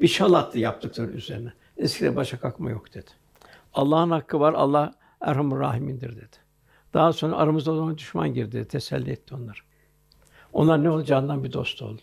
Bir 0.00 0.08
şal 0.08 0.32
attı 0.32 0.58
yaptıkları 0.58 1.10
üzerine. 1.10 1.52
Eskide 1.76 2.16
başa 2.16 2.40
kalkma 2.40 2.70
yok 2.70 2.94
dedi. 2.94 3.10
Allah'ın 3.74 4.10
hakkı 4.10 4.40
var, 4.40 4.52
Allah 4.52 4.94
Erhamur 5.20 5.60
Rahim'indir 5.60 6.16
dedi. 6.16 6.36
Daha 6.94 7.12
sonra 7.12 7.36
aramızda 7.36 7.72
olan 7.72 7.98
düşman 7.98 8.34
girdi, 8.34 8.64
teselli 8.68 9.10
etti 9.10 9.34
onları. 9.34 9.58
Onlar 10.54 10.84
ne 10.84 10.90
olacağından 10.90 11.44
bir 11.44 11.52
dost 11.52 11.82
oldu. 11.82 12.02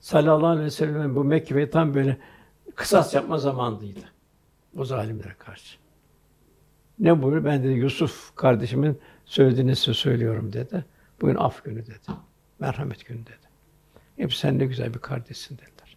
Sallallahu 0.00 0.46
aleyhi 0.46 0.66
ve 0.66 0.70
sellem 0.70 1.16
bu 1.16 1.24
Mekke'ye 1.24 1.70
tam 1.70 1.94
böyle 1.94 2.16
kısas 2.74 3.14
yapma 3.14 3.38
zamanıydı. 3.38 4.00
Bu 4.74 4.84
zalimlere 4.84 5.34
karşı. 5.38 5.78
Ne 6.98 7.22
buyuruyor? 7.22 7.44
Ben 7.44 7.64
dedi 7.64 7.72
Yusuf 7.72 8.36
kardeşimin 8.36 8.98
söylediğini 9.24 9.76
size 9.76 9.94
söylüyorum 9.94 10.52
dedi. 10.52 10.84
Bugün 11.20 11.34
af 11.34 11.64
günü 11.64 11.86
dedi. 11.86 12.18
Merhamet 12.58 13.06
günü 13.06 13.20
dedi. 13.20 13.46
Hep 14.16 14.34
sen 14.34 14.58
ne 14.58 14.66
güzel 14.66 14.94
bir 14.94 14.98
kardeşsin 14.98 15.58
dediler. 15.58 15.96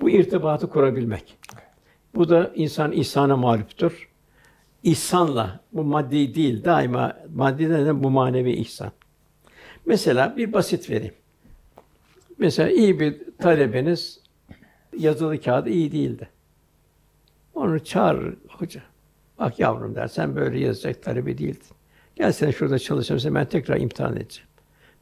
Bu 0.00 0.10
irtibatı 0.10 0.70
kurabilmek. 0.70 1.38
Bu 2.14 2.28
da 2.28 2.52
insan 2.54 2.92
ihsana 2.92 3.36
mağluptur. 3.36 4.08
İhsanla, 4.82 5.60
bu 5.72 5.84
maddi 5.84 6.34
değil, 6.34 6.64
daima 6.64 7.16
maddi 7.34 7.70
de 7.70 8.04
bu 8.04 8.10
manevi 8.10 8.52
ihsan. 8.52 8.92
Mesela 9.88 10.36
bir 10.36 10.52
basit 10.52 10.90
vereyim. 10.90 11.14
Mesela 12.38 12.70
iyi 12.70 13.00
bir 13.00 13.20
talebeniz 13.38 14.20
yazılı 14.98 15.40
kağıdı 15.40 15.70
iyi 15.70 15.92
değildi. 15.92 16.28
Onu 17.54 17.84
çağır 17.84 18.36
hoca. 18.48 18.82
Bak 19.38 19.58
yavrum 19.58 19.94
der, 19.94 20.08
sen 20.08 20.36
böyle 20.36 20.58
yazacak 20.58 21.02
talebe 21.02 21.38
değildin. 21.38 21.66
Gel 22.16 22.32
sen 22.32 22.50
şurada 22.50 22.78
çalışırsan 22.78 23.34
ben 23.34 23.44
tekrar 23.44 23.76
imtihan 23.80 24.16
edeceğim. 24.16 24.48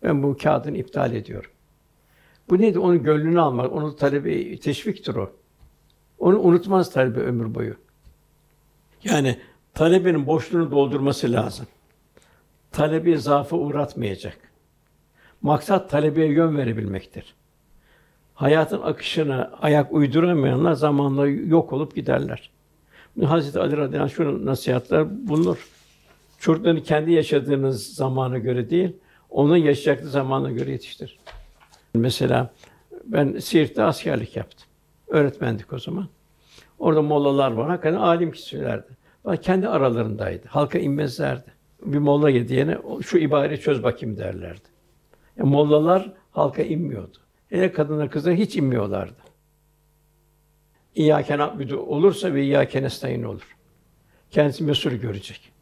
Ben 0.02 0.22
bu 0.22 0.36
kağıdını 0.36 0.78
iptal 0.78 1.14
ediyorum. 1.14 1.50
Bu 2.50 2.58
neydi? 2.58 2.78
Onun 2.78 3.02
gönlünü 3.02 3.40
almak, 3.40 3.72
onun 3.72 3.96
talebi 3.96 4.60
teşviktir 4.60 5.14
o. 5.14 5.32
Onu 6.18 6.38
unutmaz 6.38 6.92
talebe 6.92 7.20
ömür 7.20 7.54
boyu. 7.54 7.74
Yani 9.04 9.38
talebenin 9.74 10.26
boşluğunu 10.26 10.70
doldurması 10.70 11.32
lazım. 11.32 11.66
Talebi 12.72 13.18
zaafa 13.18 13.56
uğratmayacak. 13.56 14.45
Maksat 15.42 15.90
talebeye 15.90 16.28
yön 16.28 16.56
verebilmektir. 16.56 17.34
Hayatın 18.34 18.82
akışına 18.82 19.50
ayak 19.60 19.92
uyduramayanlar 19.92 20.72
zamanla 20.72 21.28
yok 21.28 21.72
olup 21.72 21.94
giderler. 21.94 22.50
Hazreti 23.24 23.60
Ali 23.60 23.76
radıyallahu 23.76 24.10
anh 24.10 24.16
şu 24.16 24.46
nasihatler 24.46 25.28
bulunur. 25.28 25.68
Çocuklarını 26.38 26.82
kendi 26.82 27.12
yaşadığınız 27.12 27.94
zamana 27.94 28.38
göre 28.38 28.70
değil, 28.70 28.96
onun 29.30 29.56
yaşayacağı 29.56 30.08
zamana 30.08 30.50
göre 30.50 30.70
yetiştir. 30.70 31.18
Mesela 31.94 32.50
ben 33.04 33.38
Siirt'te 33.38 33.82
askerlik 33.82 34.36
yaptım. 34.36 34.66
Öğretmendik 35.08 35.72
o 35.72 35.78
zaman. 35.78 36.08
Orada 36.78 37.02
mollalar 37.02 37.52
var. 37.52 37.68
Hakikaten 37.68 37.98
alim 37.98 38.32
kişilerdi. 38.32 38.96
Bak 39.24 39.42
kendi 39.42 39.68
aralarındaydı. 39.68 40.48
Halka 40.48 40.78
inmezlerdi. 40.78 41.52
Bir 41.82 41.98
molla 41.98 42.48
diyene 42.48 42.78
şu 43.02 43.18
ibareyi 43.18 43.60
çöz 43.60 43.82
bakayım 43.82 44.16
derlerdi. 44.16 44.75
Yani 45.38 45.50
mollalar 45.50 46.12
halka 46.30 46.62
inmiyordu. 46.62 47.18
Hele 47.48 47.72
kadınlar 47.72 48.10
kızlar 48.10 48.34
hiç 48.34 48.56
inmiyorlardı. 48.56 49.16
İyyâke 50.94 51.38
na'budu 51.38 51.78
olursa 51.78 52.34
ve 52.34 52.42
iyyâke 52.42 52.82
nestaîn 52.82 53.22
olur. 53.22 53.56
Kendisi 54.30 54.64
mesul 54.64 54.90
görecek. 54.90 55.52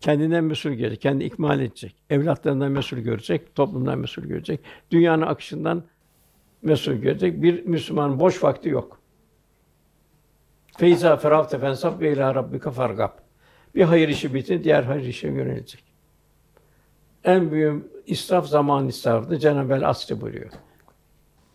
Kendinden 0.00 0.44
mesul 0.44 0.70
görecek, 0.70 1.00
kendi 1.00 1.24
ikmal 1.24 1.60
edecek. 1.60 1.94
Evlatlarından 2.10 2.72
mesul 2.72 2.98
görecek, 2.98 3.54
toplumdan 3.54 3.98
mesul 3.98 4.22
görecek. 4.22 4.60
Dünyanın 4.90 5.22
akışından 5.22 5.84
mesul 6.62 6.92
görecek. 6.92 7.42
Bir 7.42 7.64
Müslüman 7.64 8.20
boş 8.20 8.44
vakti 8.44 8.68
yok. 8.68 9.00
Feyza 10.76 11.16
ferahte 11.16 11.58
fensab 11.58 12.00
ve 12.00 12.12
ila 12.12 12.34
rabbika 12.34 12.70
fargab. 12.70 13.10
Bir 13.74 13.82
hayır 13.82 14.08
işi 14.08 14.34
bitin, 14.34 14.64
diğer 14.64 14.82
hayır 14.82 15.04
işe 15.04 15.28
yönelecek. 15.28 15.91
En 17.24 17.50
büyük 17.50 17.84
israf 18.06 18.46
zaman 18.46 18.88
israfıdır. 18.88 19.38
Cenab-ı 19.38 19.74
Hak 19.74 19.82
asrı 19.82 20.20
buyuruyor. 20.20 20.50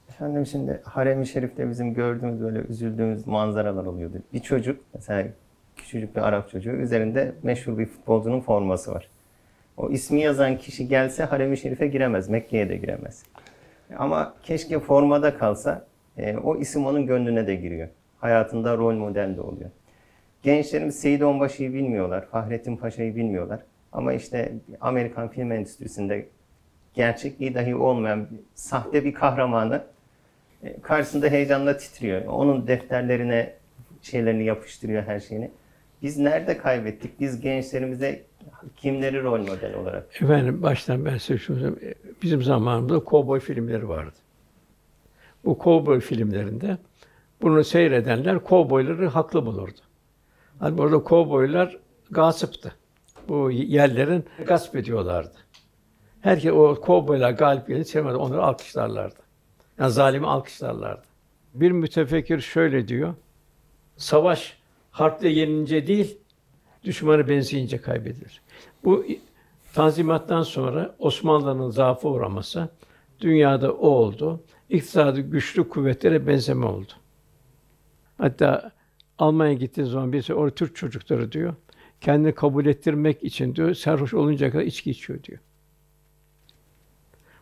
Efendim 0.10 0.46
şimdi 0.46 0.82
harem-i 0.84 1.28
şerifte 1.28 1.70
bizim 1.70 1.94
gördüğümüz 1.94 2.42
böyle 2.42 2.60
üzüldüğümüz 2.60 3.28
manzaralar 3.28 3.86
oluyordu. 3.86 4.18
Bir 4.34 4.40
çocuk 4.40 4.82
mesela 4.94 5.28
küçücük 5.76 6.16
bir 6.16 6.22
Arap 6.22 6.50
çocuğu 6.50 6.72
üzerinde 6.72 7.34
meşhur 7.44 7.78
bir 7.78 7.86
futbolcunun 7.86 8.40
forması 8.40 8.92
var. 8.92 9.10
O 9.78 9.90
ismi 9.90 10.22
yazan 10.22 10.58
kişi 10.58 10.88
gelse 10.88 11.24
harem-i 11.24 11.58
şerife 11.58 11.88
giremez, 11.88 12.30
Mekke'ye 12.30 12.70
de 12.70 12.78
giremez. 12.78 13.24
Ama 13.98 14.34
keşke 14.44 14.80
formada 14.80 15.38
kalsa 15.38 15.86
e, 16.18 16.38
o 16.38 16.58
isim 16.58 16.86
onun 16.86 17.06
gönlüne 17.06 17.48
de 17.48 17.56
giriyor. 17.56 17.88
Hayatında 18.20 18.78
rol 18.78 18.94
model 18.94 19.38
de 19.38 19.42
oluyor. 19.42 19.70
Gençlerimiz 20.44 21.00
Seyit 21.00 21.24
Onbaşı'yı 21.24 21.74
bilmiyorlar, 21.74 22.26
Fahrettin 22.26 22.78
Paşa'yı 22.78 23.16
bilmiyorlar. 23.16 23.60
Ama 23.98 24.14
işte 24.14 24.54
Amerikan 24.82 25.28
film 25.30 25.52
endüstrisinde 25.52 26.28
gerçekliği 26.94 27.56
dahi 27.56 27.76
olmayan 27.76 28.28
sahte 28.56 29.06
bir 29.06 29.14
kahramanı 29.14 29.84
e, 30.64 30.82
karşısında 30.82 31.28
heyecanla 31.28 31.78
titriyor. 31.78 32.26
Onun 32.26 32.68
defterlerine 32.68 33.54
şeylerini 34.02 34.46
yapıştırıyor 34.46 35.04
her 35.04 35.20
şeyini. 35.20 35.52
Biz 36.02 36.18
nerede 36.18 36.58
kaybettik? 36.58 37.20
Biz 37.20 37.42
gençlerimize 37.42 38.24
kimleri 38.76 39.24
rol 39.24 39.40
model 39.40 39.76
olarak? 39.76 40.22
Efendim 40.22 40.64
baştan 40.64 41.06
ben 41.06 41.18
size 41.18 41.40
söyleyeyim. 41.40 41.80
Bizim 42.22 42.44
zamanımızda 42.44 43.00
kovboy 43.00 43.40
filmleri 43.40 43.90
vardı. 43.90 44.16
Bu 45.46 45.58
kovboy 45.58 46.00
filmlerinde 46.00 46.78
bunu 47.42 47.64
seyredenler 47.64 48.40
kovboyları 48.40 49.08
haklı 49.08 49.46
bulurdu. 49.46 49.80
Hani 50.60 50.78
burada 50.78 51.04
kovboylar 51.04 51.78
gasıptı. 52.12 52.76
Bu 53.28 53.52
yerlerin 53.52 54.26
gasp 54.48 54.76
ediyorlardı. 54.76 55.38
Herkes 56.22 56.52
o 56.52 56.82
kovboylar 56.82 57.32
galip 57.32 57.68
gelince 57.68 57.84
sevmedi, 57.90 58.16
onları 58.16 58.44
alkışlarlardı. 58.44 59.20
Yani 59.80 59.92
zalimi 59.92 60.28
alkışlarlardı. 60.28 61.08
Bir 61.54 61.72
mütefekkir 61.72 62.40
şöyle 62.40 62.88
diyor. 62.88 63.14
Savaş 63.98 64.58
harpte 64.92 65.30
yenince 65.30 65.88
değil, 65.88 66.18
düşmanı 66.84 67.30
benzeyince 67.30 67.78
kaybedilir. 67.78 68.42
Bu 68.84 69.06
Tanzimattan 69.74 70.44
sonra 70.44 70.96
Osmanlı'nın 71.00 71.70
zaafı 71.70 72.08
uğraması 72.08 72.70
dünyada 73.22 73.74
o 73.74 73.88
oldu. 73.88 74.44
İktisadı 74.70 75.22
güçlü 75.22 75.70
kuvvetlere 75.70 76.28
benzeme 76.28 76.66
oldu. 76.66 76.92
Hatta 78.18 78.72
Almanya'ya 79.18 79.58
gittiği 79.58 79.86
zaman 79.86 80.14
birisi 80.14 80.34
orada 80.34 80.56
Türk 80.56 80.76
çocukları 80.76 81.32
diyor. 81.32 81.56
Kendini 82.02 82.36
kabul 82.36 82.66
ettirmek 82.66 83.24
için 83.24 83.56
diyor 83.56 83.74
sarhoş 83.74 84.14
olunca 84.14 84.52
kadar 84.52 84.64
içki 84.64 84.92
içiyor 84.92 85.24
diyor. 85.24 85.40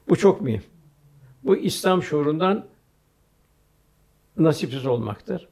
Bu 0.09 0.15
çok 0.15 0.41
mühim. 0.41 0.63
Bu 1.43 1.57
İslam 1.57 2.03
şuurundan 2.03 2.65
nasipsiz 4.37 4.85
olmaktır. 4.85 5.47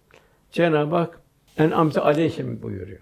Cenab-ı 0.51 0.95
Hak 0.95 1.22
en 1.58 1.72
amte 1.72 2.01
aleyhim 2.01 2.62
buyuruyor. 2.62 2.99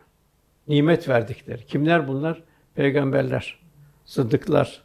Nimet 0.68 1.10
verdikleri. 1.10 1.66
Kimler 1.66 2.08
bunlar? 2.08 2.44
Peygamberler, 2.76 3.60
sıddıklar, 4.06 4.82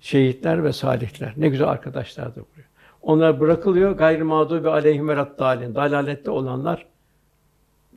şehitler 0.00 0.64
ve 0.64 0.72
salihler. 0.72 1.34
Ne 1.36 1.48
güzel 1.48 1.68
arkadaşlardır 1.68 2.42
buraya. 2.54 2.66
Onlar 3.02 3.40
bırakılıyor. 3.40 3.92
Gayrı 3.92 4.24
mağdubi 4.24 4.68
aleyhim 4.68 5.08
ve 5.08 5.16
dalin. 5.16 5.74
Dalalette 5.74 6.30
olanlar 6.30 6.86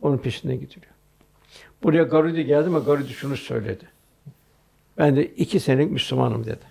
onun 0.02 0.18
peşinde 0.18 0.56
gidiliyor. 0.56 0.94
Buraya 1.84 2.04
Garudi 2.04 2.46
geldi 2.46 2.68
ama 2.68 2.80
Garudi 2.80 3.14
şunu 3.14 3.38
söyledi. 3.38 3.86
Ben 4.98 5.16
de 5.16 5.26
iki 5.26 5.60
senelik 5.60 5.92
Müslümanım 5.92 6.46
dedi. 6.46 6.66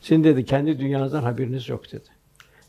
Sizin 0.00 0.24
dedi 0.24 0.44
kendi 0.44 0.78
dünyanızdan 0.78 1.22
haberiniz 1.22 1.68
yok 1.68 1.92
dedi. 1.92 2.08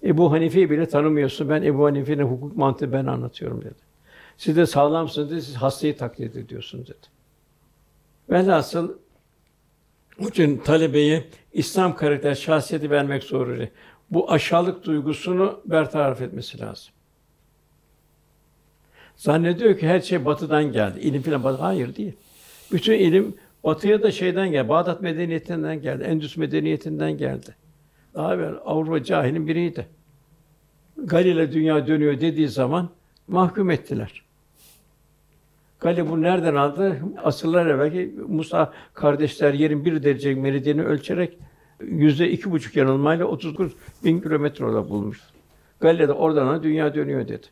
Ebu 0.04 0.32
Hanife'yi 0.32 0.70
bile 0.70 0.86
tanımıyorsun. 0.86 1.50
Ben 1.50 1.62
Ebu 1.62 1.86
Hanife'nin 1.86 2.24
hukuk 2.24 2.58
mantığı 2.58 2.94
ben 2.94 3.06
anlatıyorum 3.06 3.62
dedi. 3.62 3.84
Siz 4.38 4.58
de 4.58 4.66
sağlamsınız 4.66 5.32
dedi. 5.32 5.42
Siz 5.42 5.56
hastayı 5.56 5.98
taklit 5.98 6.36
ediyorsunuz 6.36 6.88
dedi. 6.88 7.08
Velhasıl 8.30 8.98
o 10.20 10.28
için 10.28 10.58
talebeye 10.58 11.26
İslam 11.54 11.96
karakter 11.96 12.36
şahsiyeti 12.36 12.92
vermek 12.92 13.24
zorunda. 13.24 13.68
Bu 14.10 14.32
aşağılık 14.32 14.84
duygusunu 14.84 15.62
bertaraf 15.66 16.22
etmesi 16.22 16.60
lazım. 16.60 16.93
Zannediyor 19.24 19.78
ki 19.78 19.88
her 19.88 20.00
şey 20.00 20.26
batıdan 20.26 20.72
geldi. 20.72 21.00
İlim 21.00 21.22
filan 21.22 21.44
batı. 21.44 21.62
Hayır 21.62 21.96
değil. 21.96 22.14
Bütün 22.72 22.94
ilim 22.94 23.36
batıya 23.64 24.04
da 24.04 24.12
şeyden 24.12 24.52
geldi. 24.52 24.70
Bağdat 24.70 25.02
medeniyetinden 25.02 25.82
geldi. 25.82 26.04
Endüs 26.04 26.38
medeniyetinden 26.38 27.18
geldi. 27.18 27.56
Daha 28.14 28.34
evvel 28.34 28.54
Avrupa 28.66 29.04
cahilin 29.04 29.48
biriydi. 29.48 29.88
Galile 30.98 31.52
dünya 31.52 31.88
dönüyor 31.88 32.22
dediği 32.22 32.48
zaman 32.48 32.90
mahkum 33.28 33.70
ettiler. 33.72 34.24
Galile 35.80 36.10
bunu 36.10 36.22
nereden 36.22 36.56
aldı? 36.56 37.00
Asırlar 37.24 37.66
evvelki 37.66 38.16
Musa 38.28 38.74
kardeşler 38.94 39.54
yerin 39.54 39.86
bir 39.86 40.04
derece 40.04 40.36
meridyeni 40.36 40.84
ölçerek 40.84 41.38
yüzde 41.82 42.32
iki 42.32 42.52
buçuk 42.52 42.76
yanılmayla 42.76 43.26
39 43.26 43.74
bin 44.04 44.22
kilometre 44.22 44.66
orada 44.66 44.90
bulmuş. 44.90 45.22
Galile 45.80 46.08
de 46.08 46.14
oradan 46.14 46.64
dünya 46.64 46.96
dönüyor 46.96 47.28
dedi. 47.28 47.48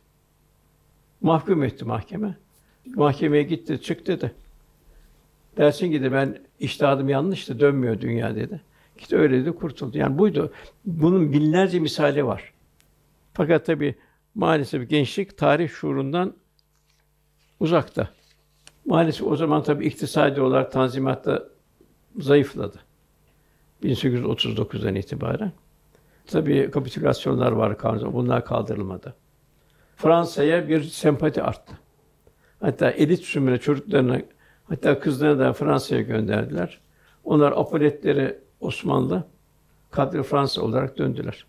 Mahkum 1.22 1.62
etti 1.62 1.84
mahkeme. 1.84 2.36
Mahkemeye 2.94 3.42
gitti, 3.42 3.82
çık 3.82 4.06
dedi. 4.06 4.34
Dersin 5.56 5.90
ki 5.90 6.02
de 6.02 6.12
ben 6.12 6.38
iştihadım 6.60 7.08
yanlıştı, 7.08 7.60
dönmüyor 7.60 8.00
dünya 8.00 8.36
dedi. 8.36 8.60
İşte 8.98 9.16
öyle 9.16 9.40
dedi, 9.40 9.52
kurtuldu. 9.52 9.98
Yani 9.98 10.18
buydu. 10.18 10.52
Bunun 10.84 11.32
binlerce 11.32 11.78
misali 11.78 12.26
var. 12.26 12.52
Fakat 13.34 13.66
tabi 13.66 13.94
maalesef 14.34 14.90
gençlik 14.90 15.38
tarih 15.38 15.68
şuurundan 15.68 16.34
uzakta. 17.60 18.08
Maalesef 18.86 19.26
o 19.26 19.36
zaman 19.36 19.62
tabi 19.62 19.86
iktisadi 19.86 20.40
olarak 20.40 20.72
tanzimatta 20.72 21.48
zayıfladı. 22.18 22.80
1839'dan 23.82 24.94
itibaren. 24.94 25.52
Tabi 26.26 26.70
kapitülasyonlar 26.70 27.52
var 27.52 27.78
kanun, 27.78 28.12
bunlar 28.12 28.44
kaldırılmadı. 28.44 29.14
Fransa'ya 30.02 30.68
bir 30.68 30.82
sempati 30.82 31.42
arttı. 31.42 31.78
Hatta 32.60 32.90
elit 32.90 33.24
sümre 33.24 33.58
çocuklarını, 33.58 34.22
hatta 34.64 35.00
kızlarını 35.00 35.38
da 35.38 35.52
Fransa'ya 35.52 36.00
gönderdiler. 36.00 36.80
Onlar 37.24 37.52
apoletleri 37.52 38.38
Osmanlı, 38.60 39.24
kadri 39.90 40.22
Fransa 40.22 40.62
olarak 40.62 40.98
döndüler. 40.98 41.46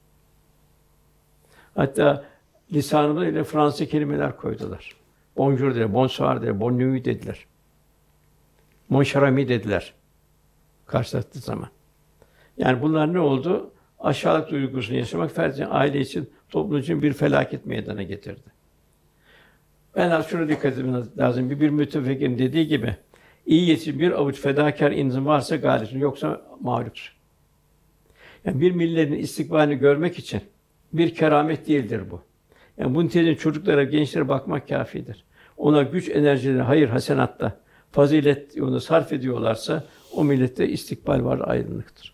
Hatta 1.76 2.26
lisanında 2.74 3.28
ile 3.28 3.44
Fransız 3.44 3.88
kelimeler 3.88 4.38
koydular. 4.38 4.96
Bonjour 5.38 5.72
dediler, 5.72 5.94
bonsoir 5.94 6.42
dediler, 6.42 6.60
nuit 6.60 7.06
dediler. 7.06 7.46
Mon 8.90 9.04
dediler. 9.04 9.94
Karşılaştığı 10.86 11.40
zaman. 11.40 11.70
Yani 12.58 12.82
bunlar 12.82 13.14
ne 13.14 13.20
oldu? 13.20 13.72
Aşağılık 14.04 14.50
duygusunu 14.50 14.98
yaşamak 14.98 15.32
ferdi 15.32 15.66
aile 15.66 16.00
için, 16.00 16.30
toplum 16.50 16.80
için 16.80 17.02
bir 17.02 17.14
felaket 17.14 17.66
meydana 17.66 18.04
getirdi. 18.04 18.54
Ben 19.96 20.10
az 20.10 20.28
şunu 20.28 20.50
dikkat 20.50 20.78
etmeniz 20.78 21.18
lazım. 21.18 21.50
Bir, 21.50 21.60
bir 21.60 21.70
mütefekkirin 21.70 22.40
dediği 22.40 22.68
gibi, 22.68 22.96
iyi 23.46 23.70
yetişmiş 23.70 24.00
bir 24.00 24.12
avuç 24.12 24.40
fedakar 24.40 24.92
insan 24.92 25.26
varsa 25.26 25.56
galipsin, 25.56 26.00
yoksa 26.00 26.42
mağlupsun. 26.62 27.14
Yani 28.46 28.62
bir 28.62 28.72
milletin 28.72 29.14
istikbalini 29.14 29.76
görmek 29.76 30.20
için 30.20 30.42
bir 30.94 31.16
keramet 31.16 31.68
değildir 31.68 32.02
bu. 32.12 32.22
Yani 32.78 32.96
bunun 32.96 33.08
için 33.08 33.36
çocuklara, 33.36 33.84
gençlere 33.84 34.30
bakmak 34.30 34.68
kafidir. 34.68 35.24
Ona 35.58 35.84
güç 35.84 36.10
enerjileri, 36.10 36.62
hayır 36.62 36.90
hasenatta, 36.90 37.60
fazilet 37.92 38.58
yolunu 38.58 38.80
sarf 38.80 39.14
ediyorlarsa 39.14 39.84
o 40.12 40.24
millette 40.24 40.70
istikbal 40.70 41.24
var, 41.24 41.42
aydınlıktır. 41.44 42.13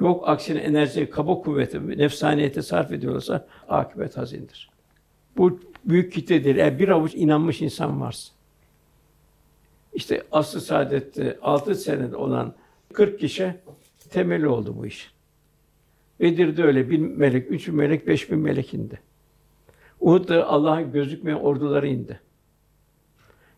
Yok 0.00 0.28
aksine 0.28 0.58
enerji, 0.58 1.10
kaba 1.10 1.40
kuvveti, 1.40 1.98
nefsaniyete 1.98 2.62
sarf 2.62 2.92
ediyorlarsa 2.92 3.46
akıbet 3.68 4.16
hazindir. 4.16 4.70
Bu 5.36 5.60
büyük 5.84 6.12
kitledir. 6.12 6.56
Eğer 6.56 6.78
bir 6.78 6.88
avuç 6.88 7.14
inanmış 7.14 7.62
insan 7.62 8.00
varsa. 8.00 8.32
İşte 9.92 10.22
aslı 10.32 10.60
saadette 10.60 11.38
altı 11.42 11.74
senede 11.74 12.16
olan 12.16 12.54
40 12.92 13.20
kişi 13.20 13.54
temeli 14.10 14.48
oldu 14.48 14.74
bu 14.78 14.86
iş. 14.86 15.12
Bedir'de 16.20 16.64
öyle 16.64 16.90
bin 16.90 17.18
melek, 17.18 17.50
üç 17.50 17.68
bin 17.68 17.74
melek, 17.74 18.06
beş 18.06 18.30
bin 18.30 18.38
melek 18.38 18.74
indi. 18.74 19.00
Uhud'da 20.00 20.46
Allah'ın 20.46 20.92
gözükmeyen 20.92 21.36
orduları 21.36 21.88
indi. 21.88 22.20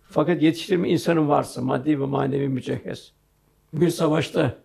Fakat 0.02 0.42
yetiştirme 0.42 0.88
insanın 0.88 1.28
varsa, 1.28 1.62
maddi 1.62 2.00
ve 2.00 2.04
manevi 2.04 2.48
mücehhez, 2.48 3.12
bir 3.72 3.90
savaşta 3.90 4.58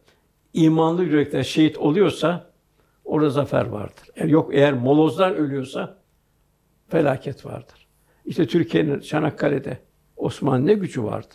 imanlı 0.53 1.03
yürekler 1.03 1.43
şehit 1.43 1.77
oluyorsa, 1.77 2.51
orada 3.05 3.29
zafer 3.29 3.65
vardır. 3.65 4.09
Eğer 4.15 4.27
yok, 4.27 4.49
eğer 4.53 4.73
molozlar 4.73 5.31
ölüyorsa, 5.31 5.97
felaket 6.89 7.45
vardır. 7.45 7.87
İşte 8.25 8.47
Türkiye'nin 8.47 8.99
Çanakkale'de 8.99 9.77
Osman 10.17 10.65
ne 10.65 10.73
gücü 10.73 11.03
vardı? 11.03 11.33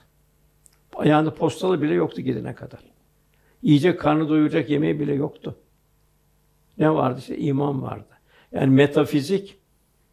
Ayağında 0.97 1.35
postalı 1.35 1.83
bile 1.83 1.95
yoktu 1.95 2.21
gidene 2.21 2.55
kadar. 2.55 2.81
Yiyecek, 3.63 4.01
karnı 4.01 4.29
doyuracak 4.29 4.71
yemeği 4.71 5.01
bile 5.01 5.15
yoktu. 5.15 5.57
Ne 6.79 6.95
vardı 6.95 7.19
işte? 7.19 7.39
iman 7.39 7.83
vardı. 7.83 8.09
Yani 8.53 8.71
metafizik 8.75 9.59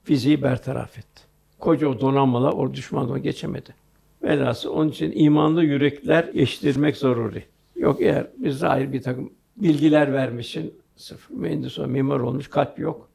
fiziği 0.03 0.43
bertaraf 0.43 0.97
etti. 0.97 1.21
Koca 1.59 1.87
o 1.87 2.01
donanmalar 2.01 2.53
o 2.53 2.73
düşmandan 2.73 3.23
geçemedi. 3.23 3.75
Velhasıl 4.23 4.69
onun 4.69 4.89
için 4.89 5.11
imanlı 5.15 5.63
yürekler 5.63 6.29
yetiştirmek 6.33 6.97
zaruri. 6.97 7.43
Yok 7.79 8.01
eğer 8.01 8.27
biz 8.37 8.57
zahir 8.57 8.93
bir 8.93 9.01
takım 9.01 9.33
bilgiler 9.57 10.13
vermişsin, 10.13 10.73
sıfır 10.95 11.35
mühendis 11.35 11.79
o 11.79 11.87
mimar 11.87 12.19
olmuş, 12.19 12.49
kalp 12.49 12.79
yok. 12.79 13.09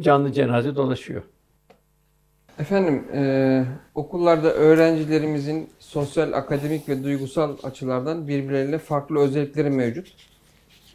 Canlı 0.00 0.32
cenaze 0.32 0.76
dolaşıyor. 0.76 1.22
Efendim, 2.58 3.04
e, 3.14 3.64
okullarda 3.94 4.54
öğrencilerimizin 4.54 5.70
sosyal, 5.78 6.32
akademik 6.32 6.88
ve 6.88 7.04
duygusal 7.04 7.56
açılardan 7.62 8.28
birbirleriyle 8.28 8.78
farklı 8.78 9.18
özellikleri 9.18 9.70
mevcut. 9.70 10.14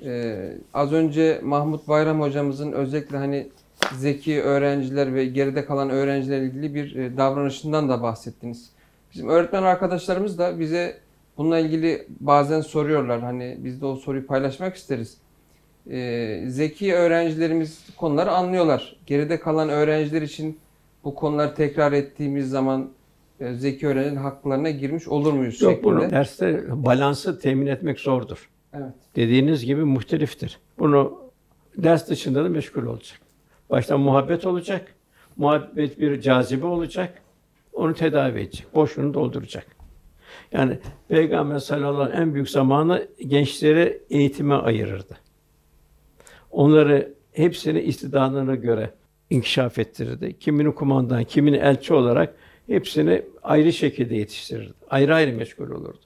E, 0.05 0.38
az 0.74 0.93
önce 0.93 1.39
Mahmut 1.43 1.88
Bayram 1.88 2.22
hocamızın 2.22 2.72
özellikle 2.72 3.18
hani 3.18 3.49
zeki 3.93 4.41
öğrenciler 4.41 5.14
ve 5.14 5.26
geride 5.26 5.66
kalan 5.66 5.89
öğrencilerle 5.89 6.45
ilgili 6.45 6.76
bir 6.76 6.95
e, 6.95 7.18
davranışından 7.18 7.89
da 7.89 8.01
bahsettiniz. 8.01 8.70
Bizim 9.14 9.30
öğretmen 9.30 9.64
arkadaşlarımız 9.64 10.38
da 10.38 10.60
bize 10.60 11.09
bununla 11.40 11.60
ilgili 11.60 12.08
bazen 12.20 12.62
soruyorlar. 12.62 13.22
Hani 13.22 13.58
biz 13.60 13.82
de 13.82 13.86
o 13.86 13.96
soruyu 13.96 14.28
paylaşmak 14.28 14.76
isteriz. 14.76 15.18
E, 15.90 16.44
zeki 16.48 16.96
öğrencilerimiz 16.96 17.86
konuları 17.98 18.32
anlıyorlar. 18.32 18.96
Geride 19.06 19.40
kalan 19.40 19.70
öğrenciler 19.70 20.22
için 20.22 20.60
bu 21.04 21.16
konuları 21.16 21.56
tekrar 21.56 21.92
ettiğimiz 21.92 22.50
zaman 22.50 22.90
e, 23.40 23.54
zeki 23.54 23.88
öğrencilerin 23.88 24.16
haklarına 24.16 24.70
girmiş 24.70 25.08
olur 25.08 25.34
muyuz 25.34 25.62
Yok 25.62 25.72
şeklinde. 25.72 25.86
bunu 25.96 26.10
derste 26.10 26.64
balansı 26.86 27.40
temin 27.40 27.68
etmek 27.68 28.00
zordur. 28.00 28.50
Evet. 28.74 28.94
Dediğiniz 29.16 29.66
gibi 29.66 29.84
muhteliftir. 29.84 30.60
Bunu 30.80 31.22
ders 31.78 32.10
dışında 32.10 32.44
da 32.44 32.50
meşgul 32.50 32.86
olacak. 32.86 33.20
Başta 33.70 33.98
muhabbet 33.98 34.46
olacak. 34.46 34.96
Muhabbet 35.38 36.00
bir 36.00 36.22
cazibe 36.22 36.66
olacak. 36.66 37.22
Onu 37.74 37.94
tedavi 37.94 38.40
edecek. 38.40 38.68
Boşluğunu 38.76 39.14
dolduracak. 39.14 39.78
Yani 40.52 40.78
Peygamber 41.08 41.60
sallallahu 41.60 41.90
aleyhi 41.90 42.10
ve 42.10 42.12
sellem 42.12 42.28
en 42.28 42.34
büyük 42.34 42.50
zamanı 42.50 43.08
gençleri 43.28 44.02
eğitime 44.10 44.56
ayırırdı. 44.56 45.18
Onları 46.52 47.14
hepsini 47.32 47.82
istidadına 47.82 48.56
göre 48.56 48.90
inkişaf 49.30 49.80
ettirirdi. 49.80 50.40
Kimini 50.40 50.76
kumandan, 50.76 51.24
kimini 51.24 51.58
elçi 51.58 51.94
olarak 51.94 52.36
hepsini 52.68 53.22
ayrı 53.44 53.74
şekilde 53.74 54.16
yetiştirirdi. 54.16 54.74
Ayrı 54.90 55.16
ayrı 55.16 55.34
meşgul 55.34 55.72
olurdu. 55.72 56.06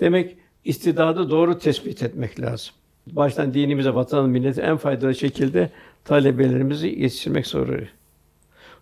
Demek 0.00 0.36
istidadı 0.64 1.30
doğru 1.30 1.58
tespit 1.58 2.02
etmek 2.02 2.40
lazım. 2.40 2.74
Baştan 3.06 3.54
dinimize, 3.54 3.94
vatanı, 3.94 4.28
millete 4.28 4.62
en 4.62 4.76
faydalı 4.76 5.14
şekilde 5.14 5.70
talebelerimizi 6.04 6.88
yetiştirmek 6.88 7.46
zorunda. 7.46 7.82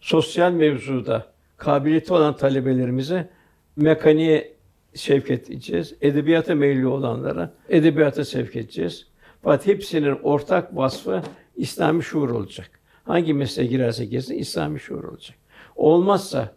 sosyal 0.01 0.53
mevzuda 0.53 1.27
kabiliyeti 1.57 2.13
olan 2.13 2.37
talebelerimize 2.37 3.29
mekaniğe 3.77 4.58
sevk 4.99 5.31
edeceğiz. 5.31 5.95
Edebiyata 6.01 6.55
meyilli 6.55 6.87
olanlara 6.87 7.53
edebiyata 7.69 8.25
sevk 8.25 8.57
edeceğiz. 8.57 9.07
Fakat 9.43 9.67
hepsinin 9.67 10.19
ortak 10.23 10.77
vasfı 10.77 11.23
İslami 11.57 12.03
şuur 12.03 12.31
olacak. 12.31 12.71
Hangi 13.05 13.35
mesleğe 13.35 13.69
girerse 13.69 14.05
girsin 14.05 14.39
İslami 14.39 14.81
şuur 14.81 15.05
olacak. 15.05 15.37
Olmazsa 15.77 16.53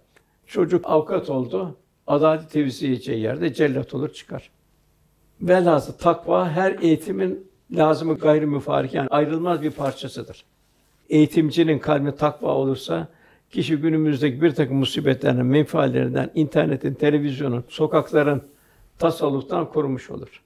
çocuk 0.46 0.86
avukat 0.89 1.30
oldu, 1.30 1.78
adalet 2.08 2.52
tevzi 2.52 2.88
edeceği 2.88 3.20
yerde 3.20 3.54
cellat 3.54 3.94
olur 3.94 4.14
çıkar. 4.14 4.50
Velhasıl 5.42 5.94
takva 5.94 6.50
her 6.50 6.78
eğitimin 6.82 7.52
lazımı 7.72 8.18
gayrı 8.18 8.48
müfarik 8.48 8.94
yani 8.94 9.08
ayrılmaz 9.08 9.62
bir 9.62 9.72
parçasıdır. 9.72 10.46
Eğitimcinin 11.10 11.80
kalbi 11.80 12.16
takva 12.16 12.56
olursa 12.56 13.08
kişi 13.52 13.78
günümüzdeki 13.78 14.41
bir 14.41 14.52
takım 14.52 14.78
musibetlerden, 14.78 15.45
menfaatlerinden, 15.45 16.32
internetin, 16.36 16.93
televizyonun, 16.93 17.64
sokakların 17.68 18.43
tasalluftan 18.99 19.70
korumuş 19.70 20.10
olur. 20.10 20.41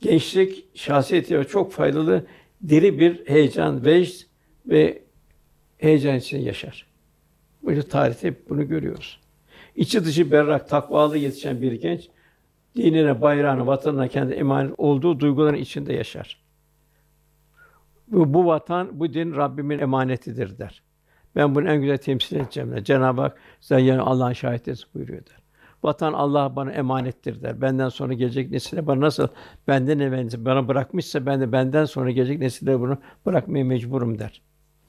Gençlik 0.00 0.76
şahsiyeti 0.76 1.46
çok 1.48 1.72
faydalı, 1.72 2.26
diri 2.68 2.98
bir 2.98 3.26
heyecan, 3.26 3.84
vecd 3.84 4.22
ve 4.66 5.02
heyecan 5.78 6.16
içinde 6.16 6.42
yaşar. 6.42 6.86
Böyle 7.62 7.82
tarihte 7.82 8.28
hep 8.28 8.50
bunu 8.50 8.68
görüyoruz. 8.68 9.20
İçi 9.76 10.04
dışı 10.04 10.30
berrak, 10.30 10.68
takvalı 10.68 11.18
yetişen 11.18 11.62
bir 11.62 11.72
genç, 11.72 12.08
dinine, 12.76 13.22
bayrağına, 13.22 13.66
vatanına 13.66 14.08
kendi 14.08 14.32
emanet 14.32 14.74
olduğu 14.78 15.20
duyguların 15.20 15.56
içinde 15.56 15.92
yaşar. 15.92 16.40
Bu, 18.08 18.34
bu 18.34 18.46
vatan, 18.46 19.00
bu 19.00 19.14
din 19.14 19.36
Rabbimin 19.36 19.78
emanetidir 19.78 20.58
der. 20.58 20.82
Ben 21.36 21.54
bunu 21.54 21.68
en 21.70 21.80
güzel 21.80 21.98
temsil 21.98 22.36
edeceğim 22.36 22.72
der. 22.72 22.84
Cenab-ı 22.84 23.20
Hak 23.20 23.38
yani 23.70 24.00
Allah'ın 24.00 24.32
şahitesi 24.32 24.84
buyuruyor 24.94 25.26
der. 25.26 25.40
Vatan 25.82 26.12
Allah 26.12 26.56
bana 26.56 26.72
emanettir 26.72 27.42
der. 27.42 27.60
Benden 27.60 27.88
sonra 27.88 28.12
gelecek 28.12 28.50
nesile 28.50 28.86
bana 28.86 29.00
nasıl 29.00 29.28
benden 29.68 29.98
evvel 29.98 30.28
bana 30.38 30.68
bırakmışsa 30.68 31.26
ben 31.26 31.40
de 31.40 31.52
benden 31.52 31.84
sonra 31.84 32.10
gelecek 32.10 32.38
nesile 32.38 32.80
bunu 32.80 32.98
bırakmaya 33.26 33.64
mecburum 33.64 34.18
der. 34.18 34.42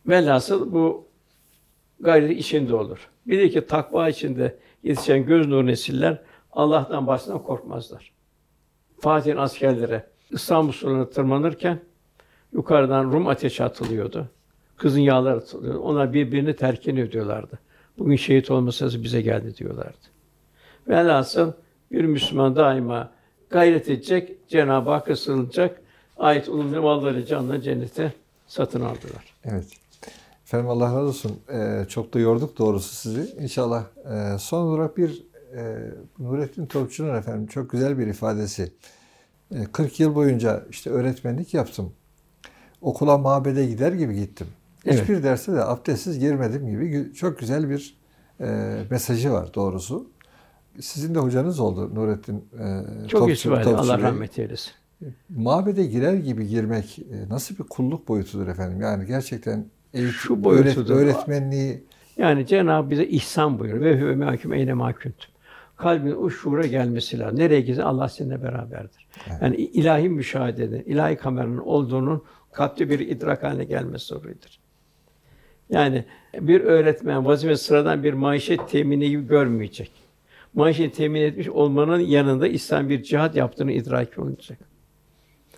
Velhasıl 0.08 0.74
bu 0.74 1.08
gayri 2.00 2.34
içinde 2.34 2.76
olur. 2.76 3.10
Bir 3.28 3.52
ki 3.52 3.66
takva 3.66 4.10
içinde 4.10 4.58
yetişen 4.84 5.26
göz 5.26 5.48
nuru 5.48 5.68
nesiller 5.68 6.22
Allah'tan 6.52 7.08
baştan 7.08 7.44
korkmazlar. 7.44 8.12
Fatih'in 9.00 9.38
askerleri 9.38 10.04
İstanbul 10.32 10.72
surlarına 10.72 11.10
tırmanırken 11.10 11.80
yukarıdan 12.54 13.12
Rum 13.12 13.28
ateşi 13.28 13.64
atılıyordu. 13.64 14.30
Kızın 14.82 15.00
yağları 15.00 15.38
atılıyordu. 15.38 15.80
Onlar 15.80 16.14
birbirini 16.14 16.56
terkin 16.56 16.98
ediyorlardı. 16.98 17.60
Bugün 17.98 18.16
şehit 18.16 18.52
olmasası 18.52 19.04
bize 19.04 19.22
geldi 19.22 19.58
diyorlardı. 19.58 19.98
Velhasıl 20.88 21.52
bir 21.92 22.06
Müslüman 22.06 22.56
daima 22.56 23.12
gayret 23.50 23.90
edecek, 23.90 24.50
Cenab-ı 24.50 24.90
Hakk'a 24.90 25.16
sığınacak, 25.16 25.82
ait 26.18 26.50
ulumlu 26.50 26.82
malları 26.82 27.26
canlı 27.26 27.62
cennete 27.62 28.14
satın 28.48 28.82
aldılar. 28.82 29.36
Evet. 29.46 29.68
Efendim 30.44 30.70
Allah 30.70 30.86
razı 30.86 31.00
olsun. 31.00 31.40
Ee, 31.54 31.86
çok 31.90 32.14
da 32.14 32.20
yorduk 32.20 32.58
doğrusu 32.58 32.96
sizi. 32.96 33.36
İnşallah 33.40 33.84
e, 34.14 34.38
son 34.40 34.62
olarak 34.62 34.98
bir 34.98 35.24
e, 35.56 35.78
Nurettin 36.20 36.66
Topçu'nun 36.66 37.16
efendim 37.16 37.48
çok 37.48 37.70
güzel 37.70 37.98
bir 38.00 38.08
ifadesi. 38.08 38.72
E, 39.52 39.64
40 39.72 40.00
yıl 40.00 40.16
boyunca 40.16 40.66
işte 40.70 40.90
öğretmenlik 40.90 41.54
yaptım. 41.54 41.94
Okula 42.82 43.18
mabede 43.18 43.66
gider 43.66 43.92
gibi 43.92 44.16
gittim. 44.16 44.48
Evet. 44.86 45.02
Hiçbir 45.02 45.24
derse 45.24 45.54
de 45.54 45.64
abdestsiz 45.64 46.20
girmedim 46.20 46.68
gibi 46.70 47.14
çok 47.14 47.40
güzel 47.40 47.70
bir 47.70 47.98
e, 48.42 48.78
mesajı 48.90 49.32
var 49.32 49.54
doğrusu. 49.54 50.10
Sizin 50.80 51.16
de 51.16 51.20
hocanız 51.20 51.60
oldu 51.60 51.96
Nurettin 51.96 52.46
e, 52.60 53.08
Çok 53.08 53.22
Topçu- 53.30 53.50
Topçu 53.64 53.78
Allah 53.78 54.00
rahmet 54.00 54.40
eylesin. 54.40 54.72
Mabede 55.30 55.86
girer 55.86 56.14
gibi 56.14 56.48
girmek 56.48 57.00
e, 57.00 57.30
nasıl 57.30 57.58
bir 57.58 57.64
kulluk 57.64 58.08
boyutudur 58.08 58.48
efendim? 58.48 58.82
Yani 58.82 59.06
gerçekten 59.06 59.66
eğitim, 59.94 60.12
Şu 60.14 60.34
öğret- 60.36 60.90
öğretmenliği 60.94 61.84
Yani 62.18 62.48
Cenab-ı 62.48 62.90
bize 62.90 63.06
ihsan 63.06 63.60
buyuruyor. 63.60 63.86
Ve 63.86 64.00
hüve 64.00 64.16
mahkum 64.16 64.54
eyne 64.54 64.74
mahkuntum. 64.74 65.32
Kalbin 65.78 66.12
o 66.12 66.30
şuura 66.30 66.66
gelmesi 66.66 67.20
lazım. 67.20 67.40
Nereye 67.40 67.62
gitsen 67.62 67.84
Allah 67.84 68.10
seninle 68.10 68.44
beraberdir. 68.44 69.08
Yani 69.42 69.56
ilahi 69.56 70.10
müşahedenin, 70.10 70.84
ilahi 70.84 71.16
kameranın 71.16 71.58
olduğunun 71.58 72.24
kalpte 72.52 72.90
bir 72.90 73.00
idrak 73.00 73.44
haline 73.44 73.64
gelmesi 73.64 74.06
zoruydur. 74.06 74.58
Yani 75.72 76.06
bir 76.40 76.62
öğretmen 76.62 77.26
vazife 77.26 77.56
sıradan 77.56 78.04
bir 78.04 78.14
maişet 78.14 78.70
temini 78.70 79.10
gibi 79.10 79.28
görmeyecek. 79.28 79.92
Maişet 80.54 80.96
temin 80.96 81.22
etmiş 81.22 81.50
olmanın 81.50 82.00
yanında 82.00 82.48
İslam 82.48 82.90
bir 82.90 83.04
cihat 83.04 83.36
yaptığını 83.36 83.72
idrak 83.72 84.20
olacak. 84.20 84.60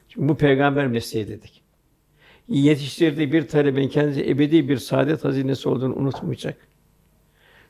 Şimdi 0.09 0.29
bu 0.29 0.37
peygamber 0.37 0.87
mesleği 0.87 1.27
dedik. 1.27 1.63
Yetiştirdiği 2.47 3.33
bir 3.33 3.47
talebenin 3.47 3.87
kendisi 3.87 4.29
ebedi 4.29 4.69
bir 4.69 4.77
saadet 4.77 5.23
hazinesi 5.23 5.69
olduğunu 5.69 5.95
unutmayacak. 5.95 6.57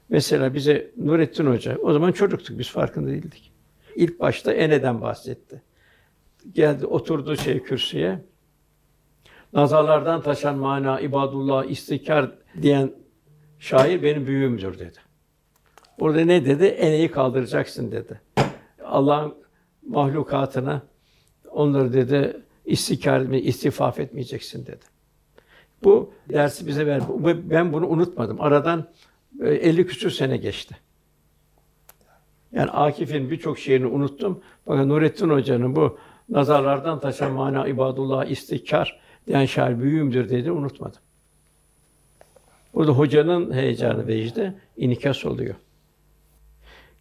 Mesela 0.09 0.53
bize 0.53 0.91
Nurettin 0.97 1.45
Hoca, 1.45 1.77
o 1.77 1.93
zaman 1.93 2.11
çocuktuk 2.11 2.59
biz 2.59 2.69
farkında 2.69 3.09
değildik. 3.09 3.51
İlk 3.95 4.19
başta 4.19 4.53
Ene'den 4.53 5.01
bahsetti. 5.01 5.61
Geldi 6.51 6.85
oturdu 6.85 7.37
şey 7.37 7.63
kürsüye. 7.63 8.19
Nazarlardan 9.53 10.21
taşan 10.21 10.57
mana, 10.57 10.99
ibadullah, 10.99 11.65
istikar 11.65 12.31
diyen 12.61 12.91
şair 13.59 14.03
benim 14.03 14.27
büyüğümdür 14.27 14.79
dedi. 14.79 14.97
Orada 15.99 16.19
ne 16.19 16.45
dedi? 16.45 16.65
Ene'yi 16.65 17.11
kaldıracaksın 17.11 17.91
dedi. 17.91 18.21
Allah'ın 18.85 19.35
mahlukatına 19.87 20.81
onları 21.51 21.93
dedi 21.93 22.41
istikar 22.65 23.19
etme, 23.21 23.39
istifaf 23.39 23.99
etmeyeceksin 23.99 24.65
dedi. 24.65 24.85
Bu 25.83 26.13
dersi 26.29 26.67
bize 26.67 26.85
ver. 26.85 27.01
Ben 27.49 27.73
bunu 27.73 27.87
unutmadım. 27.87 28.41
Aradan 28.41 28.87
e, 29.41 29.49
50 29.49 29.87
küsur 29.87 30.09
sene 30.09 30.37
geçti. 30.37 30.75
Yani 32.51 32.71
Akif'in 32.71 33.29
birçok 33.31 33.59
şeyini 33.59 33.85
unuttum. 33.85 34.41
Fakat 34.65 34.85
Nurettin 34.85 35.29
Hoca'nın 35.29 35.75
bu 35.75 35.97
nazarlardan 36.29 36.99
taşan 36.99 37.31
mana 37.31 37.67
ibadullah 37.67 38.25
istikar 38.25 39.02
diyen 39.27 39.45
şair 39.45 39.79
büyüğümdür 39.79 40.29
dedi 40.29 40.51
unutmadım. 40.51 41.01
Burada 42.73 42.91
hocanın 42.91 43.53
heyecanı 43.53 44.07
vecdi 44.07 44.53
inikas 44.77 45.25
oluyor. 45.25 45.55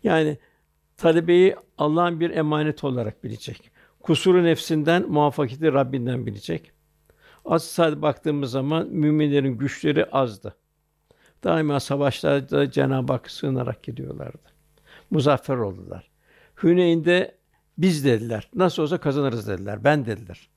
Yani 0.02 0.38
talebeyi 0.96 1.56
Allah'ın 1.78 2.20
bir 2.20 2.30
emanet 2.30 2.84
olarak 2.84 3.24
bilecek. 3.24 3.70
Kusuru 4.00 4.44
nefsinden, 4.44 5.08
muvaffakiyeti 5.08 5.72
Rabbinden 5.72 6.26
bilecek. 6.26 6.72
Az 7.44 7.64
sadece 7.64 8.02
baktığımız 8.02 8.50
zaman 8.50 8.86
müminlerin 8.88 9.58
güçleri 9.58 10.04
azdı. 10.04 10.56
Daima 11.44 11.80
savaşlarda 11.80 12.70
Cenab-ı 12.70 13.12
Hakk'a 13.12 13.28
sığınarak 13.28 13.82
gidiyorlardı. 13.82 14.52
Muzaffer 15.10 15.56
oldular. 15.56 16.10
Hüneyn'de 16.62 17.38
biz 17.78 18.04
dediler. 18.04 18.50
Nasıl 18.54 18.82
olsa 18.82 18.98
kazanırız 18.98 19.48
dediler. 19.48 19.84
Ben 19.84 20.06
dediler. 20.06 20.48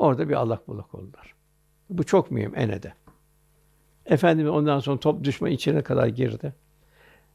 Orada 0.00 0.28
bir 0.28 0.34
allak 0.34 0.68
bullak 0.68 0.94
oldular. 0.94 1.34
Bu 1.90 2.04
çok 2.04 2.30
mühim 2.30 2.52
Ene'de. 2.56 2.92
Efendimiz 4.06 4.52
ondan 4.52 4.78
sonra 4.78 5.00
top 5.00 5.24
düşman 5.24 5.50
içine 5.50 5.82
kadar 5.82 6.06
girdi. 6.06 6.52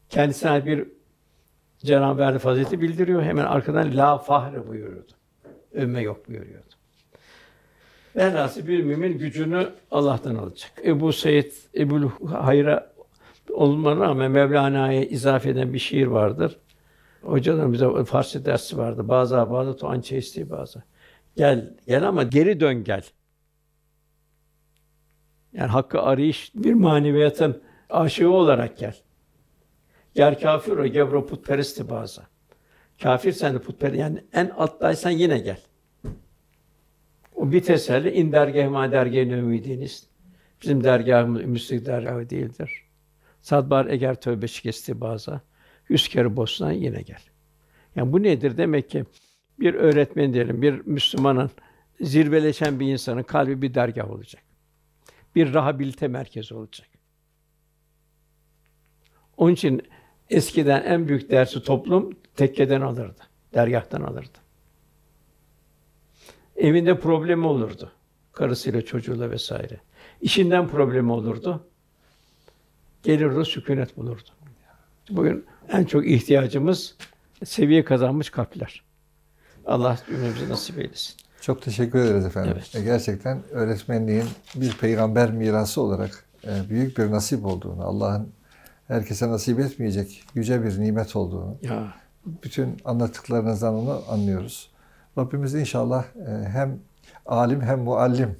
Kendisine 0.09 0.65
bir 0.65 0.87
Cenab-ı 1.77 2.23
Hak 2.23 2.41
fazileti 2.41 2.81
bildiriyor. 2.81 3.23
Hemen 3.23 3.45
arkadan 3.45 3.97
la 3.97 4.17
fahre 4.17 4.67
buyuruyordu. 4.67 5.11
Övme 5.73 6.01
yok 6.01 6.29
buyuruyordu. 6.29 6.73
Velhasıl 8.15 8.67
bir 8.67 8.83
mümin 8.83 9.17
gücünü 9.17 9.69
Allah'tan 9.91 10.35
alacak. 10.35 10.71
Ebu 10.85 11.13
Said 11.13 11.51
Ebu 11.75 12.11
Hayra 12.31 12.91
olmana 13.53 13.99
rağmen 13.99 14.31
Mevlana'ya 14.31 15.03
izafe 15.05 15.49
eden 15.49 15.73
bir 15.73 15.79
şiir 15.79 16.07
vardır. 16.07 16.57
Hocaların 17.21 17.73
bize 17.73 18.03
Farsça 18.03 18.45
dersi 18.45 18.77
vardı. 18.77 19.07
Bazı 19.07 19.35
bazı 19.35 19.77
to 19.77 19.87
ançe 19.87 20.17
isteği 20.17 20.49
bazı. 20.49 20.83
Gel, 21.37 21.77
gel 21.87 22.07
ama 22.07 22.23
geri 22.23 22.59
dön 22.59 22.83
gel. 22.83 23.03
Yani 25.53 25.67
hakkı 25.67 26.01
arayış 26.01 26.51
bir 26.55 26.73
maneviyatın 26.73 27.63
aşığı 27.89 28.29
olarak 28.29 28.77
gel. 28.77 28.95
Ger 30.13 30.39
kafir 30.39 30.71
o 30.71 30.87
gevro 30.87 31.25
putperesti 31.25 31.89
bazı. 31.89 32.21
Kafir 33.01 33.31
sen 33.31 33.53
de 33.53 33.59
putperest 33.61 33.99
yani 33.99 34.23
en 34.33 34.49
alttaysan 34.49 35.09
yine 35.09 35.37
gel. 35.37 35.59
O 37.35 37.51
bir 37.51 37.63
teselli 37.63 38.11
in 38.11 38.31
dergah 38.31 38.69
ma 38.69 38.91
dergah 38.91 39.37
ümidiniz. 39.37 40.07
Bizim 40.61 40.83
dergahımız 40.83 41.45
müslik 41.45 41.85
dergahı 41.85 42.29
değildir. 42.29 42.85
Sadbar 43.41 43.85
eğer 43.85 44.21
tövbe 44.21 44.47
şikesti 44.47 45.01
bazı. 45.01 45.41
Yüz 45.89 46.07
kere 46.07 46.35
bozsan 46.35 46.71
yine 46.71 47.01
gel. 47.01 47.21
Yani 47.95 48.13
bu 48.13 48.23
nedir? 48.23 48.57
Demek 48.57 48.89
ki 48.89 49.05
bir 49.59 49.73
öğretmen 49.73 50.33
diyelim, 50.33 50.61
bir 50.61 50.81
Müslümanın 50.85 51.51
zirveleşen 52.01 52.79
bir 52.79 52.87
insanın 52.87 53.23
kalbi 53.23 53.61
bir 53.61 53.73
dergah 53.73 54.11
olacak. 54.11 54.43
Bir 55.35 55.53
rehabilite 55.53 56.07
merkezi 56.07 56.53
olacak. 56.53 56.87
Onun 59.37 59.53
için 59.53 59.81
eskiden 60.29 60.83
en 60.83 61.07
büyük 61.07 61.31
dersi 61.31 61.63
toplum 61.63 62.17
tekkeden 62.35 62.81
alırdı, 62.81 63.21
dergahtan 63.53 64.01
alırdı. 64.01 64.37
Evinde 66.55 66.99
problemi 66.99 67.47
olurdu. 67.47 67.91
Karısıyla, 68.31 68.81
çocuğuyla 68.81 69.31
vesaire. 69.31 69.79
İşinden 70.21 70.67
problemi 70.67 71.11
olurdu. 71.11 71.67
Gelirdi, 73.03 73.45
sükunet 73.45 73.97
bulurdu. 73.97 74.29
Bugün 75.09 75.45
en 75.69 75.83
çok 75.83 76.07
ihtiyacımız 76.07 76.95
seviye 77.45 77.83
kazanmış 77.85 78.29
kalpler. 78.29 78.83
Allah 79.65 79.97
cümlemize 80.07 80.49
nasip 80.49 80.79
eylesin. 80.79 81.15
Çok 81.41 81.61
teşekkür 81.61 81.99
ederiz 81.99 82.25
efendim. 82.25 82.51
Evet. 82.55 82.75
E, 82.75 82.81
Gerçekten 82.81 83.41
öğretmenliğin 83.51 84.25
bir 84.55 84.77
peygamber 84.77 85.31
mirası 85.31 85.81
olarak 85.81 86.25
e, 86.47 86.69
büyük 86.69 86.97
bir 86.97 87.11
nasip 87.11 87.45
olduğunu, 87.45 87.83
Allah'ın 87.83 88.29
herkese 88.87 89.29
nasip 89.29 89.59
etmeyecek 89.59 90.23
yüce 90.35 90.63
bir 90.63 90.79
nimet 90.81 91.15
olduğunu, 91.15 91.57
Ya 91.61 91.93
bütün 92.43 92.77
anlattıklarınızdan 92.85 93.73
onu 93.73 94.01
anlıyoruz. 94.09 94.71
Rabbimiz 95.17 95.53
inşallah 95.55 96.03
e, 96.27 96.49
hem 96.49 96.79
alim 97.25 97.61
hem 97.61 97.79
muallim 97.79 98.35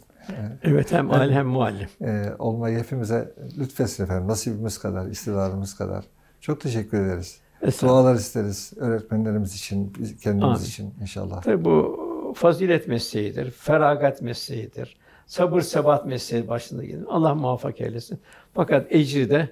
evet 0.63 0.91
hem 0.91 1.11
alim 1.11 1.34
hem 1.34 1.47
muallim. 1.47 1.88
e, 2.01 2.30
olmayı 2.39 2.80
hepimize 2.80 3.34
lütfetsin 3.57 4.03
efendim. 4.03 4.28
Nasibimiz 4.28 4.78
kadar, 4.78 5.05
istidadımız 5.07 5.76
kadar. 5.78 6.05
Çok 6.41 6.61
teşekkür 6.61 7.05
ederiz. 7.05 7.39
Estağfurullah. 7.68 8.03
Dualar 8.03 8.16
isteriz 8.16 8.74
öğretmenlerimiz 8.78 9.55
için, 9.55 9.93
kendimiz 10.24 10.43
Amin. 10.43 10.66
için 10.66 10.93
inşallah. 11.01 11.41
Tabii 11.41 11.66
bu 11.66 12.05
fazilet 12.36 12.88
mesleğidir, 12.88 13.51
feragat 13.51 14.22
mesleğidir. 14.22 14.97
Sabır 15.28 15.61
sebat 15.61 16.05
mesleği 16.05 16.47
başında 16.47 16.84
gelir. 16.86 17.05
Allah 17.09 17.36
muvaffak 17.36 17.82
eylesin. 17.82 18.20
Fakat 18.53 18.95
ecri 18.95 19.30
de 19.30 19.49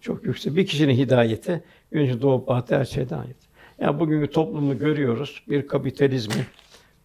çok 0.00 0.24
yüksek. 0.24 0.56
Bir 0.56 0.66
kişinin 0.66 0.94
hidayeti, 0.94 1.62
güneşin 1.90 2.20
doğup 2.20 2.48
batı 2.48 2.76
her 2.76 2.84
şeyden 2.84 3.18
ait. 3.18 3.36
Yani 3.80 4.00
bugünkü 4.00 4.30
toplumu 4.30 4.78
görüyoruz. 4.78 5.42
Bir 5.48 5.66
kapitalizmi, 5.66 6.46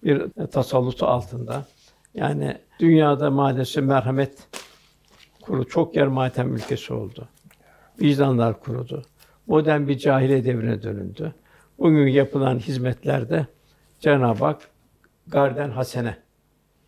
bir 0.03 0.23
tasallutu 0.51 1.05
altında. 1.05 1.65
Yani 2.13 2.57
dünyada 2.79 3.31
maalesef 3.31 3.83
merhamet 3.83 4.47
kuru 5.41 5.67
çok 5.67 5.95
yer 5.95 6.07
matem 6.07 6.55
ülkesi 6.55 6.93
oldu. 6.93 7.27
Vicdanlar 8.01 8.59
kurudu. 8.59 9.03
Modern 9.47 9.87
bir 9.87 9.97
cahiliye 9.97 10.45
devrine 10.45 10.83
dönüldü. 10.83 11.33
Bugün 11.79 12.07
yapılan 12.07 12.59
hizmetlerde 12.59 13.47
Cenab-ı 13.99 14.45
Hak 14.45 14.69
garden 15.27 15.69
hasene 15.69 16.17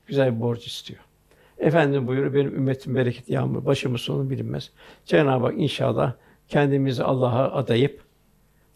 güzel 0.06 0.36
bir 0.36 0.42
borç 0.42 0.68
istiyor. 0.68 1.00
Efendim 1.58 2.08
buyuruyor 2.08 2.34
benim 2.34 2.56
ümmetim 2.56 2.96
bereket 2.96 3.30
yağmur 3.30 3.66
başımız 3.66 4.02
sonu 4.02 4.30
bilinmez. 4.30 4.72
Cenab-ı 5.06 5.46
Hak 5.46 5.58
inşallah 5.58 6.14
kendimizi 6.48 7.04
Allah'a 7.04 7.52
adayıp 7.52 8.02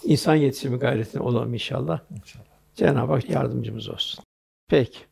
insan 0.03 0.35
yetişimi 0.35 0.77
gayretine 0.77 1.21
olalım 1.21 1.53
inşallah. 1.53 1.99
İnşallah. 2.11 2.45
Cenab-ı 2.75 3.13
Hak 3.13 3.29
yardımcımız 3.29 3.89
olsun. 3.89 4.23
Peki. 4.67 5.08